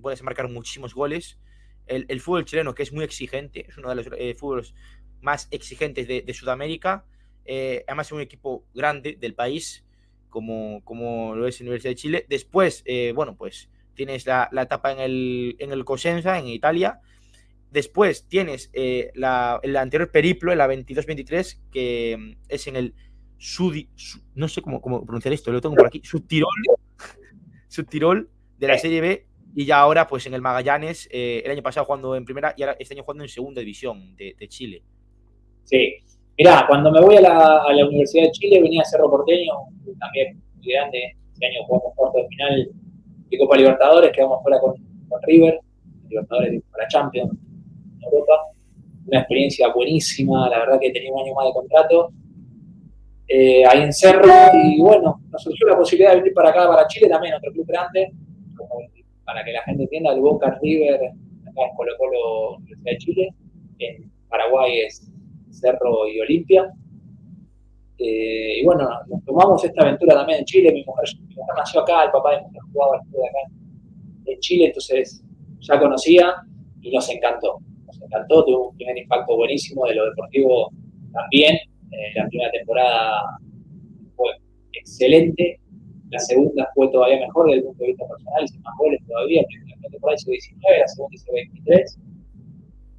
puedes 0.00 0.22
marcar 0.22 0.48
muchísimos 0.48 0.94
goles. 0.94 1.38
El, 1.86 2.20
fútbol 2.20 2.46
chileno, 2.46 2.74
que 2.74 2.82
es 2.82 2.92
muy 2.94 3.04
exigente, 3.04 3.66
es 3.68 3.76
uno 3.76 3.90
de 3.90 3.96
los 3.96 4.06
eh, 4.16 4.34
fútbols 4.34 4.74
más 5.20 5.48
exigentes 5.50 6.08
de, 6.08 6.32
Sudamérica. 6.32 7.04
además 7.46 8.06
es 8.06 8.12
un 8.12 8.22
equipo 8.22 8.64
grande 8.74 9.18
del 9.20 9.34
país, 9.34 9.84
como, 10.30 10.82
como 10.84 11.36
lo 11.36 11.46
es 11.46 11.60
Universidad 11.60 11.90
de 11.90 11.96
Chile. 11.96 12.26
Después, 12.26 12.82
bueno, 13.14 13.36
pues 13.36 13.68
tienes 13.94 14.26
la, 14.26 14.48
etapa 14.62 14.92
en 14.92 15.00
el, 15.00 15.56
en 15.58 15.72
el 15.72 15.84
Cosenza, 15.84 16.38
en 16.38 16.48
Italia. 16.48 17.00
Después 17.70 18.26
tienes 18.28 18.70
eh, 18.72 19.10
la, 19.14 19.58
el 19.62 19.76
anterior 19.76 20.10
periplo, 20.10 20.52
en 20.52 20.58
la 20.58 20.68
22-23, 20.68 21.60
que 21.72 22.16
mm, 22.18 22.32
es 22.48 22.66
en 22.66 22.76
el 22.76 22.94
Sudi, 23.36 23.88
no 24.34 24.48
sé 24.48 24.62
cómo, 24.62 24.80
cómo, 24.80 25.04
pronunciar 25.04 25.34
esto, 25.34 25.50
lo 25.52 25.60
tengo 25.60 25.74
por 25.74 25.86
aquí, 25.86 26.00
Subtirol, 26.04 26.48
Subtirol 27.68 28.30
de 28.58 28.68
la 28.68 28.78
Serie 28.78 29.00
B, 29.00 29.26
y 29.54 29.66
ya 29.66 29.80
ahora 29.80 30.06
pues 30.06 30.26
en 30.26 30.34
el 30.34 30.40
Magallanes, 30.40 31.08
eh, 31.12 31.42
el 31.44 31.50
año 31.50 31.62
pasado 31.62 31.86
jugando 31.86 32.16
en 32.16 32.24
primera 32.24 32.54
y 32.56 32.62
ahora 32.62 32.76
este 32.78 32.94
año 32.94 33.02
jugando 33.02 33.24
en 33.24 33.28
segunda 33.28 33.60
división 33.60 34.16
de, 34.16 34.48
Chile. 34.48 34.82
Sí, 35.64 35.94
mirá, 36.38 36.64
cuando 36.68 36.90
me 36.90 37.00
voy 37.00 37.16
a 37.16 37.20
la, 37.20 37.62
a 37.62 37.72
la, 37.72 37.86
Universidad 37.86 38.24
de 38.24 38.30
Chile 38.32 38.60
venía 38.60 38.82
a 38.82 38.84
Cerro 38.84 39.10
Porteño, 39.10 39.52
también 39.98 40.40
muy 40.56 40.72
grande, 40.72 41.16
este 41.32 41.46
año 41.46 41.64
jugamos 41.66 41.92
cuarto 41.96 42.18
de 42.18 42.28
final 42.28 42.70
de 43.30 43.38
Copa 43.38 43.56
Libertadores, 43.56 44.12
quedamos 44.12 44.42
fuera 44.42 44.58
con, 44.60 44.74
River, 45.22 45.60
Libertadores 46.08 46.62
para 46.70 46.88
Champions 46.88 47.30
en 47.32 48.04
Europa. 48.04 48.40
Una 49.06 49.20
experiencia 49.20 49.72
buenísima, 49.72 50.48
la 50.48 50.58
verdad 50.60 50.78
que 50.80 50.90
tenía 50.90 51.12
un 51.12 51.20
año 51.20 51.34
más 51.34 51.46
de 51.46 51.52
contrato. 51.52 52.10
Eh, 53.28 53.64
ahí 53.64 53.82
en 53.82 53.92
Cerro, 53.92 54.28
y 54.52 54.80
bueno, 54.80 55.20
nos 55.30 55.42
surgió 55.42 55.68
la 55.68 55.76
posibilidad 55.76 56.10
de 56.10 56.16
venir 56.18 56.34
para 56.34 56.50
acá, 56.50 56.66
para 56.68 56.86
Chile 56.86 57.08
también, 57.08 57.34
otro 57.34 57.52
club 57.52 57.66
grande, 57.66 58.12
para 59.24 59.44
que 59.44 59.52
la 59.52 59.62
gente 59.62 59.84
entienda, 59.84 60.12
el 60.12 60.20
Boca 60.20 60.58
River, 60.60 60.94
acá 60.94 61.66
es 61.66 61.76
Colo 61.76 61.92
Colo 61.96 62.56
Universidad 62.56 62.92
de 62.92 62.98
Chile, 62.98 63.34
en 63.78 64.12
Paraguay 64.28 64.80
es 64.80 65.10
Cerro 65.50 66.08
y 66.08 66.20
Olimpia. 66.20 66.70
Eh, 67.98 68.60
y 68.60 68.64
bueno, 68.64 68.88
nos 69.08 69.24
tomamos 69.24 69.64
esta 69.64 69.82
aventura 69.82 70.14
también 70.14 70.40
en 70.40 70.44
Chile. 70.44 70.72
Mi 70.72 70.84
mujer, 70.84 71.08
nació 71.56 71.80
acá, 71.80 72.04
el 72.04 72.10
papá 72.10 72.32
de 72.32 72.36
mi 72.38 72.46
mujer 72.46 72.62
jugaba 72.72 72.96
acá 72.96 73.54
en 74.26 74.40
Chile, 74.40 74.66
entonces 74.66 75.22
ya 75.60 75.78
conocía 75.78 76.34
y 76.80 76.94
nos 76.94 77.08
encantó. 77.08 77.58
Nos 77.86 78.02
encantó, 78.02 78.44
tuvo 78.44 78.70
un 78.70 78.76
primer 78.76 78.98
impacto 78.98 79.36
buenísimo 79.36 79.86
de 79.86 79.94
lo 79.94 80.06
deportivo 80.06 80.70
también. 81.12 81.54
Eh, 81.54 82.12
la 82.16 82.26
primera 82.28 82.50
temporada 82.50 83.22
fue 84.16 84.30
excelente. 84.72 85.60
La 86.10 86.18
segunda 86.18 86.68
fue 86.74 86.88
todavía 86.90 87.20
mejor 87.20 87.46
desde 87.46 87.58
el 87.58 87.64
punto 87.64 87.82
de 87.82 87.88
vista 87.88 88.06
personal, 88.06 88.44
hice 88.44 88.58
más 88.60 88.74
goles 88.78 89.00
todavía. 89.06 89.42
La 89.42 89.46
primera 89.46 89.90
temporada 89.90 90.16
hizo 90.16 90.30
19, 90.30 90.78
la 90.78 90.88
segunda 90.88 91.14
hizo 91.14 91.32
23. 91.32 91.98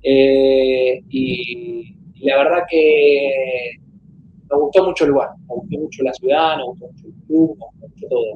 Eh, 0.08 1.01
y 1.10 1.95
la 2.19 2.38
verdad 2.38 2.63
que 2.69 3.79
nos 4.49 4.60
gustó 4.60 4.86
mucho 4.86 5.05
el 5.05 5.12
lugar, 5.12 5.29
nos 5.47 5.58
gustó 5.60 5.77
mucho 5.77 6.03
la 6.03 6.13
ciudad, 6.13 6.58
nos 6.58 6.67
gustó 6.67 6.88
mucho 6.88 7.08
el 7.08 7.13
club, 7.25 7.58
nos 7.58 7.69
gustó 7.71 7.88
mucho 7.88 8.08
todo. 8.10 8.34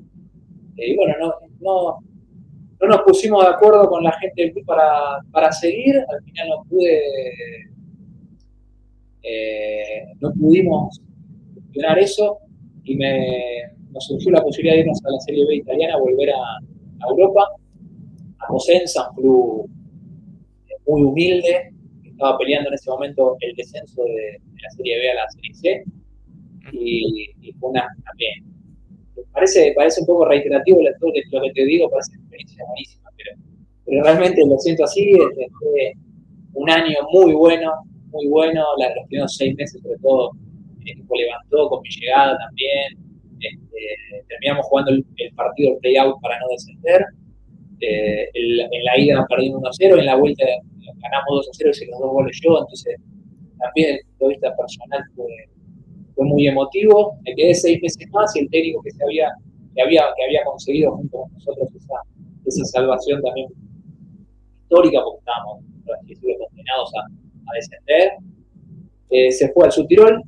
Eh, 0.78 0.91
y 0.91 0.95
bueno, 0.95 1.13
no, 1.19 1.34
no, 1.60 2.00
no, 2.82 2.88
nos 2.88 3.02
pusimos 3.02 3.43
de 3.43 3.50
acuerdo 3.50 3.89
con 3.89 4.04
la 4.04 4.12
gente 4.13 4.41
del 4.41 4.54
club 4.54 4.65
para, 4.65 5.19
para 5.32 5.52
seguir, 5.52 5.98
al 5.98 6.24
final 6.24 6.50
no 6.50 6.63
pude, 6.69 7.02
eh, 9.24 10.06
no 10.19 10.32
pudimos 10.34 11.02
gestionar 11.56 12.00
eso 12.00 12.39
y 12.84 12.95
me, 12.95 13.63
nos 13.91 14.06
surgió 14.06 14.32
la 14.32 14.41
posibilidad 14.41 14.76
de 14.76 14.82
irnos 14.82 15.06
a 15.06 15.12
la 15.12 15.19
Serie 15.19 15.45
B 15.45 15.56
italiana, 15.58 15.98
volver 15.98 16.32
a, 16.32 17.08
Europa, 17.10 17.48
a 18.39 18.48
Cosenza, 18.48 19.10
un 19.12 19.15
club 19.15 19.69
muy 20.88 21.04
humilde, 21.04 21.72
que 22.04 22.10
estaba 22.10 22.38
peleando 22.38 22.69
en 22.69 22.74
ese 22.74 22.89
momento 22.89 23.38
el 23.39 23.56
descenso 23.56 24.04
de, 24.04 24.12
de 24.12 24.62
la 24.62 24.69
Serie 24.72 24.98
B 24.98 25.12
a 25.12 25.15
la 25.15 25.30
Serie 25.30 25.54
C 25.54 25.84
y, 26.80 27.32
y 27.41 27.53
una 27.62 27.88
también. 28.06 28.49
Parece, 29.32 29.74
parece 29.76 30.01
un 30.01 30.08
poco 30.08 30.26
reiterativo 30.26 30.80
lo 30.82 31.14
que, 31.14 31.51
te 31.53 31.66
digo, 31.66 31.89
parece 31.89 32.12
una 32.12 32.22
experiencia 32.22 32.66
buenísima, 32.66 33.10
pero, 33.86 34.03
realmente 34.03 34.45
lo 34.45 34.58
siento 34.58 34.84
así, 34.84 35.12
fue 35.60 35.93
un 36.53 36.70
año 36.70 36.95
muy 37.12 37.34
bueno, 37.34 37.72
muy 38.12 38.28
bueno, 38.28 38.64
los 38.78 39.08
primeros 39.08 39.36
seis 39.36 39.56
meses 39.56 39.82
sobre 39.82 39.97
todo 39.99 40.32
el 40.82 40.91
equipo 40.91 41.16
levantó 41.16 41.70
con 41.70 41.82
mi 41.82 41.89
llegada 41.89 42.38
también, 42.38 42.97
este, 43.39 44.26
terminamos 44.28 44.66
jugando 44.66 44.91
el, 44.91 45.06
partido 45.36 45.74
de 45.74 45.80
play-out 45.80 46.20
para 46.22 46.39
no 46.39 46.47
descender, 46.51 47.06
eh, 47.82 48.30
en 48.34 48.84
la 48.84 48.99
ida 48.99 49.26
perdimos 49.30 49.62
1-0, 49.62 49.99
en 49.99 50.06
la 50.06 50.16
vuelta 50.16 50.45
ganamos 51.01 51.49
2-0 51.60 51.70
y 51.70 51.74
se 51.74 51.86
los 51.88 51.99
dos 51.99 52.12
goles 52.12 52.39
yo, 52.43 52.60
entonces 52.60 52.95
también 53.58 53.88
desde 53.88 53.99
el 53.99 54.06
punto 54.08 54.26
de 54.26 54.30
vista 54.30 54.56
personal 54.56 55.03
fue 55.16 55.26
fue 56.20 56.28
muy 56.28 56.47
emotivo. 56.47 57.17
Me 57.24 57.34
quedé 57.34 57.55
seis 57.55 57.82
meses 57.82 58.05
más 58.11 58.36
y 58.36 58.39
el 58.39 58.49
técnico 58.49 58.82
que, 58.84 58.91
se 58.91 59.01
había, 59.01 59.32
que, 59.74 59.82
había, 59.82 60.03
que 60.17 60.26
había 60.26 60.43
conseguido 60.43 60.91
junto 60.91 61.17
con 61.22 61.32
nosotros 61.32 61.70
esa, 61.74 61.95
esa 62.45 62.65
salvación 62.65 63.22
también 63.22 63.47
histórica, 64.63 64.99
porque 65.01 65.20
estábamos, 65.20 65.63
condenados 65.86 66.91
a, 66.95 67.53
descender. 67.55 68.11
Eh, 69.09 69.32
se 69.32 69.49
fue 69.53 69.65
al 69.65 69.72
Subtirol, 69.72 70.22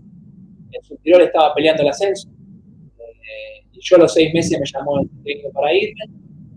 el 0.72 0.84
Subtirol 0.84 1.22
estaba 1.22 1.54
peleando 1.54 1.84
el 1.84 1.90
ascenso, 1.90 2.30
eh, 2.98 3.68
y 3.74 3.80
yo 3.80 3.98
a 3.98 4.00
los 4.00 4.14
seis 4.14 4.34
meses 4.34 4.58
me 4.60 4.66
llamó 4.66 5.02
el 5.02 5.10
técnico 5.24 5.52
para 5.52 5.74
irme, 5.74 6.02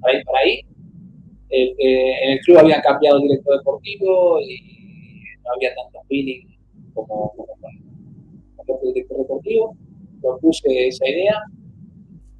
para 0.01 0.17
ir 0.17 0.25
para 0.25 0.39
ahí. 0.39 0.61
en 1.51 2.33
el 2.33 2.39
club 2.41 2.59
habían 2.59 2.81
cambiado 2.81 3.17
el 3.17 3.25
director 3.25 3.59
deportivo 3.59 4.41
y 4.41 4.59
no 5.43 5.53
había 5.55 5.75
tanto 5.75 6.01
feeling 6.09 6.47
como, 6.95 7.31
como 7.37 7.55
con 7.61 7.94
el 8.69 8.93
director 8.95 9.19
deportivo. 9.19 9.77
Propuse 10.21 10.89
esa 10.89 11.09
idea, 11.09 11.39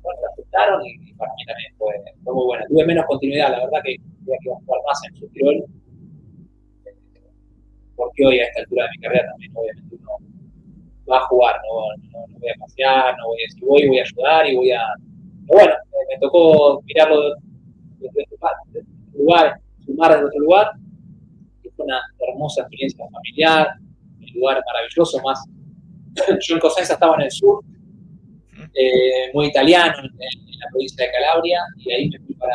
bueno, 0.03 0.21
la 0.23 0.29
aceptaron 0.33 0.81
y, 0.87 1.13
para 1.15 1.33
mí 1.35 1.45
también 1.47 1.75
fue, 1.77 2.33
muy 2.33 2.45
buena. 2.47 2.65
Tuve 2.69 2.87
menos 2.87 3.05
continuidad, 3.07 3.51
la 3.51 3.65
verdad 3.65 3.83
que 3.85 3.97
que 4.25 4.49
iba 4.49 4.57
a 4.57 4.61
jugar 4.65 4.81
más 4.87 5.01
en 5.09 5.17
su 5.17 5.29
tirol, 5.29 5.65
porque 7.97 8.27
hoy 8.27 8.41
a 8.41 8.45
esta 8.45 8.61
altura 8.61 8.85
de 8.85 8.91
mi 8.91 8.99
carrera 8.99 9.31
también 9.31 9.53
obviamente 9.55 9.97
uno 9.97 10.11
va 11.11 11.19
a 11.19 11.27
jugar, 11.27 11.57
no, 11.69 12.29
no, 12.29 12.39
voy 12.39 12.51
a 12.51 12.55
pasear, 12.59 13.17
no 13.19 13.29
voy 13.29 13.43
a, 13.43 13.51
si 13.51 13.61
voy 13.61 13.89
voy 13.89 13.99
a 13.99 14.03
ayudar 14.03 14.47
y 14.49 14.57
voy 14.57 14.71
a... 14.71 14.81
Pero 15.47 15.59
bueno, 15.59 15.75
me, 16.09 16.19
tocó 16.19 16.83
mirarlo 16.87 17.35
desde 17.99 18.23
otro 18.23 18.83
lugar, 19.13 19.61
sumar 19.85 20.13
desde 20.13 20.25
otro 20.27 20.41
lugar, 20.41 20.71
fue 21.77 21.85
una 21.85 22.01
hermosa 22.29 22.63
experiencia 22.63 23.05
familiar, 23.11 23.69
un 24.21 24.41
lugar 24.41 24.63
maravilloso, 24.67 25.21
más... 25.23 25.45
Yo 26.41 26.55
en 26.55 26.61
Cosenza 26.61 26.95
estaba 26.95 27.17
en 27.17 27.23
el 27.23 27.31
sur, 27.31 27.65
eh, 28.75 29.31
muy 29.33 29.47
italiano, 29.47 29.95
en, 29.99 30.59
la 30.59 30.69
provincia 30.71 31.05
de 31.05 31.13
Calabria, 31.13 31.61
y 31.79 31.93
ahí 31.93 32.09
me 32.09 32.19
fui 32.21 32.35
para, 32.35 32.55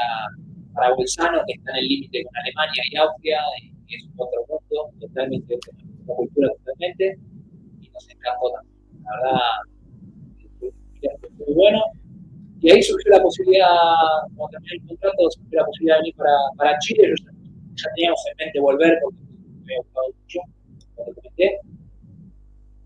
para 0.74 0.94
Bolzano, 0.96 1.42
que 1.46 1.54
está 1.54 1.72
en 1.72 1.78
el 1.78 1.88
límite 1.88 2.24
con 2.24 2.38
Alemania 2.38 2.84
y 2.92 2.96
Austria, 2.98 3.40
y 3.88 3.96
es 3.96 4.08
otro 4.18 4.46
mundo, 4.48 4.92
totalmente, 5.00 5.56
otra 5.56 6.16
cultura 6.16 6.50
totalmente, 6.58 7.20
y 7.82 7.90
nos 7.90 8.10
encantó 8.10 8.52
también. 8.54 9.04
La 9.04 9.12
verdad, 9.18 9.40
fue 10.60 11.30
muy 11.46 11.54
bueno. 11.56 11.82
Y 12.62 12.72
ahí 12.72 12.84
surgió 12.84 13.12
la 13.12 13.22
posibilidad, 13.22 13.68
cuando 14.36 14.50
terminé 14.52 14.74
el 14.82 14.88
contrato, 14.88 15.32
surgió 15.32 15.60
la 15.60 15.66
posibilidad 15.66 15.96
de 15.96 16.02
venir 16.02 16.16
para, 16.16 16.36
para 16.58 16.80
Chile. 16.80 17.08
Yo 17.08 17.26
ya, 17.76 17.90
teníamos 17.96 18.22
en 18.30 18.46
mente 18.46 18.60
volver 18.60 19.00
porque 19.02 19.18
me 19.64 19.74
había 19.74 19.78
gustado 19.78 20.08
mucho, 20.20 20.40
como 20.96 21.14
te 21.14 21.14
comenté. 21.16 21.60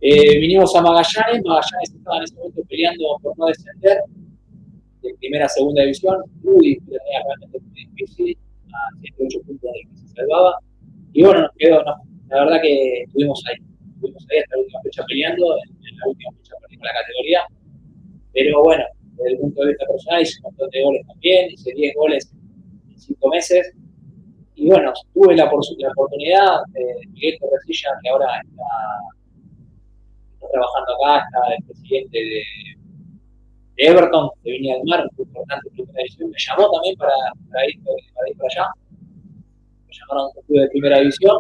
Eh, 0.06 0.38
vinimos 0.38 0.76
a 0.76 0.82
Magallanes, 0.82 1.42
Magallanes 1.46 1.94
estaba 1.96 2.18
en 2.18 2.24
ese 2.24 2.36
momento 2.36 2.62
peleando 2.68 3.06
por 3.22 3.38
no 3.38 3.46
descender 3.46 4.00
de 5.02 5.16
primera 5.18 5.46
a 5.46 5.48
segunda 5.48 5.82
división, 5.84 6.18
muy 6.42 6.78
realmente 6.86 7.60
difícil, 7.72 8.38
a 8.68 9.00
7 9.00 9.16
8 9.28 9.40
puntos 9.48 9.72
de 9.72 9.80
que 9.80 9.96
se 9.96 10.08
salvaba. 10.14 10.60
Y 11.14 11.24
bueno, 11.24 11.44
nos 11.44 11.52
quedó, 11.58 11.82
la 12.28 12.44
verdad 12.44 12.62
que 12.62 13.04
estuvimos 13.04 13.42
ahí, 13.48 13.56
estuvimos 13.94 14.28
ahí 14.30 14.40
hasta 14.40 14.56
la 14.58 14.62
última 14.64 14.82
fecha 14.82 15.06
peleando, 15.08 15.46
en, 15.56 15.98
la 15.98 16.08
última 16.10 16.32
fecha 16.34 16.56
perdimos 16.60 16.84
la 16.84 17.00
categoría. 17.00 17.40
Pero 18.34 18.62
bueno, 18.62 18.84
desde 19.16 19.32
el 19.32 19.38
punto 19.40 19.62
de 19.62 19.68
vista 19.70 19.86
personal 19.86 20.22
hice 20.22 20.38
un 20.40 20.44
montón 20.44 20.70
de 20.70 20.84
goles 20.84 21.08
también, 21.08 21.50
hice 21.50 21.74
10 21.76 21.96
goles 21.96 22.34
en 22.90 23.00
5 23.00 23.30
meses. 23.30 23.74
Y 24.56 24.68
bueno, 24.68 24.92
tuve 25.14 25.34
la, 25.38 25.46
oportunidad 25.46 26.60
de 26.74 27.08
Miguel 27.08 27.38
Torresilla, 27.40 27.90
que 28.04 28.10
ahora 28.10 28.28
está 28.42 29.23
trabajando 30.52 30.94
acá, 30.94 31.26
está 31.26 31.56
el 31.56 31.64
presidente 31.66 32.18
de, 32.18 32.44
Everton, 33.78 34.30
de 34.44 34.52
Viña 34.52 34.76
del 34.76 34.84
Mar, 34.86 35.10
muy 35.18 35.26
importante 35.26 35.70
primera 35.72 35.98
división, 35.98 36.30
me 36.30 36.38
llamó 36.38 36.72
también 36.72 36.96
para, 36.96 37.14
ir, 37.68 37.84
para 37.84 38.30
ir 38.30 38.38
para 38.38 38.50
allá. 38.52 38.72
Me 39.88 39.94
llamaron 39.94 40.32
un 40.36 40.44
club 40.44 40.60
de 40.62 40.70
primera 40.70 41.00
división. 41.00 41.38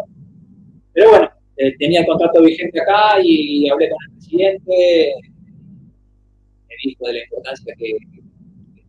Pero 0.93 1.09
bueno, 1.09 1.29
eh, 1.57 1.75
tenía 1.77 2.01
el 2.01 2.07
contrato 2.07 2.41
vigente 2.41 2.81
acá 2.81 3.19
y 3.23 3.69
hablé 3.69 3.89
con 3.89 3.97
el 4.03 4.11
presidente, 4.13 5.13
me 6.67 6.75
dijo 6.83 7.05
de 7.05 7.13
la 7.13 7.23
importancia 7.23 7.73
que, 7.77 7.97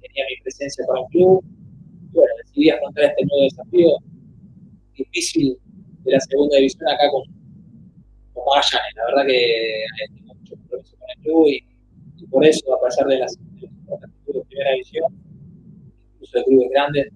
tenía 0.00 0.24
mi 0.30 0.42
presencia 0.42 0.84
para 0.86 1.00
el 1.00 1.06
club. 1.08 1.44
Bueno, 2.12 2.32
decidí 2.44 2.70
afrontar 2.70 3.04
este 3.04 3.24
nuevo 3.26 3.44
desafío 3.44 3.88
difícil 4.94 5.58
de 6.04 6.12
la 6.12 6.20
segunda 6.20 6.56
división 6.56 6.88
acá 6.88 7.10
con, 7.10 7.22
con 8.34 8.44
Magallanes. 8.44 8.94
La 8.96 9.06
verdad 9.06 9.26
que 9.26 9.82
eh, 9.82 9.86
tengo 10.14 10.34
mucho 10.34 10.56
compromiso 10.56 10.96
con 10.98 11.08
el 11.10 11.22
club 11.22 11.46
y, 11.48 12.26
por 12.26 12.44
eso, 12.44 12.74
a 12.74 12.84
pesar 12.84 13.06
de 13.06 13.18
las, 13.18 13.38
de 13.60 13.68
primera 14.48 14.72
división, 14.72 15.04
incluso 16.14 16.38
de 16.38 16.44
clubes 16.44 16.68
grandes, 16.70 17.08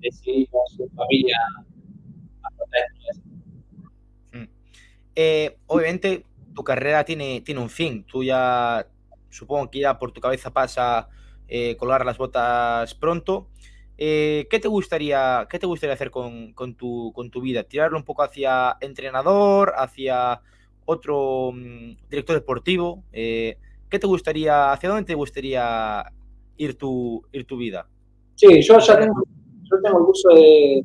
decidimos 0.00 0.72
su 0.76 0.88
familia 0.90 1.36
afrontar 2.42 2.80
esto. 3.10 3.28
Mm. 4.32 4.48
Eh, 5.14 5.56
obviamente, 5.66 6.24
tu 6.54 6.64
carrera 6.64 7.04
tiene, 7.04 7.40
tiene 7.42 7.60
un 7.60 7.70
fin. 7.70 8.04
Tú 8.04 8.24
ya, 8.24 8.86
supongo 9.28 9.70
que 9.70 9.80
ya 9.80 9.98
por 9.98 10.12
tu 10.12 10.20
cabeza 10.20 10.52
pasa 10.52 11.08
eh, 11.46 11.76
colgar 11.76 12.04
las 12.04 12.18
botas 12.18 12.94
pronto. 12.94 13.48
Eh, 14.00 14.46
¿qué, 14.48 14.60
te 14.60 14.68
gustaría, 14.68 15.48
¿Qué 15.50 15.58
te 15.58 15.66
gustaría 15.66 15.94
hacer 15.94 16.12
con, 16.12 16.52
con, 16.52 16.74
tu, 16.76 17.12
con 17.12 17.30
tu 17.30 17.40
vida? 17.40 17.64
¿Tirarlo 17.64 17.98
un 17.98 18.04
poco 18.04 18.22
hacia 18.22 18.76
entrenador, 18.80 19.74
hacia 19.76 20.40
otro 20.84 21.50
mm, 21.52 21.96
director 22.08 22.36
deportivo? 22.36 23.02
Eh, 23.12 23.58
¿qué 23.90 23.98
te 23.98 24.06
gustaría, 24.06 24.72
hacia 24.72 24.88
dónde 24.88 25.04
te 25.04 25.14
gustaría 25.14 26.04
ir 26.56 26.78
tu, 26.78 27.24
ir 27.32 27.44
tu 27.44 27.56
vida? 27.56 27.88
Sí, 28.36 28.62
yo 28.62 28.78
ya 28.78 28.98
tengo, 28.98 29.20
yo 29.64 29.82
tengo 29.82 29.98
el 29.98 30.04
curso 30.04 30.28
de, 30.30 30.84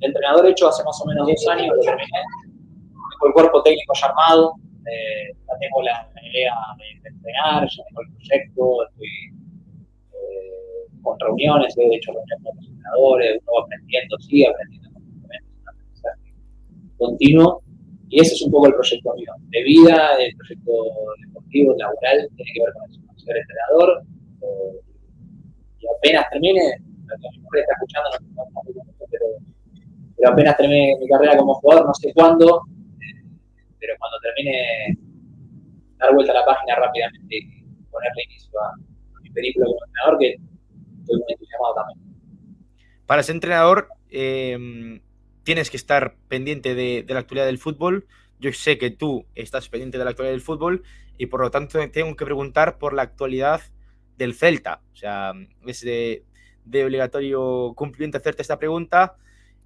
entrenador 0.00 0.46
hecho 0.46 0.68
hace 0.68 0.84
más 0.84 1.00
o 1.02 1.06
menos 1.06 1.26
dos 1.26 1.48
años, 1.48 1.74
terminé. 1.80 2.06
Tengo 2.52 3.26
el 3.28 3.32
cuerpo 3.32 3.62
técnico 3.62 3.94
ya 3.98 4.06
armado, 4.08 4.54
eh, 4.86 5.34
ya 5.46 5.58
tengo 5.58 5.82
la, 5.82 6.08
idea 6.22 6.54
de, 6.76 7.08
entrenar, 7.08 7.66
ya 7.68 7.84
tengo 7.84 8.02
el 8.02 8.12
proyecto, 8.12 8.86
estoy 8.88 9.08
con 11.02 11.18
reuniones, 11.20 11.76
he 11.76 11.94
hecho 11.94 12.12
reuniones 12.12 12.42
con 12.42 12.58
entrenadores, 12.58 13.42
uno 13.46 13.64
aprendiendo, 13.64 14.18
sigue 14.18 14.48
aprendiendo 14.48 14.90
constantemente, 14.92 15.50
un 15.60 15.68
aprendizaje 15.68 16.34
continuo. 16.98 17.62
Y 18.08 18.20
ese 18.20 18.34
es 18.34 18.42
un 18.42 18.52
poco 18.52 18.66
el 18.66 18.74
proyecto 18.74 19.14
mío, 19.14 19.32
de 19.48 19.62
vida, 19.62 20.16
el 20.18 20.36
proyecto 20.36 20.72
deportivo, 21.26 21.74
laboral, 21.78 22.28
tiene 22.36 22.52
que 22.52 22.60
ver 22.60 22.72
con 22.74 22.90
eso, 22.90 23.00
ser 23.24 23.36
entrenador. 23.36 24.02
Eh, 24.42 24.80
y 25.80 25.86
apenas 25.96 26.28
termine, 26.30 26.60
mi 26.82 27.38
mujer 27.40 27.60
está 27.62 27.72
escuchando, 27.72 28.10
no, 28.34 28.44
pero, 29.10 29.24
pero 30.16 30.30
apenas 30.30 30.56
termine 30.56 30.96
mi 31.00 31.08
carrera 31.08 31.36
como 31.36 31.54
jugador, 31.54 31.86
no 31.86 31.94
sé 31.94 32.12
cuándo, 32.12 32.62
eh, 33.00 33.24
pero 33.78 33.94
cuando 33.98 34.18
termine, 34.20 34.98
dar 35.98 36.14
vuelta 36.14 36.32
a 36.32 36.40
la 36.40 36.44
página 36.44 36.76
rápidamente 36.76 37.36
y 37.36 37.62
ponerle 37.90 38.24
inicio 38.28 38.60
a, 38.60 38.72
mi 39.22 39.30
película 39.30 39.66
como 39.66 39.78
entrenador, 39.86 40.18
que 40.18 40.36
Para 43.06 43.22
ser 43.22 43.34
entrenador, 43.34 43.88
eh, 44.10 45.00
tienes 45.42 45.70
que 45.70 45.76
estar 45.76 46.16
pendiente 46.28 46.74
de, 46.74 47.04
la 47.08 47.20
actualidad 47.20 47.46
del 47.46 47.58
fútbol. 47.58 48.06
Yo 48.38 48.52
sé 48.52 48.78
que 48.78 48.90
tú 48.90 49.26
estás 49.34 49.68
pendiente 49.68 49.98
de 49.98 50.04
la 50.04 50.10
actualidad 50.10 50.32
del 50.32 50.40
fútbol 50.40 50.82
y 51.18 51.26
por 51.26 51.40
lo 51.40 51.50
tanto 51.50 51.78
tengo 51.90 52.16
que 52.16 52.24
preguntar 52.24 52.78
por 52.78 52.92
la 52.92 53.02
actualidad 53.02 53.60
del 54.16 54.34
Celta. 54.34 54.80
O 54.92 54.96
sea, 54.96 55.32
es 55.66 55.80
de, 55.82 56.24
obligatorio 56.84 57.72
cumplimiento 57.74 58.18
hacerte 58.18 58.42
esta 58.42 58.58
pregunta. 58.58 59.16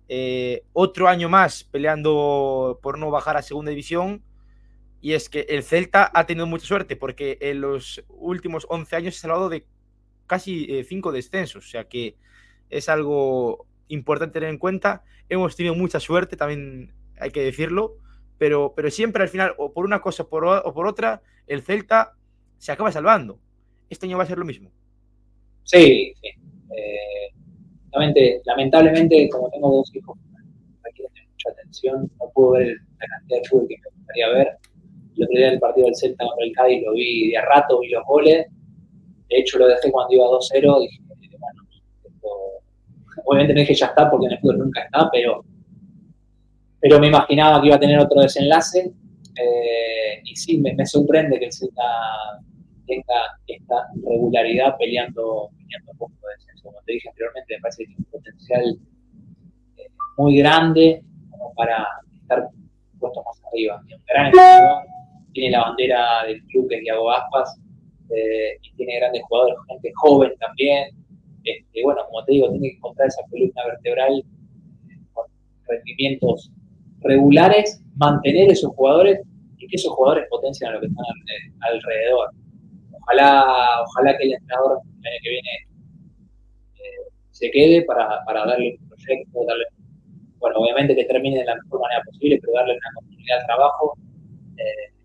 Eh, 0.09 0.65
otro 0.73 1.09
año 1.09 1.29
más 1.29 1.65
peleando 1.65 2.79
por 2.83 2.99
no 2.99 3.11
bajar 3.11 3.37
a 3.37 3.43
segunda 3.43 3.71
división. 3.71 4.23
Y 5.01 5.13
es 5.13 5.29
que 5.29 5.47
el 5.49 5.63
Celta 5.63 6.11
ha 6.13 6.27
tenido 6.27 6.47
mucha 6.47 6.67
suerte 6.67 6.97
porque 6.97 7.39
en 7.41 7.61
los 7.61 8.03
últimos 8.09 8.67
11 8.69 8.97
años 8.97 9.15
se 9.15 9.21
ha 9.21 9.23
salvado 9.23 9.49
de 9.49 9.67
casi 10.27 10.85
5 10.85 11.11
eh, 11.11 11.13
descensos. 11.13 11.65
O 11.65 11.69
sea 11.69 11.85
que 11.85 12.17
es 12.71 12.89
algo 12.89 13.67
importante 13.89 14.35
tener 14.35 14.51
en 14.51 14.59
cuenta. 14.59 15.05
Hemos 15.29 15.57
tenido 15.57 15.75
mucha 15.75 16.01
suerte, 16.01 16.37
también 16.37 16.93
hay 17.19 17.31
que 17.31 17.43
decirlo, 17.43 17.97
pero, 18.39 18.75
pero 18.77 18.91
siempre 18.91 19.23
al 19.23 19.29
final, 19.29 19.55
o 19.59 19.73
por 19.73 19.85
una 19.85 20.01
cosa 20.01 20.25
o 20.25 20.29
por 20.29 20.87
otra, 20.87 21.23
el 21.47 21.63
Celta 21.63 22.15
se 22.59 22.73
acaba 22.73 22.93
salvando. 22.93 23.39
Este 23.89 24.07
año 24.07 24.19
va 24.19 24.25
a 24.25 24.27
ser 24.27 24.39
lo 24.39 24.45
mismo. 24.45 24.71
Sí, 25.65 26.13
sí. 26.21 26.29
Eh, 26.77 27.33
lamentablemente, 28.45 29.29
como 29.31 29.51
tengo 29.51 29.77
dos 29.77 29.95
hijos 29.95 30.19
requieren 30.83 31.13
mucha 31.31 31.51
atención, 31.51 32.11
no 32.21 32.31
puedo 32.35 32.53
ver 32.53 32.77
la 32.99 33.07
cantidad 33.07 33.43
de 33.43 33.49
fútbol 33.49 33.69
que 33.69 33.77
me 33.77 33.97
gustaría 33.97 34.29
ver. 34.29 34.49
El 35.17 35.25
otro 35.25 35.39
día 35.39 35.49
el 35.53 35.61
partido 35.61 35.87
del 35.87 35.97
Celta 35.97 36.25
contra 36.27 36.45
el 36.45 36.53
Cádiz 36.53 36.83
lo 36.85 36.93
vi 36.93 37.31
de 37.31 37.39
a 37.39 37.45
rato, 37.45 37.81
vi 37.81 37.89
los 37.89 38.05
goles. 38.05 38.47
De 39.29 39.39
hecho, 39.39 39.59
lo 39.59 39.67
dejé 39.67 39.91
cuando 39.91 40.15
iba 40.15 40.25
2-0. 40.25 40.81
Dije, 40.81 41.03
bueno, 41.39 41.63
Obviamente 43.25 43.55
no 43.55 43.61
dije 43.61 43.75
ya 43.75 43.87
está 43.87 44.09
porque 44.11 44.27
en 44.27 44.33
el 44.33 44.39
fútbol 44.39 44.59
nunca 44.59 44.83
está, 44.83 45.09
pero, 45.11 45.45
pero 46.81 47.01
me 47.01 47.09
imaginaba 47.09 47.61
que 47.61 47.67
iba 47.67 47.77
a 47.77 47.81
tener 47.81 47.99
otro 47.99 48.21
desenlace. 48.21 48.93
Eh, 49.39 50.21
y 50.25 50.37
sí, 50.37 50.59
me, 50.59 50.87
sorprende 50.87 51.39
que 51.39 51.47
el 51.47 51.53
Celta 51.53 51.83
tenga 52.87 53.39
esta 53.47 53.89
regularidad 54.09 54.77
peleando, 54.79 55.51
peleando 55.59 55.93
un 55.93 55.99
poco 55.99 56.13
de 56.23 56.35
descenso. 56.35 56.69
Como 56.69 56.79
te 56.87 56.93
dije 56.93 57.09
anteriormente, 57.09 57.55
me 57.55 57.61
parece 57.61 57.83
que 57.83 57.87
tiene 57.87 57.99
un 57.99 58.11
potencial 58.11 58.79
eh, 59.77 59.89
muy 60.19 60.37
grande 60.39 61.03
como 61.31 61.53
para 61.55 61.87
estar 62.23 62.49
arriba. 63.53 63.81
un 63.81 64.03
gran 64.07 64.33
tiene 65.33 65.51
la 65.51 65.65
bandera 65.65 66.25
del 66.27 66.43
club 66.47 66.69
que 66.69 66.77
es 66.77 66.81
Diego 66.81 67.11
Aspas, 67.11 67.61
eh, 68.11 68.59
y 68.63 68.73
tiene 68.77 68.97
grandes 68.99 69.23
jugadores, 69.29 69.57
gente 69.69 69.93
joven 69.97 70.33
también. 70.39 70.89
Este, 71.45 71.83
bueno, 71.83 72.03
como 72.07 72.25
te 72.25 72.33
digo, 72.33 72.51
tiene 72.51 72.71
que 72.71 72.77
encontrar 72.77 73.09
esa 73.09 73.23
columna 73.31 73.67
vertebral 73.67 74.25
con 75.13 75.27
rendimientos 75.69 76.51
regulares, 77.01 77.81
mantener 77.97 78.51
esos 78.51 78.73
jugadores 78.75 79.21
y 79.59 79.67
que 79.67 79.77
esos 79.77 79.93
jugadores 79.93 80.27
potencien 80.29 80.71
a 80.71 80.75
lo 80.75 80.81
que 80.81 80.87
están 80.87 81.05
alrededor. 81.61 82.31
Ojalá, 82.93 83.83
ojalá 83.83 84.17
que 84.19 84.25
el 84.25 84.35
entrenador 84.35 84.81
el 84.85 85.07
año 85.07 85.19
que 85.23 85.31
viene 85.31 85.51
eh, 86.75 87.11
se 87.31 87.51
quede 87.51 87.83
para, 87.83 88.25
para, 88.25 88.45
darle 88.47 88.77
un 88.81 88.89
proyecto, 88.89 89.45
darle, 89.47 89.65
bueno, 90.39 90.57
obviamente 90.59 90.97
que 90.97 91.05
termine 91.05 91.39
de 91.39 91.45
la 91.45 91.55
mejor 91.55 91.81
manera 91.81 92.03
posible, 92.05 92.39
pero 92.41 92.53
darle 92.55 92.73
una 92.73 92.93
continuidad 92.95 93.39
de 93.41 93.45
trabajo. 93.47 93.99
Eh, 94.59 94.96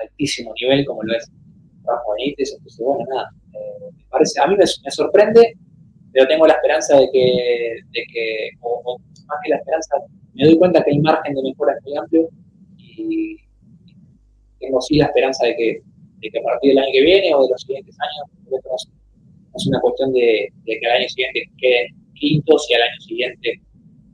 altísimo 0.00 0.52
nivel 0.60 0.84
como 0.84 1.02
lo 1.02 1.16
es 1.16 1.30
Rafa 1.84 2.02
Benítez, 2.16 2.52
entonces 2.52 2.80
bueno, 2.84 3.04
nada, 3.08 3.28
eh, 3.52 3.90
me 3.96 4.04
parece, 4.10 4.40
a 4.40 4.46
mí 4.46 4.56
me, 4.56 4.66
sorprende, 4.90 5.54
pero 6.12 6.26
tengo 6.26 6.46
la 6.46 6.54
esperanza 6.54 6.98
de 6.98 7.08
que, 7.12 7.76
de 7.92 8.04
que 8.12 8.50
o, 8.60 8.98
más 9.26 9.38
que 9.42 9.50
la 9.50 9.56
esperanza, 9.56 9.96
me 10.34 10.44
doy 10.44 10.58
cuenta 10.58 10.82
que 10.82 10.92
el 10.92 11.02
margen 11.02 11.34
de 11.34 11.42
mejora 11.42 11.74
muy 11.84 11.96
amplio 11.96 12.28
y 12.78 13.36
tengo 14.58 14.80
sí 14.80 14.96
la 14.96 15.06
esperanza 15.06 15.46
de 15.46 15.56
que, 15.56 15.82
de 16.20 16.30
que 16.30 16.38
a 16.38 16.42
partir 16.42 16.70
del 16.70 16.78
año 16.78 16.92
que 16.92 17.02
viene 17.02 17.34
o 17.34 17.44
de 17.44 17.50
los 17.50 17.60
siguientes 17.60 17.96
años, 18.00 18.30
no 18.50 18.76
es, 18.76 18.88
es 19.56 19.66
una 19.66 19.80
cuestión 19.80 20.12
de, 20.12 20.48
de, 20.64 20.78
que 20.80 20.86
al 20.86 20.98
año 20.98 21.08
siguiente 21.08 21.42
queden 21.58 21.86
quintos 22.14 22.66
y 22.70 22.74
al 22.74 22.82
año 22.82 23.00
siguiente 23.00 23.60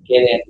queden 0.04 0.40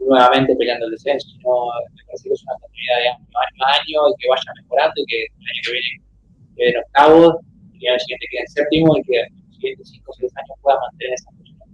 nuevamente 0.00 0.56
peleando 0.56 0.86
el 0.86 0.92
descenso, 0.92 1.28
sino 1.28 1.66
me 1.96 2.04
parece 2.06 2.28
que 2.28 2.34
es 2.34 2.42
una 2.42 2.54
continuidad 2.60 2.96
de 2.96 3.08
año 3.08 3.26
a 3.36 3.72
año 3.74 4.08
y 4.08 4.14
que 4.18 4.28
vaya 4.28 4.52
mejorando 4.62 4.94
y 4.96 5.06
que 5.06 5.22
el 5.22 5.46
año 5.50 5.60
que 5.64 5.72
viene 5.72 6.10
queden 6.56 6.76
octavos, 6.84 7.36
y 7.74 7.86
el 7.86 7.92
año 7.92 8.00
siguiente 8.00 8.26
queden 8.30 8.48
séptimo 8.48 8.96
y 8.98 9.02
que 9.02 9.20
en 9.20 9.34
los 9.34 9.54
siguientes 9.56 9.90
cinco 9.90 10.10
o 10.10 10.14
seis 10.14 10.32
años 10.36 10.58
pueda 10.62 10.78
mantener 10.80 11.14
esa 11.14 11.30
posición. 11.30 11.68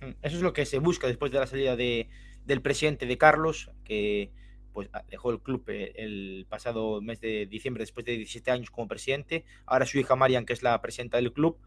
Mm, 0.00 0.14
eso 0.22 0.36
es 0.36 0.42
lo 0.42 0.52
que 0.52 0.66
se 0.66 0.78
busca 0.78 1.06
después 1.06 1.32
de 1.32 1.38
la 1.38 1.46
salida 1.46 1.76
de, 1.76 2.08
del 2.44 2.62
presidente 2.62 3.06
de 3.06 3.18
Carlos, 3.18 3.70
que 3.84 4.30
pues 4.72 4.90
dejó 5.08 5.30
el 5.30 5.40
club 5.40 5.64
eh, 5.68 5.92
el 5.96 6.46
pasado 6.48 7.00
mes 7.00 7.20
de 7.20 7.46
diciembre 7.46 7.82
después 7.82 8.04
de 8.04 8.12
17 8.12 8.50
años 8.50 8.70
como 8.70 8.88
presidente. 8.88 9.44
Ahora 9.64 9.86
su 9.86 9.98
hija 9.98 10.16
Marian, 10.16 10.44
que 10.44 10.52
es 10.52 10.62
la 10.62 10.80
presidenta 10.82 11.16
del 11.16 11.32
club. 11.32 11.58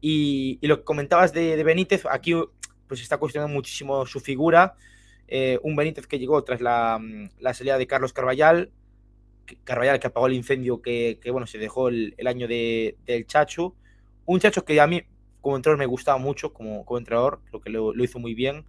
Y, 0.00 0.58
y 0.60 0.66
lo 0.66 0.78
que 0.78 0.84
comentabas 0.84 1.32
de, 1.32 1.56
de 1.56 1.62
Benítez, 1.62 2.06
aquí 2.10 2.34
pues 2.90 3.02
está 3.02 3.18
cuestionando 3.18 3.54
muchísimo 3.54 4.04
su 4.04 4.18
figura. 4.18 4.74
Eh, 5.28 5.60
un 5.62 5.76
Benítez 5.76 6.08
que 6.08 6.18
llegó 6.18 6.42
tras 6.42 6.60
la, 6.60 6.98
mm, 7.00 7.30
salida 7.54 7.78
de 7.78 7.86
Carlos 7.86 8.12
Carballal, 8.12 8.72
Carballal 9.62 10.00
que 10.00 10.08
apagó 10.08 10.26
el 10.26 10.32
incendio 10.32 10.82
que, 10.82 11.20
que 11.22 11.30
bueno, 11.30 11.46
se 11.46 11.58
dejó 11.58 11.88
el, 11.88 12.16
año 12.26 12.48
de, 12.48 12.96
del 13.06 13.28
Chacho. 13.28 13.76
Un 14.26 14.40
Chacho 14.40 14.64
que 14.64 14.80
a 14.80 14.88
mí 14.88 15.02
como 15.40 15.54
entrenador 15.54 15.78
me 15.78 15.86
gustaba 15.86 16.18
mucho, 16.18 16.52
como, 16.52 16.84
como 16.84 16.98
entrenador, 16.98 17.40
creo 17.48 17.60
que 17.60 17.70
lo, 17.70 17.94
hizo 18.02 18.18
muy 18.18 18.34
bien. 18.34 18.64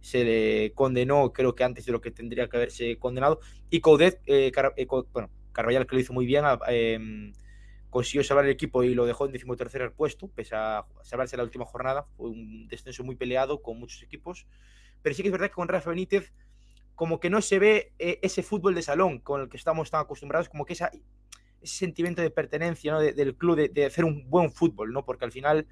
Se 0.00 0.24
le 0.24 0.72
condenó, 0.72 1.34
creo 1.34 1.54
que 1.54 1.64
antes 1.64 1.84
de 1.84 1.92
lo 1.92 2.00
que 2.00 2.10
tendría 2.10 2.48
que 2.48 2.56
haberse 2.56 2.96
condenado. 2.96 3.40
Y 3.68 3.80
Coudet, 3.80 4.22
eh, 4.24 4.50
eh, 4.76 4.86
bueno, 5.12 5.28
Carballal 5.52 5.86
que 5.86 5.96
lo 5.96 6.00
hizo 6.00 6.14
muy 6.14 6.24
bien, 6.24 6.46
eh, 6.70 6.98
consiguió 7.96 8.22
salvar 8.22 8.44
el 8.44 8.50
equipo 8.50 8.84
y 8.84 8.94
lo 8.94 9.06
dejó 9.06 9.24
en 9.24 9.32
decimotercer 9.32 9.90
puesto, 9.92 10.28
pese 10.28 10.54
a 10.54 10.84
salvarse 11.02 11.34
la 11.38 11.44
última 11.44 11.64
jornada. 11.64 12.04
Fue 12.18 12.28
un 12.28 12.68
descenso 12.68 13.04
muy 13.04 13.16
peleado 13.16 13.62
con 13.62 13.80
muchos 13.80 14.02
equipos. 14.02 14.46
Pero 15.00 15.14
sí 15.14 15.22
que 15.22 15.28
es 15.28 15.32
verdad 15.32 15.46
que 15.46 15.54
con 15.54 15.66
Rafa 15.66 15.88
Benítez, 15.88 16.30
como 16.94 17.20
que 17.20 17.30
no 17.30 17.40
se 17.40 17.58
ve 17.58 17.94
eh, 17.98 18.18
ese 18.20 18.42
fútbol 18.42 18.74
de 18.74 18.82
salón 18.82 19.18
con 19.20 19.40
el 19.40 19.48
que 19.48 19.56
estamos 19.56 19.90
tan 19.90 20.02
acostumbrados, 20.02 20.50
como 20.50 20.66
que 20.66 20.74
ese 20.74 20.90
sentimiento 21.62 22.20
de 22.20 22.28
pertenencia 22.28 22.96
del 22.98 23.34
club, 23.34 23.56
de, 23.56 23.68
de, 23.70 23.86
hacer 23.86 24.04
un 24.04 24.28
buen 24.28 24.52
fútbol, 24.52 24.92
¿no? 24.92 25.06
porque 25.06 25.24
al 25.24 25.32
final 25.32 25.66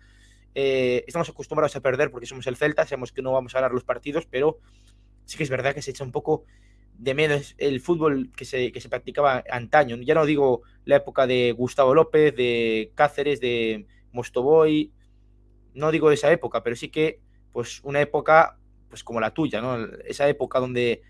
eh, 0.55 1.05
estamos 1.07 1.29
acostumbrados 1.29 1.77
a 1.77 1.81
perder 1.81 2.11
porque 2.11 2.25
somos 2.25 2.47
el 2.47 2.57
Celta, 2.57 2.87
sabemos 2.87 3.13
que 3.13 3.21
no 3.21 3.33
vamos 3.33 3.55
a 3.55 3.59
ganar 3.59 3.73
los 3.73 3.85
partidos, 3.85 4.25
pero 4.25 4.61
sí 5.27 5.37
que 5.37 5.43
es 5.43 5.51
verdad 5.51 5.75
que 5.75 5.83
se 5.83 5.91
echa 5.91 6.05
un 6.05 6.11
poco 6.11 6.47
de 6.99 7.15
menos 7.15 7.55
el 7.59 7.81
fútbol 7.81 8.31
que 8.37 8.45
se, 8.45 8.73
que 8.73 8.81
se 8.81 8.89
practicaba 8.89 9.45
antaño. 9.51 9.97
Ya 9.97 10.15
no 10.15 10.27
digo 10.27 10.63
la 10.85 10.97
época 10.97 11.27
de 11.27 11.53
Gustavo 11.53 11.95
López, 11.95 12.35
de 12.35 12.93
Cáceres, 12.95 13.41
de 13.41 13.87
Mostoboy, 14.13 14.93
no 15.75 15.91
digo 15.91 16.11
esa 16.11 16.31
época, 16.31 16.63
pero 16.63 16.77
sí 16.77 16.89
que 16.89 17.21
pues 17.53 17.81
una 17.85 18.01
época 18.01 18.59
pues 18.89 19.03
como 19.03 19.21
la 19.21 19.35
tuya, 19.35 19.61
¿no? 19.61 19.77
Esa 20.05 20.29
época 20.29 20.61
donde 20.61 21.03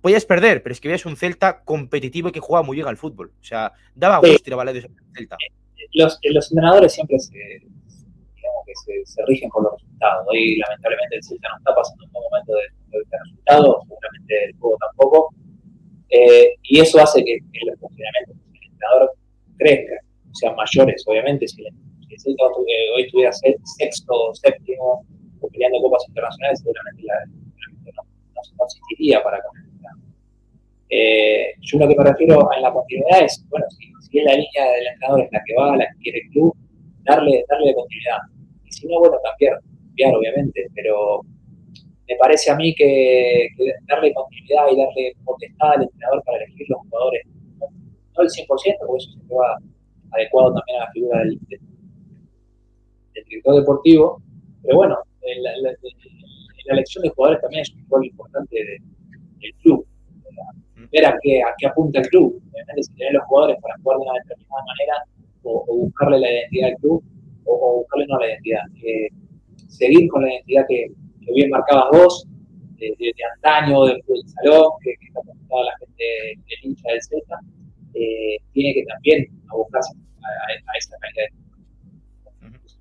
podías 0.00 0.24
perder, 0.24 0.62
pero 0.62 0.72
es 0.72 0.80
que 0.80 0.88
veías 0.88 1.04
un 1.06 1.16
Celta 1.16 1.62
competitivo 1.62 2.28
y 2.28 2.32
que 2.32 2.40
jugaba 2.40 2.64
muy 2.64 2.76
bien 2.76 2.88
al 2.88 2.96
fútbol. 2.96 3.32
O 3.40 3.44
sea, 3.44 3.72
daba 3.94 4.18
gusto 4.18 4.42
ir 4.46 4.54
a 4.54 4.56
valer 4.56 4.74
de 4.74 4.90
Celta. 5.14 5.36
Los, 5.92 6.18
los 6.22 6.50
entrenadores 6.50 6.92
siempre 6.92 7.18
se, 7.18 7.34
digamos 7.34 8.62
que 8.66 8.72
se, 8.84 9.12
se, 9.12 9.22
rigen 9.26 9.50
por 9.50 9.62
los 9.62 9.72
resultados. 9.74 10.26
Hoy, 10.30 10.56
lamentablemente, 10.56 11.16
el 11.16 11.22
Celta 11.22 11.48
no 11.50 11.58
está 11.58 11.74
pasando 11.74 12.04
un 12.04 12.12
momento 12.12 12.52
de, 12.54 12.77
de, 12.90 12.98
de 12.98 13.18
resultados, 13.24 13.76
seguramente 13.82 14.44
el 14.44 14.56
juego 14.58 14.76
tampoco. 14.80 15.34
Eh, 16.10 16.54
y 16.62 16.80
eso 16.80 16.98
hace 17.00 17.22
que, 17.24 17.38
los 17.66 17.78
funcionamientos 17.78 18.36
del 18.36 18.62
entrenador 18.64 19.12
crezcan, 19.58 19.98
sean 20.32 20.56
mayores, 20.56 21.04
obviamente. 21.06 21.46
Si 21.48 21.64
el, 21.64 21.74
si 22.16 22.34
hoy 22.94 23.02
estuviera 23.02 23.32
sexto, 23.32 24.34
séptimo, 24.34 25.04
o 25.40 25.48
peleando 25.48 25.80
copas 25.82 26.04
internacionales, 26.08 26.60
seguramente 26.60 27.02
la, 27.04 27.14
no, 27.26 28.02
no, 28.58 28.64
existiría 28.64 29.22
para 29.22 29.40
comenzar. 29.42 29.92
Eh, 30.90 31.52
yo 31.60 31.78
lo 31.78 31.88
que 31.88 31.94
me 31.96 32.04
refiero 32.04 32.48
en 32.56 32.62
la 32.62 32.72
continuidad 32.72 33.22
es, 33.22 33.44
bueno, 33.50 33.66
si, 33.70 33.92
si 34.08 34.18
es 34.18 34.24
la 34.24 34.32
línea 34.32 34.72
del 34.72 34.86
entrenador 34.86 35.20
es 35.22 35.32
la 35.32 35.42
que 35.44 35.54
va, 35.54 35.76
la 35.76 35.86
que 35.86 35.98
quiere 36.02 36.20
el 36.24 36.30
club, 36.30 36.56
darle, 37.02 37.44
darle 37.48 37.74
continuidad. 37.74 38.18
Y 38.64 38.72
si 38.72 38.86
no, 38.88 38.98
bueno, 38.98 39.16
cambiar, 39.22 39.60
cambiar 39.88 40.14
obviamente, 40.14 40.66
pero 40.74 41.20
me 42.08 42.16
parece 42.16 42.50
a 42.50 42.56
mí 42.56 42.74
que, 42.74 43.48
que, 43.56 43.72
darle 43.86 44.14
continuidad 44.14 44.64
y 44.72 44.76
darle 44.76 45.12
potestad 45.24 45.72
al 45.72 45.82
entrenador 45.82 46.22
para 46.24 46.38
elegir 46.38 46.66
los 46.70 46.80
jugadores, 46.80 47.26
no, 47.60 47.66
no 48.16 48.22
el 48.22 48.28
100%, 48.28 48.46
porque 48.48 48.96
eso 48.96 49.10
se 49.10 49.34
va 49.34 49.58
adecuado 50.12 50.54
también 50.54 50.80
a 50.80 50.84
la 50.86 50.92
figura 50.92 51.18
del, 51.20 51.38
del, 51.48 51.60
del 53.14 53.24
director 53.24 53.56
deportivo, 53.56 54.22
pero 54.62 54.76
bueno, 54.76 54.96
en 55.22 55.42
la, 55.42 55.50
la, 55.58 55.70
la, 55.70 56.74
elección 56.74 57.02
de 57.02 57.10
jugadores 57.10 57.42
también 57.42 57.62
es 57.62 57.72
un 57.72 57.86
rol 57.90 58.06
importante 58.06 58.56
de, 58.56 58.78
del 59.40 59.54
club. 59.62 59.86
Ver 60.90 61.04
a 61.04 61.18
qué, 61.22 61.42
a 61.42 61.54
qué 61.58 61.66
apunta 61.66 62.00
el 62.00 62.08
club. 62.08 62.40
Obviamente, 62.50 62.82
si 62.82 62.94
tener 62.94 63.12
los 63.12 63.24
jugadores 63.24 63.58
para 63.60 63.74
jugar 63.82 63.98
de 63.98 64.04
una 64.04 64.12
determinada 64.22 64.62
manera 64.64 65.04
o, 65.42 65.64
o 65.66 65.76
buscarle 65.76 66.20
la 66.20 66.30
identidad 66.30 66.68
del 66.68 66.76
club 66.76 67.04
o, 67.44 67.52
o 67.52 67.76
buscarle 67.80 68.06
no 68.06 68.18
la 68.18 68.28
identidad. 68.28 68.62
Eh, 68.82 69.08
seguir 69.68 70.08
con 70.08 70.22
la 70.22 70.32
identidad 70.32 70.64
que, 70.68 70.86
que 71.28 71.34
bien 71.34 71.50
marcabas 71.50 71.86
vos, 71.92 72.24
de, 72.76 72.86
de, 72.98 73.12
de 73.16 73.24
antaño, 73.36 73.84
del, 73.84 74.00
del 74.08 74.22
salón, 74.28 74.70
que, 74.82 74.94
que 74.98 75.06
está 75.06 75.20
presentada 75.20 75.64
la 75.64 75.78
gente 75.78 76.04
del 76.48 76.58
hincha 76.62 76.88
del 76.90 77.02
Z, 77.02 77.40
eh, 77.94 78.36
tiene 78.52 78.74
que 78.74 78.84
también 78.84 79.26
abocarse 79.48 79.92
a, 80.22 80.28
a, 80.28 80.72
a 80.72 80.78
esa 80.78 80.96
calidad 80.98 81.24
de 81.30 81.48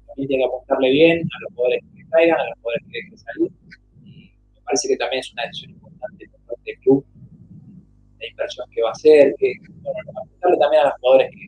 también 0.08 0.28
tiene 0.30 0.44
que 0.44 0.48
apuntarle 0.48 0.90
bien 0.92 1.18
a 1.20 1.42
los 1.42 1.54
jugadores 1.54 1.84
que 1.96 2.04
caigan, 2.10 2.40
a 2.40 2.46
los 2.50 2.60
jugadores 2.60 2.84
que 2.90 2.98
dejen 2.98 3.18
salir. 3.18 3.52
Y 4.04 4.32
me 4.56 4.62
parece 4.66 4.88
que 4.88 4.98
también 4.98 5.20
es 5.20 5.34
una 5.34 5.44
decisión 5.44 5.72
importante 5.72 6.30
por 6.32 6.42
parte 6.48 6.72
del 6.72 6.80
club, 6.80 7.06
la 8.20 8.28
inversión 8.28 8.70
que 8.72 8.82
va 8.82 8.90
a 8.90 8.92
hacer, 8.94 9.36
que 9.38 9.54
bueno, 9.82 10.00
apuntarle 10.22 10.58
también 10.58 10.82
a 10.82 10.86
los 10.86 10.94
jugadores 11.02 11.30
que, 11.32 11.48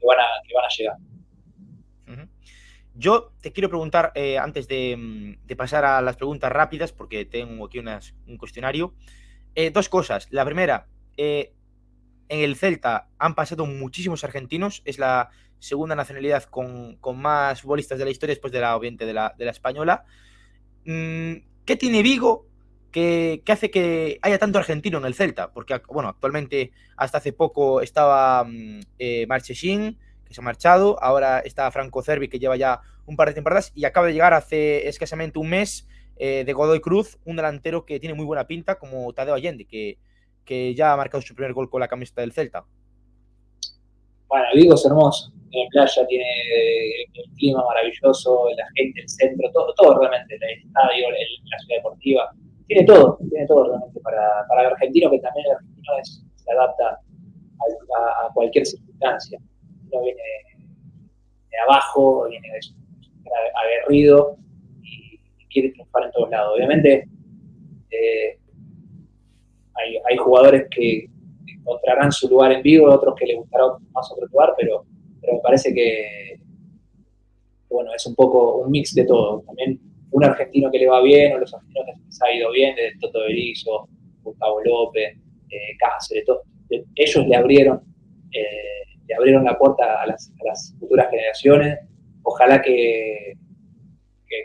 que, 0.00 0.06
van, 0.06 0.20
a, 0.20 0.26
que 0.46 0.54
van 0.54 0.64
a 0.64 0.68
llegar. 0.76 0.96
Yo 2.98 3.32
te 3.40 3.52
quiero 3.52 3.68
preguntar, 3.68 4.10
eh, 4.16 4.38
antes 4.38 4.66
de, 4.66 5.38
de, 5.46 5.56
pasar 5.56 5.84
a 5.84 6.02
las 6.02 6.16
preguntas 6.16 6.50
rápidas, 6.50 6.90
porque 6.90 7.24
tengo 7.24 7.66
aquí 7.66 7.78
unas, 7.78 8.12
un 8.26 8.36
cuestionario, 8.36 8.92
eh, 9.54 9.70
dos 9.70 9.88
cosas. 9.88 10.26
La 10.32 10.44
primera, 10.44 10.88
eh, 11.16 11.52
en 12.28 12.40
el 12.40 12.56
Celta 12.56 13.08
han 13.16 13.36
pasado 13.36 13.66
muchísimos 13.66 14.24
argentinos, 14.24 14.82
es 14.84 14.98
la 14.98 15.30
segunda 15.60 15.94
nacionalidad 15.94 16.42
con, 16.44 16.98
más 17.14 17.62
futbolistas 17.62 18.00
de 18.00 18.04
la 18.04 18.10
historia 18.10 18.32
después 18.34 18.52
de 18.52 18.60
la, 18.60 18.76
obviamente, 18.76 19.06
de 19.06 19.12
la, 19.12 19.32
española. 19.38 20.04
Mm, 20.84 21.34
¿Qué 21.64 21.76
tiene 21.76 22.02
Vigo 22.02 22.48
que, 22.90 23.42
que, 23.44 23.52
hace 23.52 23.70
que 23.70 24.18
haya 24.22 24.40
tanto 24.40 24.58
argentino 24.58 24.98
en 24.98 25.04
el 25.04 25.14
Celta? 25.14 25.52
Porque, 25.52 25.80
bueno, 25.86 26.08
actualmente 26.08 26.72
hasta 26.96 27.18
hace 27.18 27.32
poco 27.32 27.80
estaba 27.80 28.42
mm, 28.42 28.80
Marchesín, 29.28 29.98
que 30.28 30.34
se 30.34 30.40
ha 30.40 30.44
marchado, 30.44 31.02
ahora 31.02 31.40
está 31.40 31.70
Franco 31.70 32.02
Cervi, 32.02 32.28
que 32.28 32.38
lleva 32.38 32.56
ya 32.56 32.80
un 33.06 33.16
par 33.16 33.28
de 33.28 33.34
temporadas, 33.34 33.72
y 33.74 33.84
acaba 33.84 34.06
de 34.06 34.12
llegar 34.12 34.34
hace 34.34 34.86
escasamente 34.88 35.38
un 35.38 35.48
mes 35.48 35.88
eh, 36.16 36.44
de 36.44 36.52
Godoy 36.52 36.80
Cruz, 36.80 37.18
un 37.24 37.36
delantero 37.36 37.84
que 37.86 37.98
tiene 37.98 38.14
muy 38.14 38.26
buena 38.26 38.46
pinta, 38.46 38.78
como 38.78 39.12
Tadeo 39.12 39.34
Allende, 39.34 39.64
que, 39.64 39.98
que 40.44 40.74
ya 40.74 40.92
ha 40.92 40.96
marcado 40.96 41.22
su 41.22 41.34
primer 41.34 41.54
gol 41.54 41.70
con 41.70 41.80
la 41.80 41.88
camiseta 41.88 42.20
del 42.20 42.32
Celta. 42.32 42.64
Bueno, 44.28 44.44
Vigo 44.54 44.74
es 44.74 44.84
hermoso, 44.84 45.32
tiene 45.50 45.68
playa, 45.70 46.06
tiene 46.06 46.26
el 47.14 47.30
clima 47.36 47.64
maravilloso, 47.64 48.48
la 48.56 48.66
gente, 48.76 49.00
el 49.00 49.08
centro, 49.08 49.50
todo, 49.52 49.72
todo 49.74 49.98
realmente, 49.98 50.34
el 50.34 50.66
estadio, 50.66 51.10
la 51.10 51.58
ciudad 51.60 51.78
deportiva, 51.78 52.30
tiene 52.66 52.84
todo, 52.84 53.18
tiene 53.30 53.46
todo 53.46 53.68
realmente 53.68 53.98
para, 54.00 54.46
para 54.48 54.60
el 54.60 54.66
argentino, 54.72 55.10
que 55.10 55.18
también 55.20 55.46
el 55.46 55.52
argentino 55.52 55.92
se 56.02 56.52
adapta 56.52 57.00
a, 58.26 58.32
cualquier 58.34 58.66
circunstancia. 58.66 59.38
Viene 59.90 60.22
de 61.50 61.58
abajo, 61.66 62.28
viene 62.28 62.48
aguerrido 63.54 64.36
y, 64.82 65.18
quiere 65.48 65.70
triunfar 65.70 66.04
en 66.04 66.12
todos 66.12 66.30
lados. 66.30 66.54
Obviamente 66.56 67.08
eh, 67.90 68.38
hay, 70.06 70.16
jugadores 70.16 70.66
que 70.70 71.08
encontrarán 71.46 72.12
su 72.12 72.28
lugar 72.28 72.52
en 72.52 72.62
vivo, 72.62 72.90
otros 72.90 73.14
que 73.18 73.26
les 73.26 73.36
gustará 73.36 73.64
más 73.92 74.12
otro 74.12 74.26
lugar, 74.26 74.54
pero, 74.58 74.84
pero 75.20 75.34
me 75.34 75.40
parece 75.40 75.72
que 75.72 76.38
bueno, 77.70 77.94
es 77.94 78.06
un 78.06 78.14
poco 78.14 78.58
un 78.58 78.70
mix 78.70 78.94
de 78.94 79.04
todo. 79.04 79.42
También 79.46 79.78
un 80.10 80.24
argentino 80.24 80.70
que 80.70 80.78
le 80.78 80.88
va 80.88 81.02
bien, 81.02 81.34
o 81.34 81.38
los 81.38 81.52
argentinos 81.52 81.86
que 81.86 82.06
les 82.06 82.22
ha 82.22 82.32
ido 82.32 82.50
bien, 82.50 82.74
de 82.74 82.92
Toto 83.00 83.20
Berizzo, 83.20 83.88
Gustavo 84.22 84.62
López, 84.62 85.16
eh, 85.50 85.76
Cáceres, 85.78 86.24
todo, 86.24 86.42
ellos 86.94 87.26
le 87.26 87.36
abrieron, 87.36 87.80
eh, 88.32 88.87
le 89.08 89.14
abrieron 89.14 89.44
la 89.44 89.58
puerta 89.58 90.02
a 90.02 90.06
las, 90.06 90.32
futuras 90.78 91.08
generaciones. 91.10 91.78
Ojalá 92.22 92.60
que, 92.60 93.34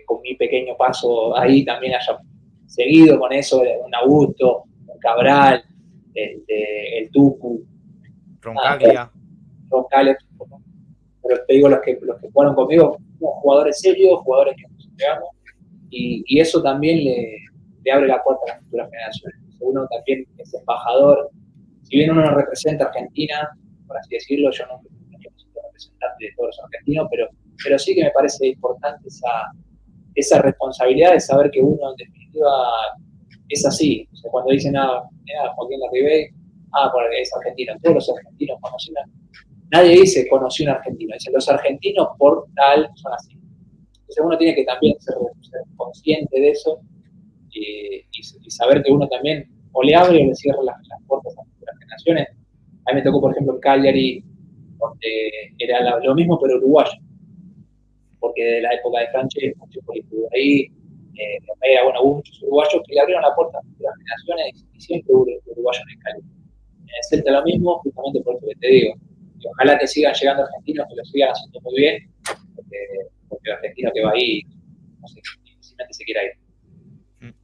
con 0.05 0.22
mi 0.22 0.36
pequeño 0.36 0.76
paso 0.78 1.38
ahí 1.38 1.66
también 1.66 1.95
haya 1.95 2.18
seguido 2.66 3.20
con 3.20 3.34
eso, 3.34 3.61
un 3.61 3.93
Augusto, 3.93 4.64
un 4.88 4.99
Cabral, 4.99 5.64
el, 6.14 7.09
Tucu. 7.11 7.66
Roncaglia. 8.41 9.11
Roncaglia. 9.70 10.18
Pero 11.22 11.45
te 11.45 11.53
digo, 11.53 11.70
los 11.70 11.80
que, 11.82 11.99
los 12.01 12.20
que 12.20 12.30
fueron 12.30 12.55
conmigo, 12.55 12.97
jugadores 13.20 13.80
serios, 13.80 14.20
jugadores 14.22 14.55
que 14.57 14.68
nos 14.68 14.86
entregamos, 14.88 15.30
y, 15.89 16.39
eso 16.39 16.61
también 16.64 17.03
le, 17.03 17.38
le, 17.84 17.91
abre 17.91 18.07
la 18.07 18.24
puerta 18.24 18.41
a 18.45 18.55
las 18.55 18.64
futuras 18.64 18.89
generaciones. 18.89 19.39
Uno 19.59 19.88
también 19.88 20.26
es 20.38 20.53
embajador 20.53 21.30
si 21.84 21.97
bien 21.97 22.11
uno 22.11 22.24
no 22.24 22.36
representa 22.36 22.86
a 22.86 22.88
Argentina, 22.88 23.51
por 23.94 24.00
así 24.00 24.16
decirlo, 24.16 24.50
yo 24.52 24.66
no 24.66 24.82
soy 24.82 24.89
representante 25.62 26.26
de 26.26 26.32
todos 26.36 26.48
los 26.48 26.60
argentinos, 26.64 27.08
pero, 27.12 27.30
pero 27.64 27.78
sí 27.78 27.94
que 27.94 28.04
me 28.04 28.10
parece 28.10 28.48
importante 28.48 29.08
esa, 29.08 29.52
esa 30.16 30.41
responsabilidad 30.41 31.14
de 31.14 31.20
saber 31.20 31.52
que 31.52 31.62
uno 31.62 31.91
en 31.91 31.96
definitiva 31.98 32.50
es 33.50 33.66
así. 33.66 34.10
Cuando 34.32 34.52
dicen, 34.52 34.76
ah, 34.78 35.04
mira, 35.24 35.54
Joaquín 35.54 35.80
Larribey, 35.80 36.30
ah, 36.74 36.91
es 37.20 37.32
argentino, 37.36 37.76
todos 37.84 37.96
los 37.96 38.10
argentinos 38.10 38.58
conocen 38.62 38.96
Nadie 39.72 40.02
dice 40.02 40.28
conocí 40.28 40.64
un 40.64 40.70
argentino, 40.70 41.14
dicen 41.14 41.34
los 41.34 41.50
argentinos 41.50 42.08
por 42.18 42.48
tal 42.56 42.89
son 42.96 43.14
así. 43.14 43.34
Entonces 43.34 44.24
uno 44.24 44.38
tiene 44.38 44.56
que 44.56 44.66
también 44.66 45.00
ser, 45.00 45.16
consciente 45.76 46.39
de 46.39 46.50
eso 46.50 46.80
y, 47.52 47.98
y, 48.12 48.52
saber 48.52 48.82
que 48.84 48.91
uno 48.91 49.08
también 49.08 49.48
o 49.72 49.84
le 49.84 49.96
abre 49.96 50.24
o 50.24 50.28
le 50.28 50.36
cierra 50.36 50.62
las, 50.64 50.76
las 50.88 51.00
puertas 51.08 51.34
a 51.38 51.44
generaciones. 51.80 52.43
A 52.86 52.92
mí 52.92 52.96
me 52.96 53.02
tocó, 53.02 53.22
por 53.22 53.32
ejemplo, 53.32 53.54
en 53.56 53.60
Cagliari, 53.60 54.24
donde 54.78 55.54
era 55.60 56.00
lo 56.00 56.16
mismo, 56.16 56.40
pero 56.40 56.58
uruguayo. 56.58 56.92
Porque 58.20 58.44
de 58.44 58.62
la 58.62 58.74
época 58.74 59.00
de 59.02 59.08
Francesco, 59.10 59.66
mucho 59.66 59.80
estuvo 59.94 60.30
ahí, 60.34 60.62
eh, 61.16 61.38
bueno, 61.84 62.02
hubo 62.02 62.16
muchos 62.16 62.42
uruguayos 62.44 62.82
que 62.88 62.96
le 62.96 63.02
abrieron 63.02 63.24
la 63.24 63.36
puerta 63.36 63.60
a 63.60 63.62
las 63.62 63.96
generaciones 63.98 64.66
y 64.74 64.82
siempre 64.82 65.14
hubo 65.14 65.26
uruguayos 65.46 65.84
en 65.92 66.00
Cagliari. 66.00 66.28
En 66.82 66.90
el 66.90 67.04
Celta 67.10 67.32
lo 67.32 67.44
mismo, 67.44 67.80
justamente 67.80 68.22
por 68.22 68.36
eso 68.36 68.48
que 68.48 68.56
te 68.56 68.68
digo. 68.68 68.94
Y 69.40 69.48
ojalá 69.48 69.78
que 69.78 69.88
sigan 69.88 70.14
llegando 70.14 70.44
argentinos, 70.44 70.88
que 70.90 70.96
lo 70.96 71.06
sigan 71.06 71.30
haciendo 71.32 71.62
muy 71.62 71.76
bien, 71.76 72.10
porque, 72.58 73.50
el 73.50 73.52
argentino 73.52 73.92
que 73.94 74.02
va 74.02 74.12
ahí, 74.12 74.42
no 75.02 75.08
sé, 75.08 75.20
simplemente 75.60 75.94
se 75.94 76.04
quiera 76.06 76.24
ir. 76.24 76.32
Mm. 77.20 77.36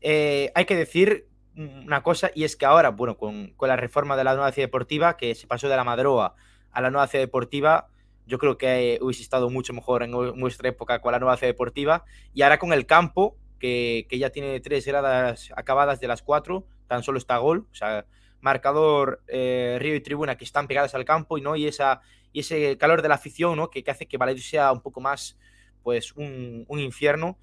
Eh, 0.00 0.52
hay 0.54 0.64
que 0.64 0.76
decir 0.76 1.29
una 1.56 2.02
cosa 2.02 2.30
y 2.34 2.44
es 2.44 2.56
que 2.56 2.64
ahora, 2.64 2.90
bueno, 2.90 3.16
con, 3.16 3.54
la 3.60 3.76
reforma 3.76 4.16
de 4.16 4.24
la 4.24 4.34
nueva 4.34 4.52
ciudad 4.52 4.68
deportiva, 4.68 5.16
que 5.16 5.34
se 5.34 5.46
pasó 5.46 5.68
de 5.68 5.76
la 5.76 5.84
Madroa 5.84 6.34
a 6.72 6.80
la 6.80 6.90
nueva 6.90 7.06
ciudad 7.06 7.24
deportiva, 7.24 7.88
yo 8.26 8.38
creo 8.38 8.56
que 8.56 8.98
hubiese 9.02 9.22
estado 9.22 9.50
mucho 9.50 9.72
mejor 9.72 10.02
en 10.02 10.10
nuestra 10.10 10.68
época 10.68 11.00
con 11.00 11.12
la 11.12 11.18
nueva 11.18 11.36
ciudad 11.36 11.52
deportiva. 11.52 12.04
Y 12.32 12.42
ahora 12.42 12.58
con 12.58 12.72
el 12.72 12.86
campo, 12.86 13.36
que, 13.58 14.06
ya 14.10 14.30
tiene 14.30 14.60
tres 14.60 14.86
gradas 14.86 15.50
acabadas 15.56 16.00
de 16.00 16.08
las 16.08 16.22
cuatro, 16.22 16.64
tan 16.86 17.02
solo 17.02 17.18
está 17.18 17.38
gol, 17.38 17.66
o 17.70 17.74
sea, 17.74 18.06
marcador 18.40 19.22
eh, 19.28 19.76
Río 19.80 19.94
y 19.94 20.00
Tribuna 20.00 20.36
que 20.36 20.44
están 20.44 20.66
pegadas 20.66 20.94
al 20.94 21.04
campo 21.04 21.36
y 21.36 21.42
no 21.42 21.56
y 21.56 21.66
esa 21.66 22.00
y 22.32 22.40
ese 22.40 22.78
calor 22.78 23.02
de 23.02 23.08
la 23.08 23.16
afición, 23.16 23.56
¿no? 23.56 23.70
Que, 23.70 23.84
hace 23.86 24.06
que 24.06 24.16
Valencia 24.16 24.50
sea 24.50 24.72
un 24.72 24.80
poco 24.80 25.00
más, 25.00 25.36
pues, 25.82 26.12
un, 26.12 26.64
infierno. 26.68 27.38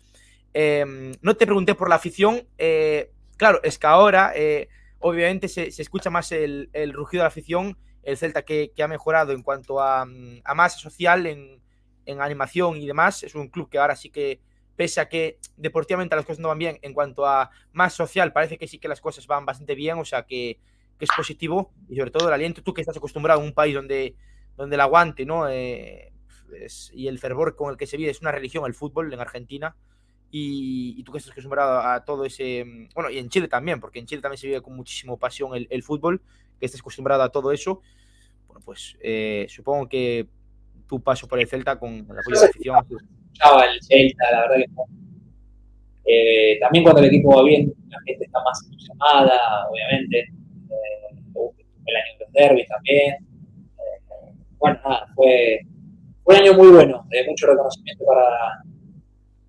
Em, 0.54 1.12
no 1.22 1.36
te 1.36 1.46
pregunté 1.46 1.76
por 1.76 1.90
la 1.90 1.96
afición, 1.96 2.48
eh, 2.58 3.12
Claro, 3.38 3.60
es 3.64 3.78
que 3.78 3.88
ahora, 3.88 4.32
eh, 4.36 4.68
obviamente, 5.00 5.48
se, 5.48 5.68
escucha 5.68 6.10
más 6.10 6.32
el, 6.32 6.70
rugido 6.94 7.22
de 7.22 7.26
la 7.26 7.28
afición, 7.28 7.78
el 8.04 8.18
Celta 8.18 8.44
que, 8.44 8.72
ha 8.82 8.88
mejorado 8.88 9.32
en 9.32 9.44
cuanto 9.44 9.80
a, 9.80 10.06
mm, 10.06 10.42
masa 10.56 10.80
social, 10.80 11.26
en, 11.28 11.62
animación 12.20 12.78
y 12.78 12.88
demás. 12.88 13.24
Es 13.24 13.36
un 13.36 13.50
club 13.50 13.70
que 13.70 13.78
ahora 13.78 13.96
sí 13.96 14.10
que, 14.10 14.40
pese 14.76 15.02
a 15.02 15.10
que 15.10 15.40
deportivamente 15.58 16.16
las 16.16 16.26
cosas 16.26 16.40
no 16.40 16.48
van 16.48 16.58
bien, 16.58 16.80
en 16.82 16.94
cuanto 16.94 17.26
a 17.26 17.52
más 17.74 17.94
social, 17.94 18.34
parece 18.34 18.58
que 18.58 18.68
sí 18.68 18.80
que 18.80 18.88
las 18.88 19.02
cosas 19.02 19.28
van 19.28 19.46
bastante 19.46 19.76
bien, 19.76 20.00
o 20.00 20.06
sea 20.06 20.24
que, 20.24 20.60
es 21.00 21.10
positivo 21.16 21.72
y 21.88 21.96
sobre 21.96 22.10
todo 22.10 22.28
el 22.28 22.34
aliento, 22.34 22.64
tú 22.64 22.74
que 22.74 22.82
estás 22.82 22.98
acostumbrado 22.98 23.40
a 23.40 23.44
un 23.44 23.54
país 23.54 23.76
donde, 23.76 24.16
donde 24.56 24.76
el 24.78 24.82
aguante 24.82 25.28
¿no? 25.28 25.48
Eh, 25.48 26.12
y 26.92 27.08
el 27.08 27.20
fervor 27.20 27.56
con 27.56 27.70
el 27.70 27.78
que 27.78 27.86
se 27.86 27.98
vive 27.98 28.10
es 28.10 28.20
una 28.22 28.32
religión, 28.32 28.66
el 28.66 28.74
fútbol 28.74 29.14
en 29.14 29.20
Argentina 29.20 29.76
y, 30.30 31.02
tú 31.04 31.12
que 31.12 31.20
estás 31.20 31.32
acostumbrado 31.32 31.80
a 31.80 32.04
todo 32.04 32.26
ese. 32.26 32.64
Mm, 32.66 32.90
bueno, 32.94 33.10
y 33.10 33.18
en 33.18 33.30
Chile 33.30 33.48
también, 33.48 33.80
porque 33.80 34.00
en 34.00 34.06
Chile 34.06 34.22
también 34.22 34.38
se 34.38 34.48
vive 34.48 34.62
con 34.62 34.76
muchísima 34.76 35.16
pasión 35.18 35.52
el, 35.54 35.84
fútbol, 35.84 36.22
que 36.60 36.66
estás 36.66 36.82
acostumbrado 36.82 37.24
a 37.24 37.30
todo 37.30 37.52
eso. 37.52 37.82
Bueno, 38.48 38.62
pues 38.66 38.98
eh, 39.02 39.46
supongo 39.50 39.88
que 39.88 40.28
tu 40.88 41.02
paso 41.02 41.28
por 41.28 41.40
el 41.40 41.48
Celta 41.48 41.78
con 41.80 42.08
la 42.08 42.22
afición. 42.46 42.78
el 42.90 43.82
Celta, 43.84 44.32
la 44.32 44.42
verdad 44.42 44.56
que 44.58 44.98
eh, 46.10 46.58
también 46.62 46.86
cuando 46.86 47.02
el 47.02 47.08
equipo 47.08 47.36
va 47.36 47.44
bien, 47.44 47.74
la 47.90 48.00
gente 48.06 48.26
está 48.26 48.40
más 48.42 48.64
entusiasmada, 48.66 49.68
obviamente. 49.70 50.20
Eh, 50.20 51.18
el 51.86 51.96
año 51.96 52.18
de 52.18 52.26
los 52.26 52.34
derbis 52.34 52.68
también. 52.68 53.14
Eh, 53.14 54.34
bueno, 54.58 54.80
nada, 54.84 55.08
fue, 55.16 55.60
fue 56.24 56.36
un 56.36 56.42
año 56.42 56.54
muy 56.54 56.70
bueno, 56.70 57.06
de 57.10 57.26
mucho 57.28 57.48
reconocimiento 57.48 58.06
para, 58.06 58.64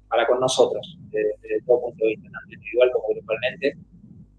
para 0.09 0.27
con 0.27 0.41
nosotros, 0.41 0.99
desde, 1.11 1.63
todo 1.67 1.81
punto 1.81 2.05
de 2.05 2.11
vista, 2.11 2.29
tanto 2.33 2.55
individual 2.55 2.91
como 2.93 3.09
grupalmente. 3.09 3.77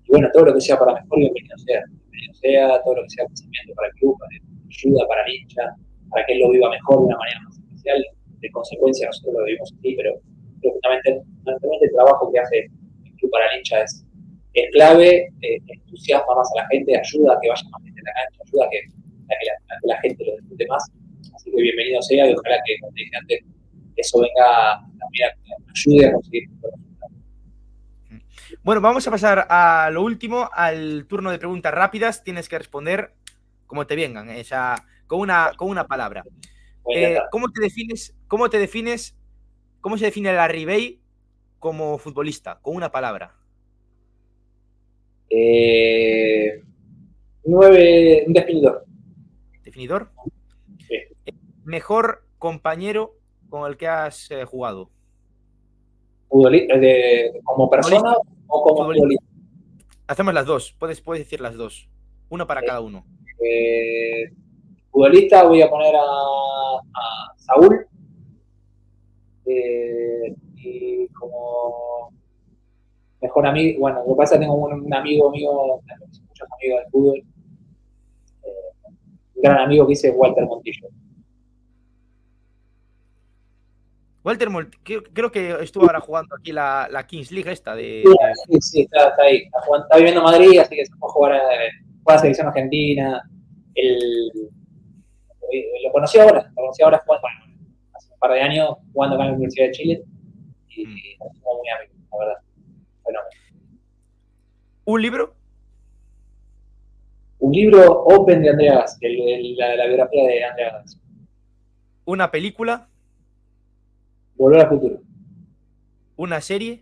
Y 0.04 0.10
bueno, 0.10 0.30
todo 0.34 0.46
lo 0.46 0.54
que 0.54 0.62
sea 0.62 0.78
para 0.78 0.94
mejor, 0.94 1.20
bienvenido 1.20 1.58
sea. 1.60 1.84
Bienvenido 1.88 2.34
sea, 2.34 2.82
todo 2.84 2.96
lo 2.96 3.04
que 3.04 3.10
sea 3.10 3.26
crecimiento 3.26 3.74
para 3.76 3.88
el 3.90 3.94
club, 3.96 4.18
para 4.20 4.32
ayuda 4.70 5.08
para 5.08 5.24
el 5.26 5.34
hincha, 5.34 5.64
para 6.10 6.26
que 6.26 6.34
él 6.34 6.40
lo 6.40 6.50
viva 6.52 6.70
mejor 6.70 7.00
de 7.00 7.06
una 7.06 7.18
manera 7.18 7.40
más 7.46 7.58
especial. 7.58 8.06
De 8.40 8.52
consecuencia, 8.52 9.08
nosotros 9.08 9.36
lo 9.38 9.46
vivimos 9.46 9.74
aquí, 9.78 9.96
pero, 9.96 10.16
justamente, 10.64 11.10
el 11.12 11.92
trabajo 11.92 12.32
que 12.32 12.40
hace 12.40 12.58
el 13.06 13.14
club 13.18 13.32
para 13.32 13.52
el 13.52 13.60
hincha 13.60 13.84
es, 13.84 14.06
es 14.54 14.72
clave, 14.72 15.28
eh, 15.42 15.60
entusiasma 15.68 16.36
más 16.36 16.50
a 16.56 16.62
la 16.62 16.68
gente, 16.68 16.98
ayuda 16.98 17.34
a 17.34 17.40
que 17.42 17.50
vaya 17.50 17.64
más 17.72 17.84
gente 17.84 18.02
a 18.02 18.04
la 18.04 18.14
cancha, 18.14 18.42
ayuda 18.46 18.66
a 18.66 18.70
que, 18.70 18.80
a 18.80 19.36
que, 19.40 19.88
la, 19.88 19.98
gente 20.02 20.26
lo 20.26 20.36
disfrute 20.38 20.66
más. 20.68 20.84
Así 21.36 21.52
que 21.52 21.62
bienvenido 21.62 22.02
sea 22.02 22.30
y 22.30 22.34
ojalá 22.34 22.58
que, 22.66 22.80
como 22.80 22.92
dije 22.94 23.16
antes, 23.16 23.40
eso 24.00 24.20
venga 24.20 24.82
también 25.00 25.30
ayude 25.74 26.08
a 26.08 26.14
conseguir 26.14 26.50
bueno, 28.64 28.82
vamos 28.82 29.08
a 29.08 29.12
pasar 29.12 29.48
a 29.50 29.90
lo 29.92 30.04
último, 30.04 30.50
al 30.54 31.06
turno 31.08 31.32
de 31.32 31.40
preguntas 31.40 31.74
rápidas. 31.74 32.24
Tienes 32.24 32.50
que 32.50 32.58
responder 32.58 33.14
como 33.68 33.86
te 33.86 33.96
vengan, 33.96 34.30
eh, 34.30 34.44
con, 35.08 35.20
una, 35.20 35.52
con 35.56 35.70
una 35.70 35.88
palabra. 35.88 36.24
Eh, 36.94 37.18
¿Cómo 37.32 37.52
te 37.52 37.62
defines? 37.62 38.16
¿Cómo 38.28 38.50
te 38.50 38.58
defines? 38.58 39.16
¿Cómo 39.82 39.98
se 39.98 40.06
define 40.06 40.34
la 40.34 40.48
Ribey 40.48 41.00
como 41.60 41.98
futbolista? 41.98 42.60
Con 42.62 42.76
una 42.76 42.92
palabra. 42.92 43.36
Eh, 45.30 46.64
nueve, 47.46 48.24
un 48.26 48.34
definidor. 48.34 48.86
¿Definidor? 49.64 50.12
Sí. 50.88 51.34
Mejor 51.64 52.26
compañero 52.40 53.19
con 53.50 53.70
el 53.70 53.78
que 53.78 53.88
has 53.88 54.30
eh, 54.32 54.46
jugado? 54.46 54.90
Eh, 56.32 57.32
¿Como 57.44 57.70
persona 57.70 58.16
o 58.48 58.64
como 58.64 58.86
futbolista? 58.86 59.26
Hacemos 60.08 60.34
las 60.34 60.46
dos, 60.46 60.76
puedes, 60.78 61.02
puedes 61.02 61.24
decir 61.24 61.42
las 61.42 61.56
dos. 61.56 61.90
Uno 62.30 62.46
para 62.46 62.62
cada 62.62 62.82
uno. 62.82 63.04
Eh, 63.44 64.32
futbolista 64.92 65.44
voy 65.44 65.62
a 65.62 65.70
poner 65.70 65.96
a, 65.96 66.02
Saúl. 67.38 67.88
y 69.46 71.08
como 71.10 72.12
mejor 73.22 73.48
amigo, 73.48 73.80
bueno, 73.80 74.00
lo 74.06 74.14
que 74.14 74.18
pasa 74.18 74.36
es 74.36 74.40
que 74.40 74.46
tengo 74.46 74.56
un, 74.56 74.94
amigo 74.94 75.32
mío, 75.32 75.52
muchos 75.52 76.48
amigos 76.58 76.80
del 76.82 76.92
fútbol, 76.92 77.24
un 79.36 79.42
gran 79.42 79.58
amigo 79.60 79.86
que 79.88 79.92
dice 79.92 80.12
Walter 80.12 80.46
Montillo. 80.46 80.90
Walter 84.30 84.50
Monti, 84.52 84.78
creo, 85.12 85.32
que 85.32 85.58
estuvo 85.62 85.86
ahora 85.86 86.00
jugando 86.00 86.36
aquí 86.36 86.52
la, 86.52 86.88
la 86.92 87.08
Kings 87.08 87.32
League 87.32 87.52
esta 87.52 87.74
de... 87.74 88.04
Sí, 88.46 88.62
sí, 88.62 88.82
está, 88.82 89.16
ahí. 89.20 89.38
Está, 89.38 89.98
viviendo 89.98 90.20
en 90.20 90.26
Madrid, 90.26 90.60
así 90.60 90.76
que 90.76 90.86
se 90.86 90.96
puede 90.98 91.14
jugar 91.14 91.34
a, 91.34 91.40
juega 92.04 92.16
la 92.16 92.20
selección 92.20 92.48
argentina. 92.48 93.24
El, 93.74 94.32
lo 95.84 95.92
conocí 95.92 96.20
ahora, 96.20 96.48
lo 96.48 96.62
conocí 96.62 96.84
ahora 96.84 97.02
jugando, 97.04 97.28
hace 97.96 98.14
un 98.14 98.20
par 98.20 98.34
de 98.34 98.42
años 98.42 98.76
jugando 98.94 99.16
acá 99.16 99.24
en 99.24 99.30
la 99.32 99.36
Universidad 99.38 99.66
de 99.66 99.72
Chile 99.72 100.04
y, 100.68 100.86
mm. 100.86 101.20
muy 101.20 101.70
amigo, 101.70 101.94
la 102.12 102.18
verdad. 102.20 102.42
¿Un 104.86 105.02
libro? 105.02 105.34
Un 107.40 107.52
libro 107.52 108.04
Open 108.04 108.44
de 108.44 108.50
Andrea 108.52 108.76
Gas, 108.76 109.00
la, 109.02 109.88
biografía 109.88 110.28
de 110.28 110.44
Andrea 110.44 110.72
Gas. 110.74 111.02
¿Una 112.06 112.30
película? 112.30 112.90
Volver 114.40 114.62
al 114.62 114.70
futuro. 114.70 115.02
¿Una 116.16 116.40
serie? 116.40 116.82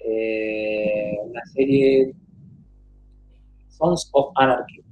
Eh, 0.00 1.16
una 1.22 1.46
serie. 1.46 2.12
Sons 3.68 4.10
of 4.14 4.32
Anarchy. 4.34 4.82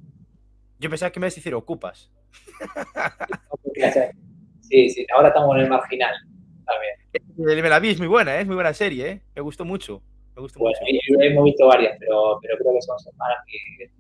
Yo 0.78 0.88
pensaba 0.88 1.11
que 1.11 1.18
me 1.18 1.26
ibas 1.26 1.34
a 1.34 1.36
decir 1.36 1.53
Ocupas. 1.53 2.12
sí, 4.61 4.88
sí, 4.88 5.05
ahora 5.12 5.28
estamos 5.28 5.57
en 5.57 5.62
el 5.62 5.68
marginal 5.68 6.14
también. 6.64 7.62
Me 7.62 7.68
la 7.68 7.80
vi, 7.80 7.90
es 7.90 7.99
muy 7.99 8.07
buena, 8.07 8.36
¿eh? 8.36 8.42
es 8.42 8.47
muy 8.47 8.55
buena 8.55 8.72
serie, 8.72 9.11
¿eh? 9.11 9.22
me 9.34 9.42
gustó 9.42 9.64
mucho. 9.64 10.01
Me 10.36 10.42
gustó 10.42 10.61
bueno, 10.61 10.78
mucho. 10.80 11.22
hemos 11.22 11.44
visto 11.44 11.66
varias, 11.66 11.97
pero, 11.99 12.38
pero 12.40 12.57
creo 12.59 12.72
que 12.72 12.82
son 12.82 12.99
semanas 13.01 13.38
que 13.49 13.90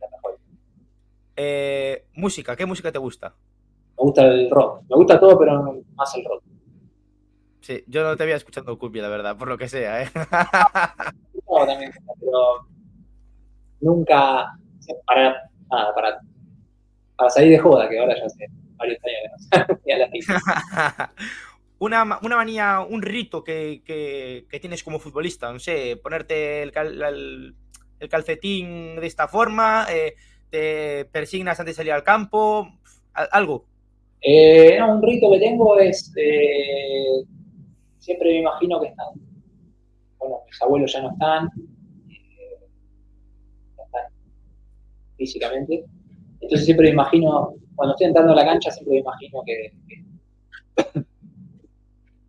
la 0.00 0.08
mejor. 0.10 0.38
Eh, 1.34 2.04
música, 2.12 2.54
¿qué 2.54 2.66
música 2.66 2.92
te 2.92 2.98
gusta? 2.98 3.34
Me 3.96 4.04
gusta 4.04 4.26
el 4.26 4.50
rock. 4.50 4.82
Me 4.88 4.96
gusta 4.96 5.20
todo, 5.20 5.38
pero 5.38 5.82
más 5.94 6.14
el 6.16 6.24
rock. 6.24 6.42
Sí, 7.60 7.84
yo 7.86 8.02
no 8.02 8.16
te 8.16 8.24
había 8.24 8.36
escuchando 8.36 8.78
cumbia, 8.78 9.02
la 9.02 9.08
verdad, 9.08 9.38
por 9.38 9.48
lo 9.48 9.56
que 9.56 9.68
sea, 9.68 10.02
¿eh? 10.02 10.10
no, 11.50 11.66
también, 11.66 11.92
pero 12.20 12.66
nunca 13.80 14.58
para 15.06 15.50
nada, 15.70 15.94
para, 15.94 16.20
para 17.16 17.30
salir 17.30 17.52
de 17.52 17.58
joda, 17.58 17.88
que 17.88 17.98
ahora 17.98 18.14
ya 18.18 18.28
sé 18.28 18.46
varios 18.76 18.98
años 19.02 19.30
una, 21.78 22.18
una 22.20 22.36
manía, 22.36 22.80
un 22.80 23.00
rito 23.00 23.42
que, 23.42 23.82
que, 23.84 24.60
tienes 24.60 24.82
como 24.82 24.98
futbolista, 24.98 25.50
no 25.50 25.58
sé, 25.58 25.98
ponerte 26.02 26.62
el, 26.62 27.54
el, 27.98 28.08
calcetín 28.10 28.96
de 28.96 29.06
esta 29.06 29.26
forma, 29.26 29.86
eh, 29.88 30.16
te 30.50 31.06
persignas 31.06 31.58
antes 31.58 31.74
de 31.74 31.78
salir 31.78 31.92
al 31.92 32.04
campo, 32.04 32.68
algo. 33.14 33.64
Eh, 34.26 34.78
no, 34.78 34.94
un 34.94 35.02
rito 35.02 35.30
que 35.30 35.38
tengo 35.38 35.78
es, 35.78 36.12
eh, 36.16 37.22
siempre 37.98 38.30
me 38.30 38.38
imagino 38.38 38.80
que 38.80 38.88
están, 38.88 39.08
bueno, 40.18 40.40
mis 40.46 40.62
abuelos 40.62 40.92
ya 40.92 41.02
no 41.02 41.10
están, 41.10 41.50
no 43.76 43.84
están 43.84 44.02
físicamente, 45.16 45.84
entonces 46.40 46.64
siempre 46.64 46.86
me 46.86 46.92
imagino, 46.94 47.54
cuando 47.74 47.94
estoy 47.94 48.06
entrando 48.06 48.32
a 48.32 48.36
la 48.36 48.46
cancha, 48.46 48.70
siempre 48.70 48.94
me 48.94 49.00
imagino 49.00 49.42
que 49.44 49.72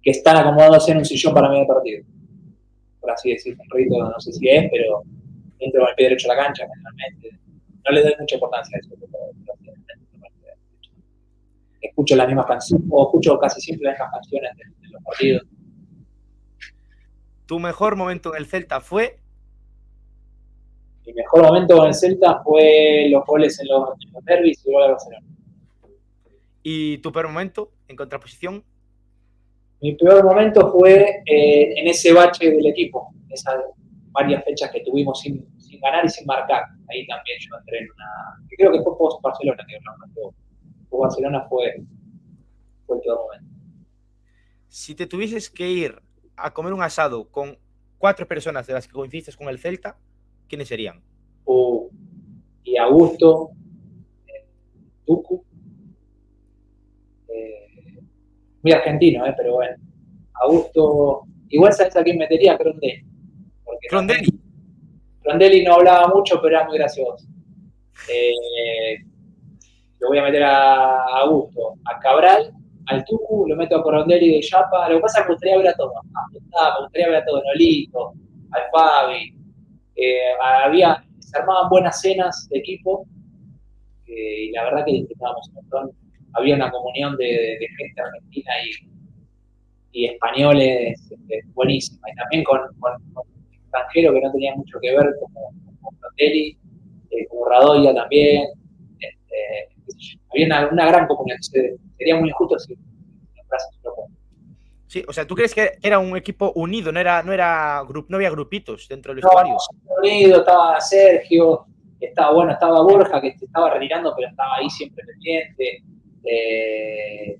que 0.05 0.11
están 0.11 0.37
acomodándose 0.37 0.91
en 0.91 0.99
un 0.99 1.05
sillón 1.05 1.33
para 1.33 1.49
medio 1.49 1.65
partido. 1.65 2.05
Por 3.01 3.09
así 3.09 3.31
decirlo, 3.31 3.63
un 3.63 3.77
rito, 3.77 3.97
no 3.97 4.19
sé 4.19 4.31
si 4.33 4.47
es, 4.47 4.69
pero 4.71 5.01
entro 5.57 5.81
con 5.81 5.89
el 5.89 5.95
pie 5.95 6.05
derecho 6.05 6.31
a 6.31 6.35
la 6.35 6.43
cancha, 6.43 6.67
generalmente. 6.67 7.39
No 7.83 7.91
le 7.91 8.03
doy 8.03 8.13
mucha 8.19 8.35
importancia 8.35 8.77
a 8.77 8.79
eso. 8.79 8.95
Escucho 11.87 12.15
las 12.15 12.27
mismas 12.27 12.45
canciones, 12.45 12.87
o 12.89 13.03
escucho 13.05 13.37
casi 13.39 13.61
siempre 13.61 13.85
las 13.85 13.93
mismas 13.93 14.11
canciones 14.13 14.51
de, 14.57 14.89
los 14.89 15.03
partidos. 15.03 15.43
¿Tu 17.45 17.59
mejor 17.59 17.95
momento 17.95 18.33
en 18.33 18.41
el 18.41 18.47
Celta 18.47 18.81
fue? 18.81 19.19
Mi 21.05 21.13
mejor 21.13 21.43
momento 21.43 21.81
en 21.83 21.87
el 21.89 21.93
Celta 21.93 22.41
fue 22.43 23.07
los 23.09 23.23
goles 23.25 23.59
en 23.59 23.67
los, 23.67 23.89
en 24.03 24.13
los 24.13 24.25
derbis 24.25 24.65
y 24.65 24.69
el 24.69 24.73
gol 24.73 24.83
de 24.83 24.91
Barcelona. 24.91 25.27
¿Y 26.63 26.97
tu 26.97 27.11
peor 27.11 27.27
momento 27.27 27.71
en 27.87 27.95
contraposición? 27.95 28.63
Mi 29.81 29.93
peor 29.93 30.23
momento 30.23 30.71
fue 30.71 31.21
eh, 31.25 31.79
en 31.79 31.87
ese 31.87 32.11
bache 32.11 32.49
del 32.49 32.65
equipo, 32.65 33.13
esas 33.29 33.55
varias 34.11 34.43
fechas 34.45 34.71
que 34.71 34.81
tuvimos 34.81 35.19
sin, 35.19 35.45
ganar 35.79 36.05
y 36.05 36.09
sin 36.09 36.25
marcar. 36.25 36.63
Ahí 36.89 37.05
también 37.05 37.37
yo 37.39 37.55
entré 37.57 37.79
en 37.79 37.87
una. 37.91 38.47
Creo 38.57 38.71
que 38.71 38.81
fue 38.81 38.97
post 38.97 39.21
Barcelona, 39.21 39.63
que 39.67 39.77
no, 39.81 40.33
Barcelona 40.99 41.45
fue, 41.49 41.83
fue 42.85 42.97
el 42.97 43.01
peor 43.01 43.19
momento. 43.19 43.55
Si 44.67 44.95
te 44.95 45.07
tuvieses 45.07 45.49
que 45.49 45.69
ir 45.69 46.01
a 46.35 46.53
comer 46.53 46.73
un 46.73 46.83
asado 46.83 47.29
con 47.29 47.57
cuatro 47.97 48.27
personas 48.27 48.67
de 48.67 48.73
las 48.73 48.87
que 48.87 48.93
coincidiste 48.93 49.33
con 49.33 49.47
el 49.47 49.59
Celta, 49.59 49.97
¿quiénes 50.47 50.67
serían? 50.67 51.01
Uh, 51.45 51.89
y 52.63 52.77
Augusto, 52.77 53.51
eh, 54.27 54.45
Tucu, 55.05 55.45
muy 58.65 58.71
argentino, 58.71 59.23
¿eh? 59.27 59.33
pero 59.37 59.53
bueno. 59.53 59.77
Augusto, 60.41 61.21
igual 61.49 61.71
sabes 61.71 61.95
a 61.95 62.03
quién 62.03 62.17
metería, 62.17 62.57
Crondelli. 62.57 63.05
Crondelli. 63.87 64.39
Crondelli 65.21 65.63
no 65.63 65.75
hablaba 65.75 66.07
mucho, 66.07 66.41
pero 66.41 66.57
era 66.57 66.67
muy 66.67 66.79
gracioso. 66.79 67.27
Eh, 68.11 69.05
lo 69.99 70.07
voy 70.09 70.17
a 70.17 70.23
meter 70.23 70.43
a 70.43 71.03
Augusto, 71.21 71.75
a 71.85 71.99
Cabral, 71.99 72.51
al 72.87 73.05
Tucu, 73.05 73.47
lo 73.47 73.55
meto 73.55 73.77
a 73.77 73.83
Crondelli 73.83 74.35
de 74.35 74.41
Chapa. 74.41 74.89
Lo 74.89 74.97
que 74.97 75.01
pasa 75.01 75.19
es 75.19 75.23
que 75.23 75.29
me 75.29 75.33
gustaría 75.33 75.57
ver 75.57 75.67
a 75.69 75.73
todos. 75.73 75.93
me 76.31 76.81
gustaría 76.81 77.07
ver 77.07 77.15
a 77.17 77.25
todos, 77.25 77.43
Nolito, 77.45 78.13
al 78.51 78.63
Fabi. 78.71 79.35
Eh, 79.95 80.17
había, 80.41 81.03
se 81.19 81.37
armaban 81.37 81.69
buenas 81.69 82.01
cenas 82.01 82.47
de 82.49 82.59
equipo 82.59 83.05
eh, 84.07 84.45
y 84.45 84.51
la 84.51 84.65
verdad 84.65 84.85
que 84.85 84.91
disfrutábamos 84.91 85.47
un 85.47 85.55
montón 85.55 86.05
había 86.35 86.55
una 86.55 86.71
comunión 86.71 87.15
de, 87.17 87.57
gente 87.77 88.01
argentina 88.01 88.51
y, 89.91 90.05
españoles 90.05 90.99
este, 91.09 91.41
buenísima. 91.53 92.09
Y 92.11 92.15
también 92.15 92.43
con, 92.43 92.59
extranjeros 93.53 94.13
que 94.13 94.21
no 94.21 94.31
tenían 94.33 94.57
mucho 94.57 94.77
que 94.81 94.91
ver, 94.91 95.07
como, 95.21 95.53
como 95.81 95.97
Fratelli, 95.99 96.57
eh, 97.11 97.27
como 97.29 97.45
Radoya 97.45 97.93
también. 97.93 98.47
Este, 98.99 99.74
había 100.31 100.69
una, 100.71 100.85
gran 100.85 101.07
comunidad. 101.07 101.37
Sería 101.41 102.15
muy 102.15 102.29
injusto 102.29 102.59
si 102.59 102.75
Sí, 104.87 105.03
o 105.07 105.13
sea, 105.13 105.25
¿tú 105.25 105.35
crees 105.35 105.53
que 105.53 105.73
era 105.81 105.99
un 105.99 106.15
equipo 106.15 106.53
unido? 106.55 106.91
No 106.91 106.99
era, 106.99 107.21
no 107.23 107.33
era 107.33 107.83
no 108.07 108.15
había 108.15 108.29
grupitos 108.29 108.87
dentro 108.87 109.13
del 109.13 109.21
vestuario. 109.21 109.57
unido, 110.01 110.39
estaba 110.39 110.79
Sergio, 110.79 111.65
estaba 111.99 112.31
bueno, 112.33 112.51
estaba 112.53 112.81
Borja 112.81 113.19
que 113.19 113.29
estaba 113.29 113.73
retirando, 113.73 114.13
pero 114.15 114.29
estaba 114.29 114.55
ahí 114.55 114.69
siempre 114.69 115.03
pendiente. 115.05 115.83
Eh, 116.23 117.37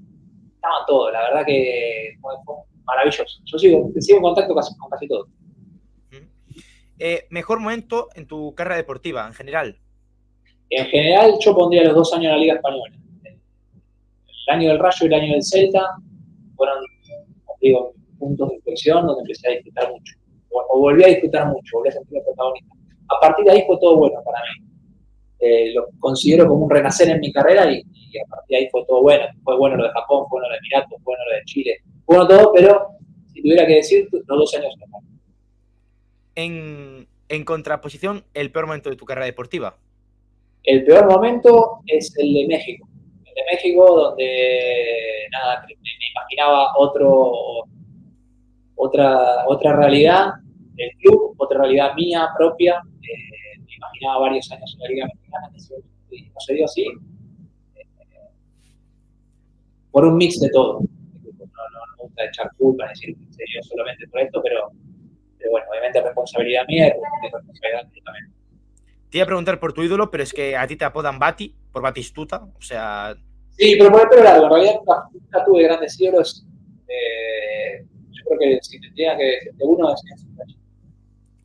estaban 0.56 0.86
todos, 0.88 1.14
la 1.14 1.22
verdad 1.22 1.45
que 1.45 2.18
fue, 2.20 2.34
maravilloso. 2.84 3.39
Yo 3.45 3.58
sigo, 3.58 3.91
sigo 3.99 4.18
en 4.18 4.24
contacto 4.24 4.56
casi, 4.56 4.78
con 4.78 4.89
casi 4.89 5.08
todos. 5.08 5.30
Eh, 6.97 7.28
¿Mejor 7.30 7.60
momento 7.60 8.10
en 8.16 8.26
tu 8.26 8.56
carrera 8.56 8.78
deportiva, 8.78 9.28
en 9.28 9.34
general? 9.34 9.80
En 10.70 10.86
general, 10.88 11.36
yo 11.39 11.55
pondría 11.55 11.84
los 11.84 11.95
dos 11.95 12.13
años 12.13 12.26
en 12.26 12.32
la 12.32 12.38
Liga 12.38 12.53
Española. 12.55 12.93
El 13.24 14.53
año 14.53 14.70
del 14.70 14.80
Rayo 14.80 14.97
y 15.01 15.05
el 15.05 15.13
año 15.13 15.34
del 15.34 15.43
Celta 15.43 15.95
fueron, 16.55 16.78
digo, 17.61 17.93
puntos 18.18 18.49
de 18.49 18.55
inflexión 18.55 19.05
donde 19.05 19.22
empecé 19.22 19.47
a 19.47 19.51
disfrutar 19.51 19.91
mucho. 19.91 20.16
O, 20.49 20.80
volví 20.80 21.03
a 21.03 21.07
disfrutar 21.07 21.47
mucho, 21.47 21.78
volví 21.78 21.89
a 21.89 21.93
sentirme 21.93 22.22
protagonista. 22.24 22.76
A 23.09 23.20
partir 23.20 23.45
de 23.45 23.51
ahí 23.51 23.63
fue 23.68 23.78
todo 23.80 23.97
bueno 23.97 24.22
para 24.24 24.39
mí. 24.39 24.66
Eh, 25.39 25.74
lo 25.74 25.88
considero 25.99 26.47
como 26.47 26.66
un 26.66 26.70
renacer 26.70 27.09
en 27.09 27.20
mi 27.20 27.32
carrera 27.32 27.72
y, 27.72 27.80
a 27.80 28.28
partir 28.30 28.57
de 28.57 28.57
ahí 28.57 28.70
fue 28.72 28.86
todo 28.88 29.01
bueno. 29.01 29.26
Fue 29.43 29.57
bueno 29.57 29.78
lo 29.78 29.84
de 29.84 29.91
Japón, 29.91 30.26
fue 30.30 30.39
bueno 30.39 30.47
lo 30.47 30.53
de 30.53 30.59
Emiratos, 30.59 31.03
fue 31.03 31.13
bueno 31.13 31.24
lo 31.30 31.36
de 31.36 31.43
Chile, 31.45 31.78
fue 32.05 32.16
bueno 32.16 32.28
todo, 32.28 32.53
pero 32.53 32.88
si 33.34 33.41
tuviera 33.41 33.68
que 33.68 33.76
decir, 33.76 34.07
los 34.11 34.26
dos 34.26 34.55
años 34.55 34.74
En, 36.36 37.07
en 37.30 37.43
contraposición, 37.43 38.24
el 38.34 38.51
peor 38.51 38.68
momento 38.68 38.89
de 38.89 38.95
tu 38.95 39.05
carrera 39.05 39.26
deportiva. 39.26 39.78
El 40.66 40.84
peor 40.84 41.07
momento 41.07 41.80
es 41.86 42.13
el 42.18 42.34
de 42.34 42.47
México. 42.47 42.88
El 43.26 43.34
de 43.34 43.41
México, 43.51 43.95
donde 43.95 45.28
nada, 45.32 45.66
me, 45.68 45.76
imaginaba 46.11 46.72
otro, 46.78 47.66
otra, 48.76 49.47
otra 49.47 49.76
realidad 49.76 50.34
del 50.74 50.91
club, 51.01 51.36
otra 51.38 51.59
realidad 51.59 51.93
mía 51.95 52.30
propia. 52.38 52.82
Eh, 53.01 53.59
me 53.59 53.76
imaginaba 53.76 54.20
varios 54.20 54.51
años 54.51 54.76
en 54.76 54.80
la 54.80 54.88
Liga 54.89 55.05
Mexicana, 55.05 55.51
y 56.11 56.22
no 56.22 56.39
se 56.39 56.53
dio 56.53 56.66
así 56.66 56.86
por 59.95 60.03
un 60.03 60.18
mix 60.18 60.41
de 60.41 60.49
todo. 60.49 60.82
No, 60.82 60.88
me 61.32 62.03
gusta 62.03 62.26
echar 62.26 62.51
culpa, 62.57 62.89
decir 62.89 63.16
que 63.16 63.34
se 63.34 63.43
dio 63.45 63.63
solamente 63.63 64.05
por 64.09 64.20
esto, 64.20 64.41
pero, 64.43 64.70
bueno, 65.49 65.66
obviamente 65.72 66.01
responsabilidad 66.01 66.66
mía 66.68 66.88
y 66.88 67.32
responsabilidad 67.32 67.88
también. 68.03 68.35
Te 69.16 69.20
iba 69.20 69.24
a 69.24 69.28
preguntar 69.28 69.61
por 69.61 69.72
tu 69.72 69.82
ídolo, 69.82 70.11
pero 70.11 70.24
es 70.24 70.34
que 70.34 70.57
a 70.57 70.68
ti 70.68 70.76
te 70.76 70.84
apodan 70.84 71.18
Bati, 71.18 71.55
por 71.72 71.82
Batistuta, 71.82 72.43
o 72.53 72.61
sea... 72.61 73.16
Sí, 73.51 73.78
pero 73.80 73.89
por 73.89 74.01
en 74.13 74.24
realidad 74.26 74.76
nunca, 75.13 75.45
tuve 75.45 75.63
grandes 75.63 75.97
ídolos. 75.97 76.45
Eh, 76.86 77.86
yo 78.11 78.24
creo 78.26 78.39
que 78.39 78.59
si 78.61 78.78
tendría 78.78 79.16
que 79.16 79.24
decirte 79.24 79.63
uno 79.63 79.93
es 79.93 80.01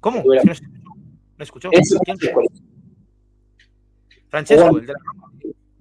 ¿Cómo? 0.01 0.17
No, 0.17 0.43
no 0.43 1.45
escuchó. 1.45 1.71
Es 1.71 1.97
Francesco. 2.05 2.43
Francesco, 4.31 4.77
el 4.77 4.87
de 4.87 4.93
la 4.93 4.99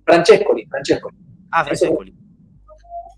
Francescoli, 0.05 0.65
Francescoli. 0.67 1.17
Ah, 1.49 1.65
Francescoli. 1.65 2.15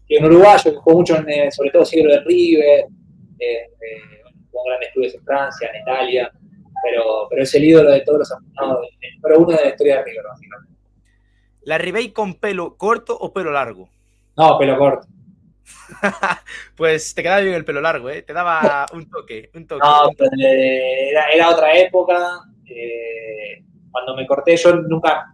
Que 0.08 0.18
un 0.18 0.26
uruguayo 0.28 0.72
que 0.72 0.78
jugó 0.78 0.98
mucho, 1.00 1.18
en, 1.18 1.30
eh, 1.30 1.52
sobre 1.52 1.72
todo 1.72 1.84
siglo 1.84 2.14
de 2.14 2.22
River, 2.22 2.86
eh, 3.38 3.70
eh, 3.82 4.24
jugó 4.50 4.64
grandes 4.64 4.94
clubes 4.94 5.16
en 5.16 5.24
Francia, 5.26 5.70
en 5.74 5.82
Italia, 5.82 6.32
pero, 6.84 7.28
pero 7.30 7.44
es 7.44 7.56
el 7.56 7.64
ídolo 7.64 7.92
de 7.92 8.02
todos 8.02 8.20
los 8.20 8.32
aficionados, 8.32 8.88
pero 9.22 9.40
uno 9.40 9.56
de 9.56 9.64
la 9.64 9.70
historia 9.70 9.98
de 9.98 10.04
River, 10.04 10.26
básicamente. 10.28 10.72
¿La 11.64 11.78
Ribey 11.78 12.12
con 12.12 12.36
pelo 12.36 12.76
corto 12.76 13.18
o 13.18 13.32
pelo 13.32 13.52
largo? 13.52 13.88
No, 14.36 14.58
pelo 14.58 14.78
corto. 14.78 15.08
pues 16.76 17.14
te 17.14 17.22
quedaba 17.22 17.42
bien 17.42 17.56
el 17.56 17.66
pelo 17.66 17.82
largo, 17.82 18.10
¿eh? 18.10 18.24
Te 18.24 18.34
daba 18.34 18.86
un 18.94 19.10
toque, 19.10 19.50
un 19.54 19.68
toque. 19.68 19.86
No, 19.86 20.10
un 20.10 20.16
toque. 20.16 21.10
Era, 21.10 21.26
era, 21.32 21.50
otra 21.50 21.78
época. 21.78 22.42
Eh, 22.66 23.64
cuando 23.92 24.16
me 24.16 24.26
corté, 24.26 24.58
yo 24.58 24.76
nunca. 24.76 25.34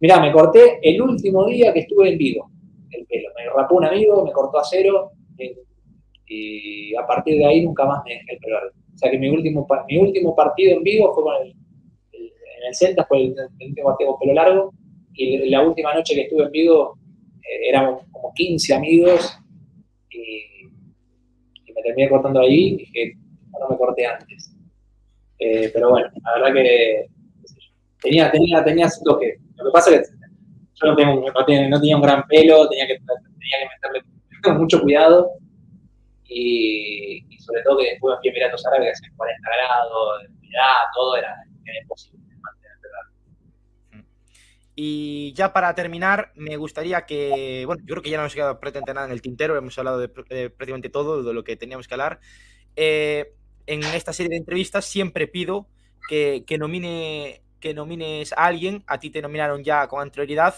Mirá, 0.00 0.20
me 0.20 0.32
corté 0.32 0.78
el 0.82 1.00
último 1.00 1.46
día 1.46 1.72
que 1.72 1.80
estuve 1.80 2.10
en 2.10 2.18
vivo. 2.18 2.50
El 2.90 3.06
pelo. 3.06 3.30
Me 3.36 3.46
rapó 3.46 3.76
un 3.76 3.86
amigo, 3.86 4.24
me 4.24 4.32
cortó 4.32 4.58
a 4.58 4.64
cero. 4.64 5.12
Eh, 5.38 5.56
y 6.26 6.94
a 6.96 7.06
partir 7.06 7.38
de 7.38 7.46
ahí 7.46 7.64
nunca 7.64 7.84
más 7.86 8.02
me 8.04 8.14
dejé 8.14 8.34
el 8.34 8.38
pelo 8.38 8.54
largo. 8.56 8.83
O 8.94 8.98
sea 8.98 9.10
que 9.10 9.18
mi 9.18 9.28
último, 9.28 9.66
mi 9.88 9.98
último 9.98 10.34
partido 10.36 10.76
en 10.76 10.82
vivo 10.82 11.12
fue 11.12 11.24
con 11.24 11.34
el, 11.42 11.48
el 12.12 12.22
en 12.22 12.68
el 12.68 12.74
Celta, 12.74 13.04
fue 13.04 13.24
el, 13.24 13.34
último 13.60 13.88
partido 13.88 14.10
con 14.10 14.20
pelo 14.20 14.34
largo. 14.34 14.74
Y 15.14 15.48
la 15.48 15.62
última 15.62 15.94
noche 15.94 16.14
que 16.14 16.22
estuve 16.22 16.44
en 16.44 16.50
vivo 16.50 16.98
eh, 17.42 17.68
éramos 17.68 18.02
como 18.10 18.32
15 18.34 18.74
amigos 18.74 19.38
y, 20.10 20.66
me 21.72 21.82
terminé 21.82 22.08
cortando 22.08 22.40
ahí 22.40 22.68
y 22.68 22.76
dije, 22.76 23.14
no 23.60 23.68
me 23.68 23.76
corté 23.76 24.06
antes. 24.06 24.54
Eh, 25.38 25.70
pero 25.74 25.90
bueno, 25.90 26.08
la 26.24 26.34
verdad 26.34 26.54
que 26.54 27.06
tenía, 28.00 28.30
tenía, 28.30 28.64
tenía 28.64 28.88
su 28.88 29.02
toque. 29.02 29.38
Lo 29.56 29.64
que 29.64 29.70
pasa 29.72 29.94
es 29.94 30.08
que 30.08 30.16
yo 30.74 30.86
no, 30.86 30.96
tenía, 31.44 31.68
no 31.68 31.80
tenía 31.80 31.96
un 31.96 32.02
gran 32.02 32.26
pelo, 32.28 32.68
tenía 32.68 32.86
que, 32.86 32.94
tenía 32.94 33.58
que 33.60 34.02
meterle 34.42 34.58
mucho 34.58 34.80
cuidado 34.80 35.30
y, 36.28 37.24
sobre 37.44 37.62
todo 37.62 37.78
que 37.78 37.90
después 37.90 38.16
me 38.16 38.20
fui 38.20 38.28
a 38.28 38.32
Emiratos 38.32 38.66
Árabes 38.66 38.92
hacían 38.92 39.16
40 39.16 39.50
grados, 39.56 40.22
humedad, 40.28 40.74
todo 40.94 41.16
era, 41.16 41.34
imposible. 41.82 42.24
Y 44.76 45.32
ya 45.34 45.52
para 45.52 45.74
terminar, 45.74 46.32
me 46.34 46.56
gustaría 46.56 47.06
que, 47.06 47.62
bueno, 47.64 47.82
yo 47.86 47.94
creo 47.94 48.02
que 48.02 48.10
ya 48.10 48.16
no 48.16 48.24
hemos 48.24 48.34
quedado 48.34 48.58
prácticamente 48.58 48.94
nada 48.94 49.06
en 49.06 49.12
el 49.12 49.22
tintero, 49.22 49.56
hemos 49.56 49.78
hablado 49.78 49.98
de, 49.98 50.08
de 50.08 50.50
prácticamente 50.50 50.90
todo, 50.90 51.22
de 51.22 51.32
lo 51.32 51.44
que 51.44 51.56
teníamos 51.56 51.86
que 51.86 51.94
hablar. 51.94 52.18
Eh, 52.74 53.34
en 53.66 53.84
esta 53.84 54.12
serie 54.12 54.30
de 54.30 54.36
entrevistas 54.36 54.84
siempre 54.84 55.28
pido 55.28 55.68
que, 56.08 56.44
que, 56.44 56.58
nomine, 56.58 57.42
que 57.60 57.72
nomines 57.72 58.32
a 58.32 58.46
alguien, 58.46 58.82
a 58.88 58.98
ti 58.98 59.10
te 59.10 59.22
nominaron 59.22 59.62
ya 59.62 59.86
con 59.86 60.02
anterioridad. 60.02 60.54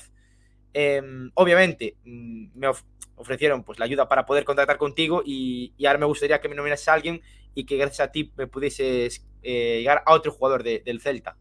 Eh, 0.73 1.03
obviamente, 1.35 1.97
mm, 2.05 2.59
me 2.59 2.69
ofrecieron 3.17 3.65
pues, 3.65 3.79
la 3.79 3.85
ayuda 3.87 4.09
para 4.09 4.25
poder 4.27 4.45
contactar 4.45 4.79
contigo 4.79 5.23
y, 5.25 5.73
y, 5.77 5.87
ahora 5.87 5.99
me 5.99 6.07
gustaría 6.07 6.41
que 6.41 6.49
me 6.49 6.55
nominases 6.55 6.89
a 6.89 6.95
alguien 6.95 7.21
y 7.55 7.65
que 7.65 7.77
gracias 7.77 8.09
a 8.09 8.13
ti 8.13 8.33
me 8.37 8.47
pudieses 8.47 9.27
eh, 9.43 9.79
llegar 9.79 10.03
a 10.05 10.15
otro 10.15 10.33
jugador 10.33 10.63
de, 10.63 10.83
del 10.85 11.01
Celta. 11.01 11.37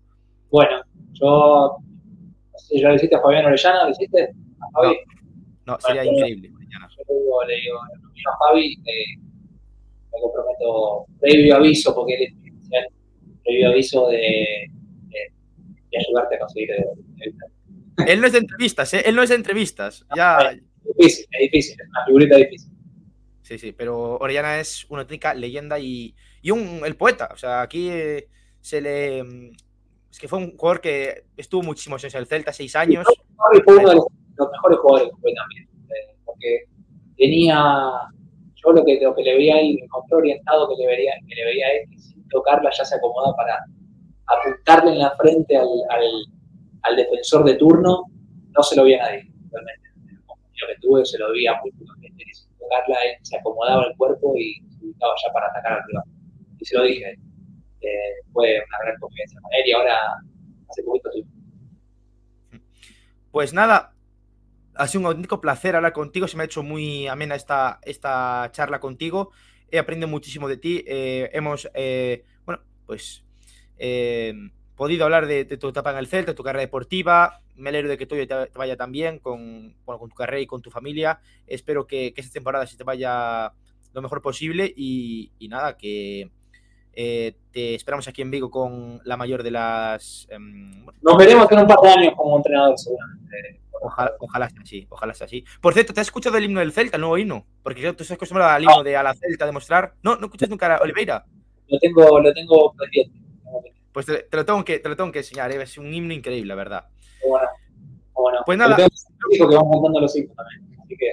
Bueno, 0.49 0.81
yo 1.13 1.77
si 2.57 2.79
ya 2.79 2.89
lo 2.89 2.95
hiciste 2.95 3.15
a 3.15 3.21
Fabián 3.21 3.45
Orellana, 3.45 3.85
¿lo 3.85 3.91
hiciste? 3.91 4.29
¿A 4.61 4.71
Fabi? 4.71 4.95
No, 5.65 5.73
no 5.73 5.79
sería 5.79 6.03
bueno, 6.03 6.17
increíble. 6.17 6.49
Yo 6.49 7.03
le 7.07 7.19
digo, 7.19 7.43
le 7.43 7.55
digo, 7.55 7.77
a 7.79 8.37
Fabi, 8.47 8.73
eh, 8.73 9.17
me 9.17 10.21
comprometo 10.21 11.05
previo 11.19 11.55
aviso, 11.57 11.93
porque 11.93 12.15
él 12.15 12.21
es 12.23 12.33
especial, 12.53 12.87
previo 13.43 13.69
aviso 13.69 14.07
de, 14.07 14.17
de, 14.17 15.19
de, 15.91 15.97
ayudarte 15.97 16.35
a 16.35 16.39
conseguir 16.39 16.71
el, 16.71 16.85
el, 17.19 18.07
Él 18.07 18.21
no 18.21 18.27
es 18.27 18.33
de 18.33 18.39
entrevistas, 18.39 18.93
¿eh? 18.93 19.03
Él 19.05 19.15
no 19.15 19.23
es 19.23 19.29
de 19.29 19.35
entrevistas. 19.35 20.05
Ya... 20.15 20.55
Es 20.87 20.95
difícil, 20.97 21.25
es 21.31 21.39
difícil, 21.51 21.81
es 21.81 21.89
una 21.89 22.05
figurita 22.05 22.35
difícil. 22.37 22.71
Sí, 23.41 23.57
sí, 23.57 23.71
pero 23.73 24.17
Orellana 24.17 24.59
es 24.59 24.85
una 24.89 25.01
auténtica 25.01 25.33
leyenda 25.33 25.77
y, 25.79 26.15
y 26.41 26.51
un, 26.51 26.81
el 26.83 26.95
poeta. 26.95 27.29
O 27.31 27.37
sea, 27.37 27.61
aquí 27.61 27.89
eh, 27.89 28.27
se 28.59 28.81
le 28.81 29.23
es 30.15 30.21
que 30.21 30.29
fue 30.29 30.39
un 30.39 30.55
jugador 30.55 30.79
que 30.79 31.25
estuvo 31.35 31.61
muchísimos 31.61 32.01
años 32.01 32.15
en 32.15 32.21
el 32.21 32.27
Celta, 32.27 32.53
seis 32.53 32.73
años. 32.77 33.05
Y 33.53 33.61
fue 33.63 33.75
uno 33.75 33.89
de 33.89 33.95
los, 33.95 34.05
los, 34.37 34.49
mejores 34.49 34.79
jugadores 34.79 35.13
que 35.13 35.21
fue 35.21 35.33
también, 35.33 35.63
eh, 35.89 36.15
porque 36.23 36.63
tenía, 37.17 37.91
yo 38.55 38.71
lo 38.71 38.85
que, 38.85 38.97
lo 39.01 39.13
que 39.13 39.23
le 39.23 39.35
veía 39.35 39.55
ahí, 39.55 39.77
encontré 39.77 40.15
orientado 40.15 40.69
que 40.69 40.75
le 40.81 40.87
veía, 40.87 41.11
que 41.27 41.35
le 41.35 41.43
veía 41.43 41.65
que 41.89 41.99
sin 41.99 42.25
tocarla 42.29 42.71
ya 42.71 42.85
se 42.85 42.95
acomoda 42.95 43.35
para 43.35 43.59
apuntarle 44.27 44.93
en 44.93 44.99
la 44.99 45.11
frente 45.17 45.57
al, 45.57 45.67
al, 45.89 46.05
al 46.83 46.95
defensor 46.95 47.43
de 47.43 47.55
turno, 47.55 48.05
no 48.55 48.63
se 48.63 48.77
lo 48.77 48.83
veía 48.85 48.99
nadie, 48.99 49.29
realmente. 49.51 49.84
Que 50.55 50.79
tuve 50.81 51.05
se 51.05 51.17
lo 51.17 51.31
veía 51.31 51.53
muy 51.61 51.71
gente, 52.01 52.23
que 52.23 52.33
sin 52.33 52.49
tocarla 52.57 52.97
se 53.21 53.37
acomodaba 53.37 53.85
el 53.85 53.97
cuerpo 53.97 54.33
y 54.37 54.55
se 54.69 54.85
ubicaba 54.85 55.13
ya 55.23 55.33
para 55.33 55.47
atacar 55.47 55.73
al 55.73 55.83
rival. 55.87 56.03
Y 56.59 56.65
se 56.65 56.77
lo 56.77 56.83
dije, 56.83 57.11
eh, 57.81 58.13
fue 58.31 58.63
una 58.67 58.77
gran 58.85 58.99
confianza 58.99 59.39
con 59.41 59.53
él 59.53 59.63
y 59.65 59.71
ahora 59.73 59.97
hace 60.69 60.83
poquito 60.83 61.11
sí. 61.11 61.25
Pues 63.31 63.53
nada, 63.53 63.93
ha 64.75 64.87
sido 64.87 65.01
un 65.01 65.07
auténtico 65.07 65.41
placer 65.41 65.75
hablar 65.75 65.91
contigo, 65.91 66.27
se 66.27 66.37
me 66.37 66.43
ha 66.43 66.45
hecho 66.45 66.63
muy 66.63 67.07
amena 67.07 67.35
esta, 67.35 67.79
esta 67.83 68.49
charla 68.53 68.79
contigo, 68.79 69.31
he 69.69 69.77
aprendido 69.77 70.07
muchísimo 70.07 70.47
de 70.47 70.57
ti, 70.57 70.85
eh, 70.87 71.29
hemos, 71.33 71.69
eh, 71.73 72.23
bueno, 72.45 72.63
pues 72.85 73.23
podido 74.75 75.03
hablar 75.03 75.27
de, 75.27 75.43
de, 75.43 75.57
tu 75.57 75.67
etapa 75.67 75.91
en 75.91 75.97
el 75.97 76.07
Celta, 76.07 76.33
tu 76.33 76.43
carrera 76.43 76.61
deportiva, 76.61 77.41
me 77.55 77.69
alegro 77.69 77.89
de 77.89 77.97
que 77.97 78.05
todo 78.05 78.19
te, 78.19 78.27
te 78.27 78.57
vaya 78.57 78.75
tan 78.75 78.91
bien 78.91 79.19
con, 79.19 79.75
bueno, 79.85 79.99
con 79.99 80.09
tu 80.09 80.15
carrera 80.15 80.41
y 80.41 80.47
con 80.47 80.61
tu 80.61 80.69
familia, 80.71 81.19
espero 81.47 81.87
que, 81.87 82.13
que 82.13 82.21
esta 82.21 82.33
temporada 82.33 82.65
se 82.67 82.77
te 82.77 82.83
vaya 82.83 83.53
lo 83.93 84.01
mejor 84.01 84.21
posible 84.21 84.71
y, 84.75 85.31
y 85.39 85.47
nada, 85.47 85.77
que 85.77 86.29
eh, 86.93 87.35
te 87.51 87.75
esperamos 87.75 88.07
aquí 88.07 88.21
en 88.21 88.31
Vigo 88.31 88.51
con 88.51 89.01
la 89.03 89.17
mayor 89.17 89.41
de 89.41 89.51
las. 89.51 90.27
Eh, 90.29 90.37
Nos 90.37 91.17
veremos 91.17 91.49
en 91.51 91.59
un 91.59 91.67
par 91.67 91.79
de 91.81 91.89
años 91.89 92.13
como 92.15 92.37
entrenador, 92.37 92.77
seguramente. 92.77 93.61
Ojalá, 93.81 94.11
ojalá 94.19 94.49
sea 94.49 94.61
así, 94.61 94.87
ojalá 94.89 95.13
sea 95.13 95.25
así. 95.25 95.45
Por 95.61 95.73
cierto, 95.73 95.93
¿te 95.93 96.01
has 96.01 96.07
escuchado 96.07 96.37
el 96.37 96.45
himno 96.45 96.59
del 96.59 96.71
Celta, 96.71 96.97
el 96.97 97.01
nuevo 97.01 97.17
himno? 97.17 97.45
Porque 97.61 97.81
yo, 97.81 97.95
tú 97.95 98.03
estás 98.03 98.15
acostumbrado 98.15 98.51
al 98.51 98.63
himno 98.63 98.83
de 98.83 98.95
a 98.95 99.03
la 99.03 99.13
Celta 99.13 99.45
de 99.45 99.51
mostrar. 99.51 99.93
No, 100.01 100.15
no 100.15 100.25
escuchas 100.25 100.49
nunca 100.49 100.75
a 100.75 100.81
Oliveira. 100.81 101.25
Lo 101.67 101.79
tengo, 101.79 102.19
lo 102.19 102.33
tengo 102.33 102.73
pendiente. 102.73 103.19
Pues 103.91 104.05
te, 104.05 104.23
te, 104.23 104.37
lo 104.37 104.45
tengo 104.45 104.65
que, 104.65 104.79
te 104.79 104.89
lo 104.89 104.95
tengo 104.95 105.11
que 105.11 105.19
enseñar, 105.19 105.51
¿eh? 105.51 105.61
es 105.61 105.77
un 105.77 105.93
himno 105.93 106.13
increíble, 106.13 106.49
la 106.49 106.55
verdad. 106.55 106.87
Bueno, 107.27 107.47
bueno. 108.13 108.39
Pues 108.45 108.57
nada. 108.57 108.75
que 108.75 108.83
van 109.39 109.49
cantando 109.49 110.01
los 110.01 110.15
himnos 110.15 110.35
también. 110.35 110.79
Así 110.83 110.97
que 110.97 111.11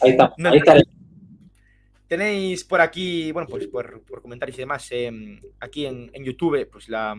ahí. 0.00 0.16
No, 0.38 0.52
el 0.52 0.86
Tenéis 2.08 2.62
por 2.62 2.80
aquí, 2.80 3.32
bueno, 3.32 3.48
pues 3.48 3.66
por, 3.66 4.02
por 4.02 4.22
comentarios 4.22 4.56
y 4.56 4.60
demás, 4.60 4.86
eh, 4.92 5.40
aquí 5.58 5.86
en, 5.86 6.08
en, 6.12 6.22
YouTube, 6.22 6.68
pues 6.70 6.88
la, 6.88 7.16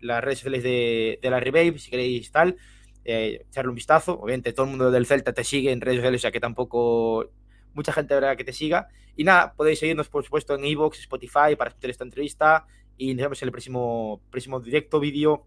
las 0.00 0.24
redes 0.24 0.40
sociales 0.40 0.64
de, 0.64 1.20
de 1.22 1.30
la 1.30 1.38
Rebave, 1.38 1.78
si 1.78 1.88
queréis 1.88 2.32
tal, 2.32 2.56
eh, 3.04 3.44
echarle 3.48 3.68
un 3.68 3.76
vistazo. 3.76 4.18
Obviamente 4.20 4.52
todo 4.52 4.64
el 4.64 4.70
mundo 4.70 4.90
del 4.90 5.06
Celta 5.06 5.32
te 5.32 5.44
sigue 5.44 5.70
en 5.70 5.80
redes 5.80 5.98
sociales, 5.98 6.20
o 6.20 6.22
sea 6.22 6.32
que 6.32 6.40
tampoco 6.40 7.30
mucha 7.74 7.92
gente 7.92 8.14
habrá 8.14 8.34
que 8.34 8.44
te 8.44 8.52
siga. 8.52 8.88
Y 9.16 9.22
nada, 9.22 9.54
podéis 9.54 9.78
seguirnos 9.78 10.08
por 10.08 10.24
supuesto 10.24 10.54
en 10.54 10.64
Evox, 10.64 10.98
Spotify 11.00 11.54
para 11.56 11.68
escuchar 11.68 11.90
esta 11.90 12.04
entrevista 12.04 12.66
y 12.96 13.14
nos 13.14 13.22
vemos 13.22 13.42
en 13.42 13.48
el 13.48 13.52
próximo, 13.52 14.20
próximo 14.30 14.60
directo, 14.60 15.00
vídeo, 15.00 15.46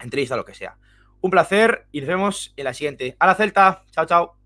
entrevista, 0.00 0.36
lo 0.36 0.44
que 0.44 0.54
sea. 0.54 0.76
Un 1.20 1.30
placer 1.30 1.86
y 1.92 2.00
nos 2.00 2.08
vemos 2.08 2.54
en 2.56 2.64
la 2.64 2.74
siguiente. 2.74 3.16
A 3.18 3.26
la 3.26 3.34
Celta, 3.34 3.84
chao, 3.90 4.06
chao. 4.06 4.37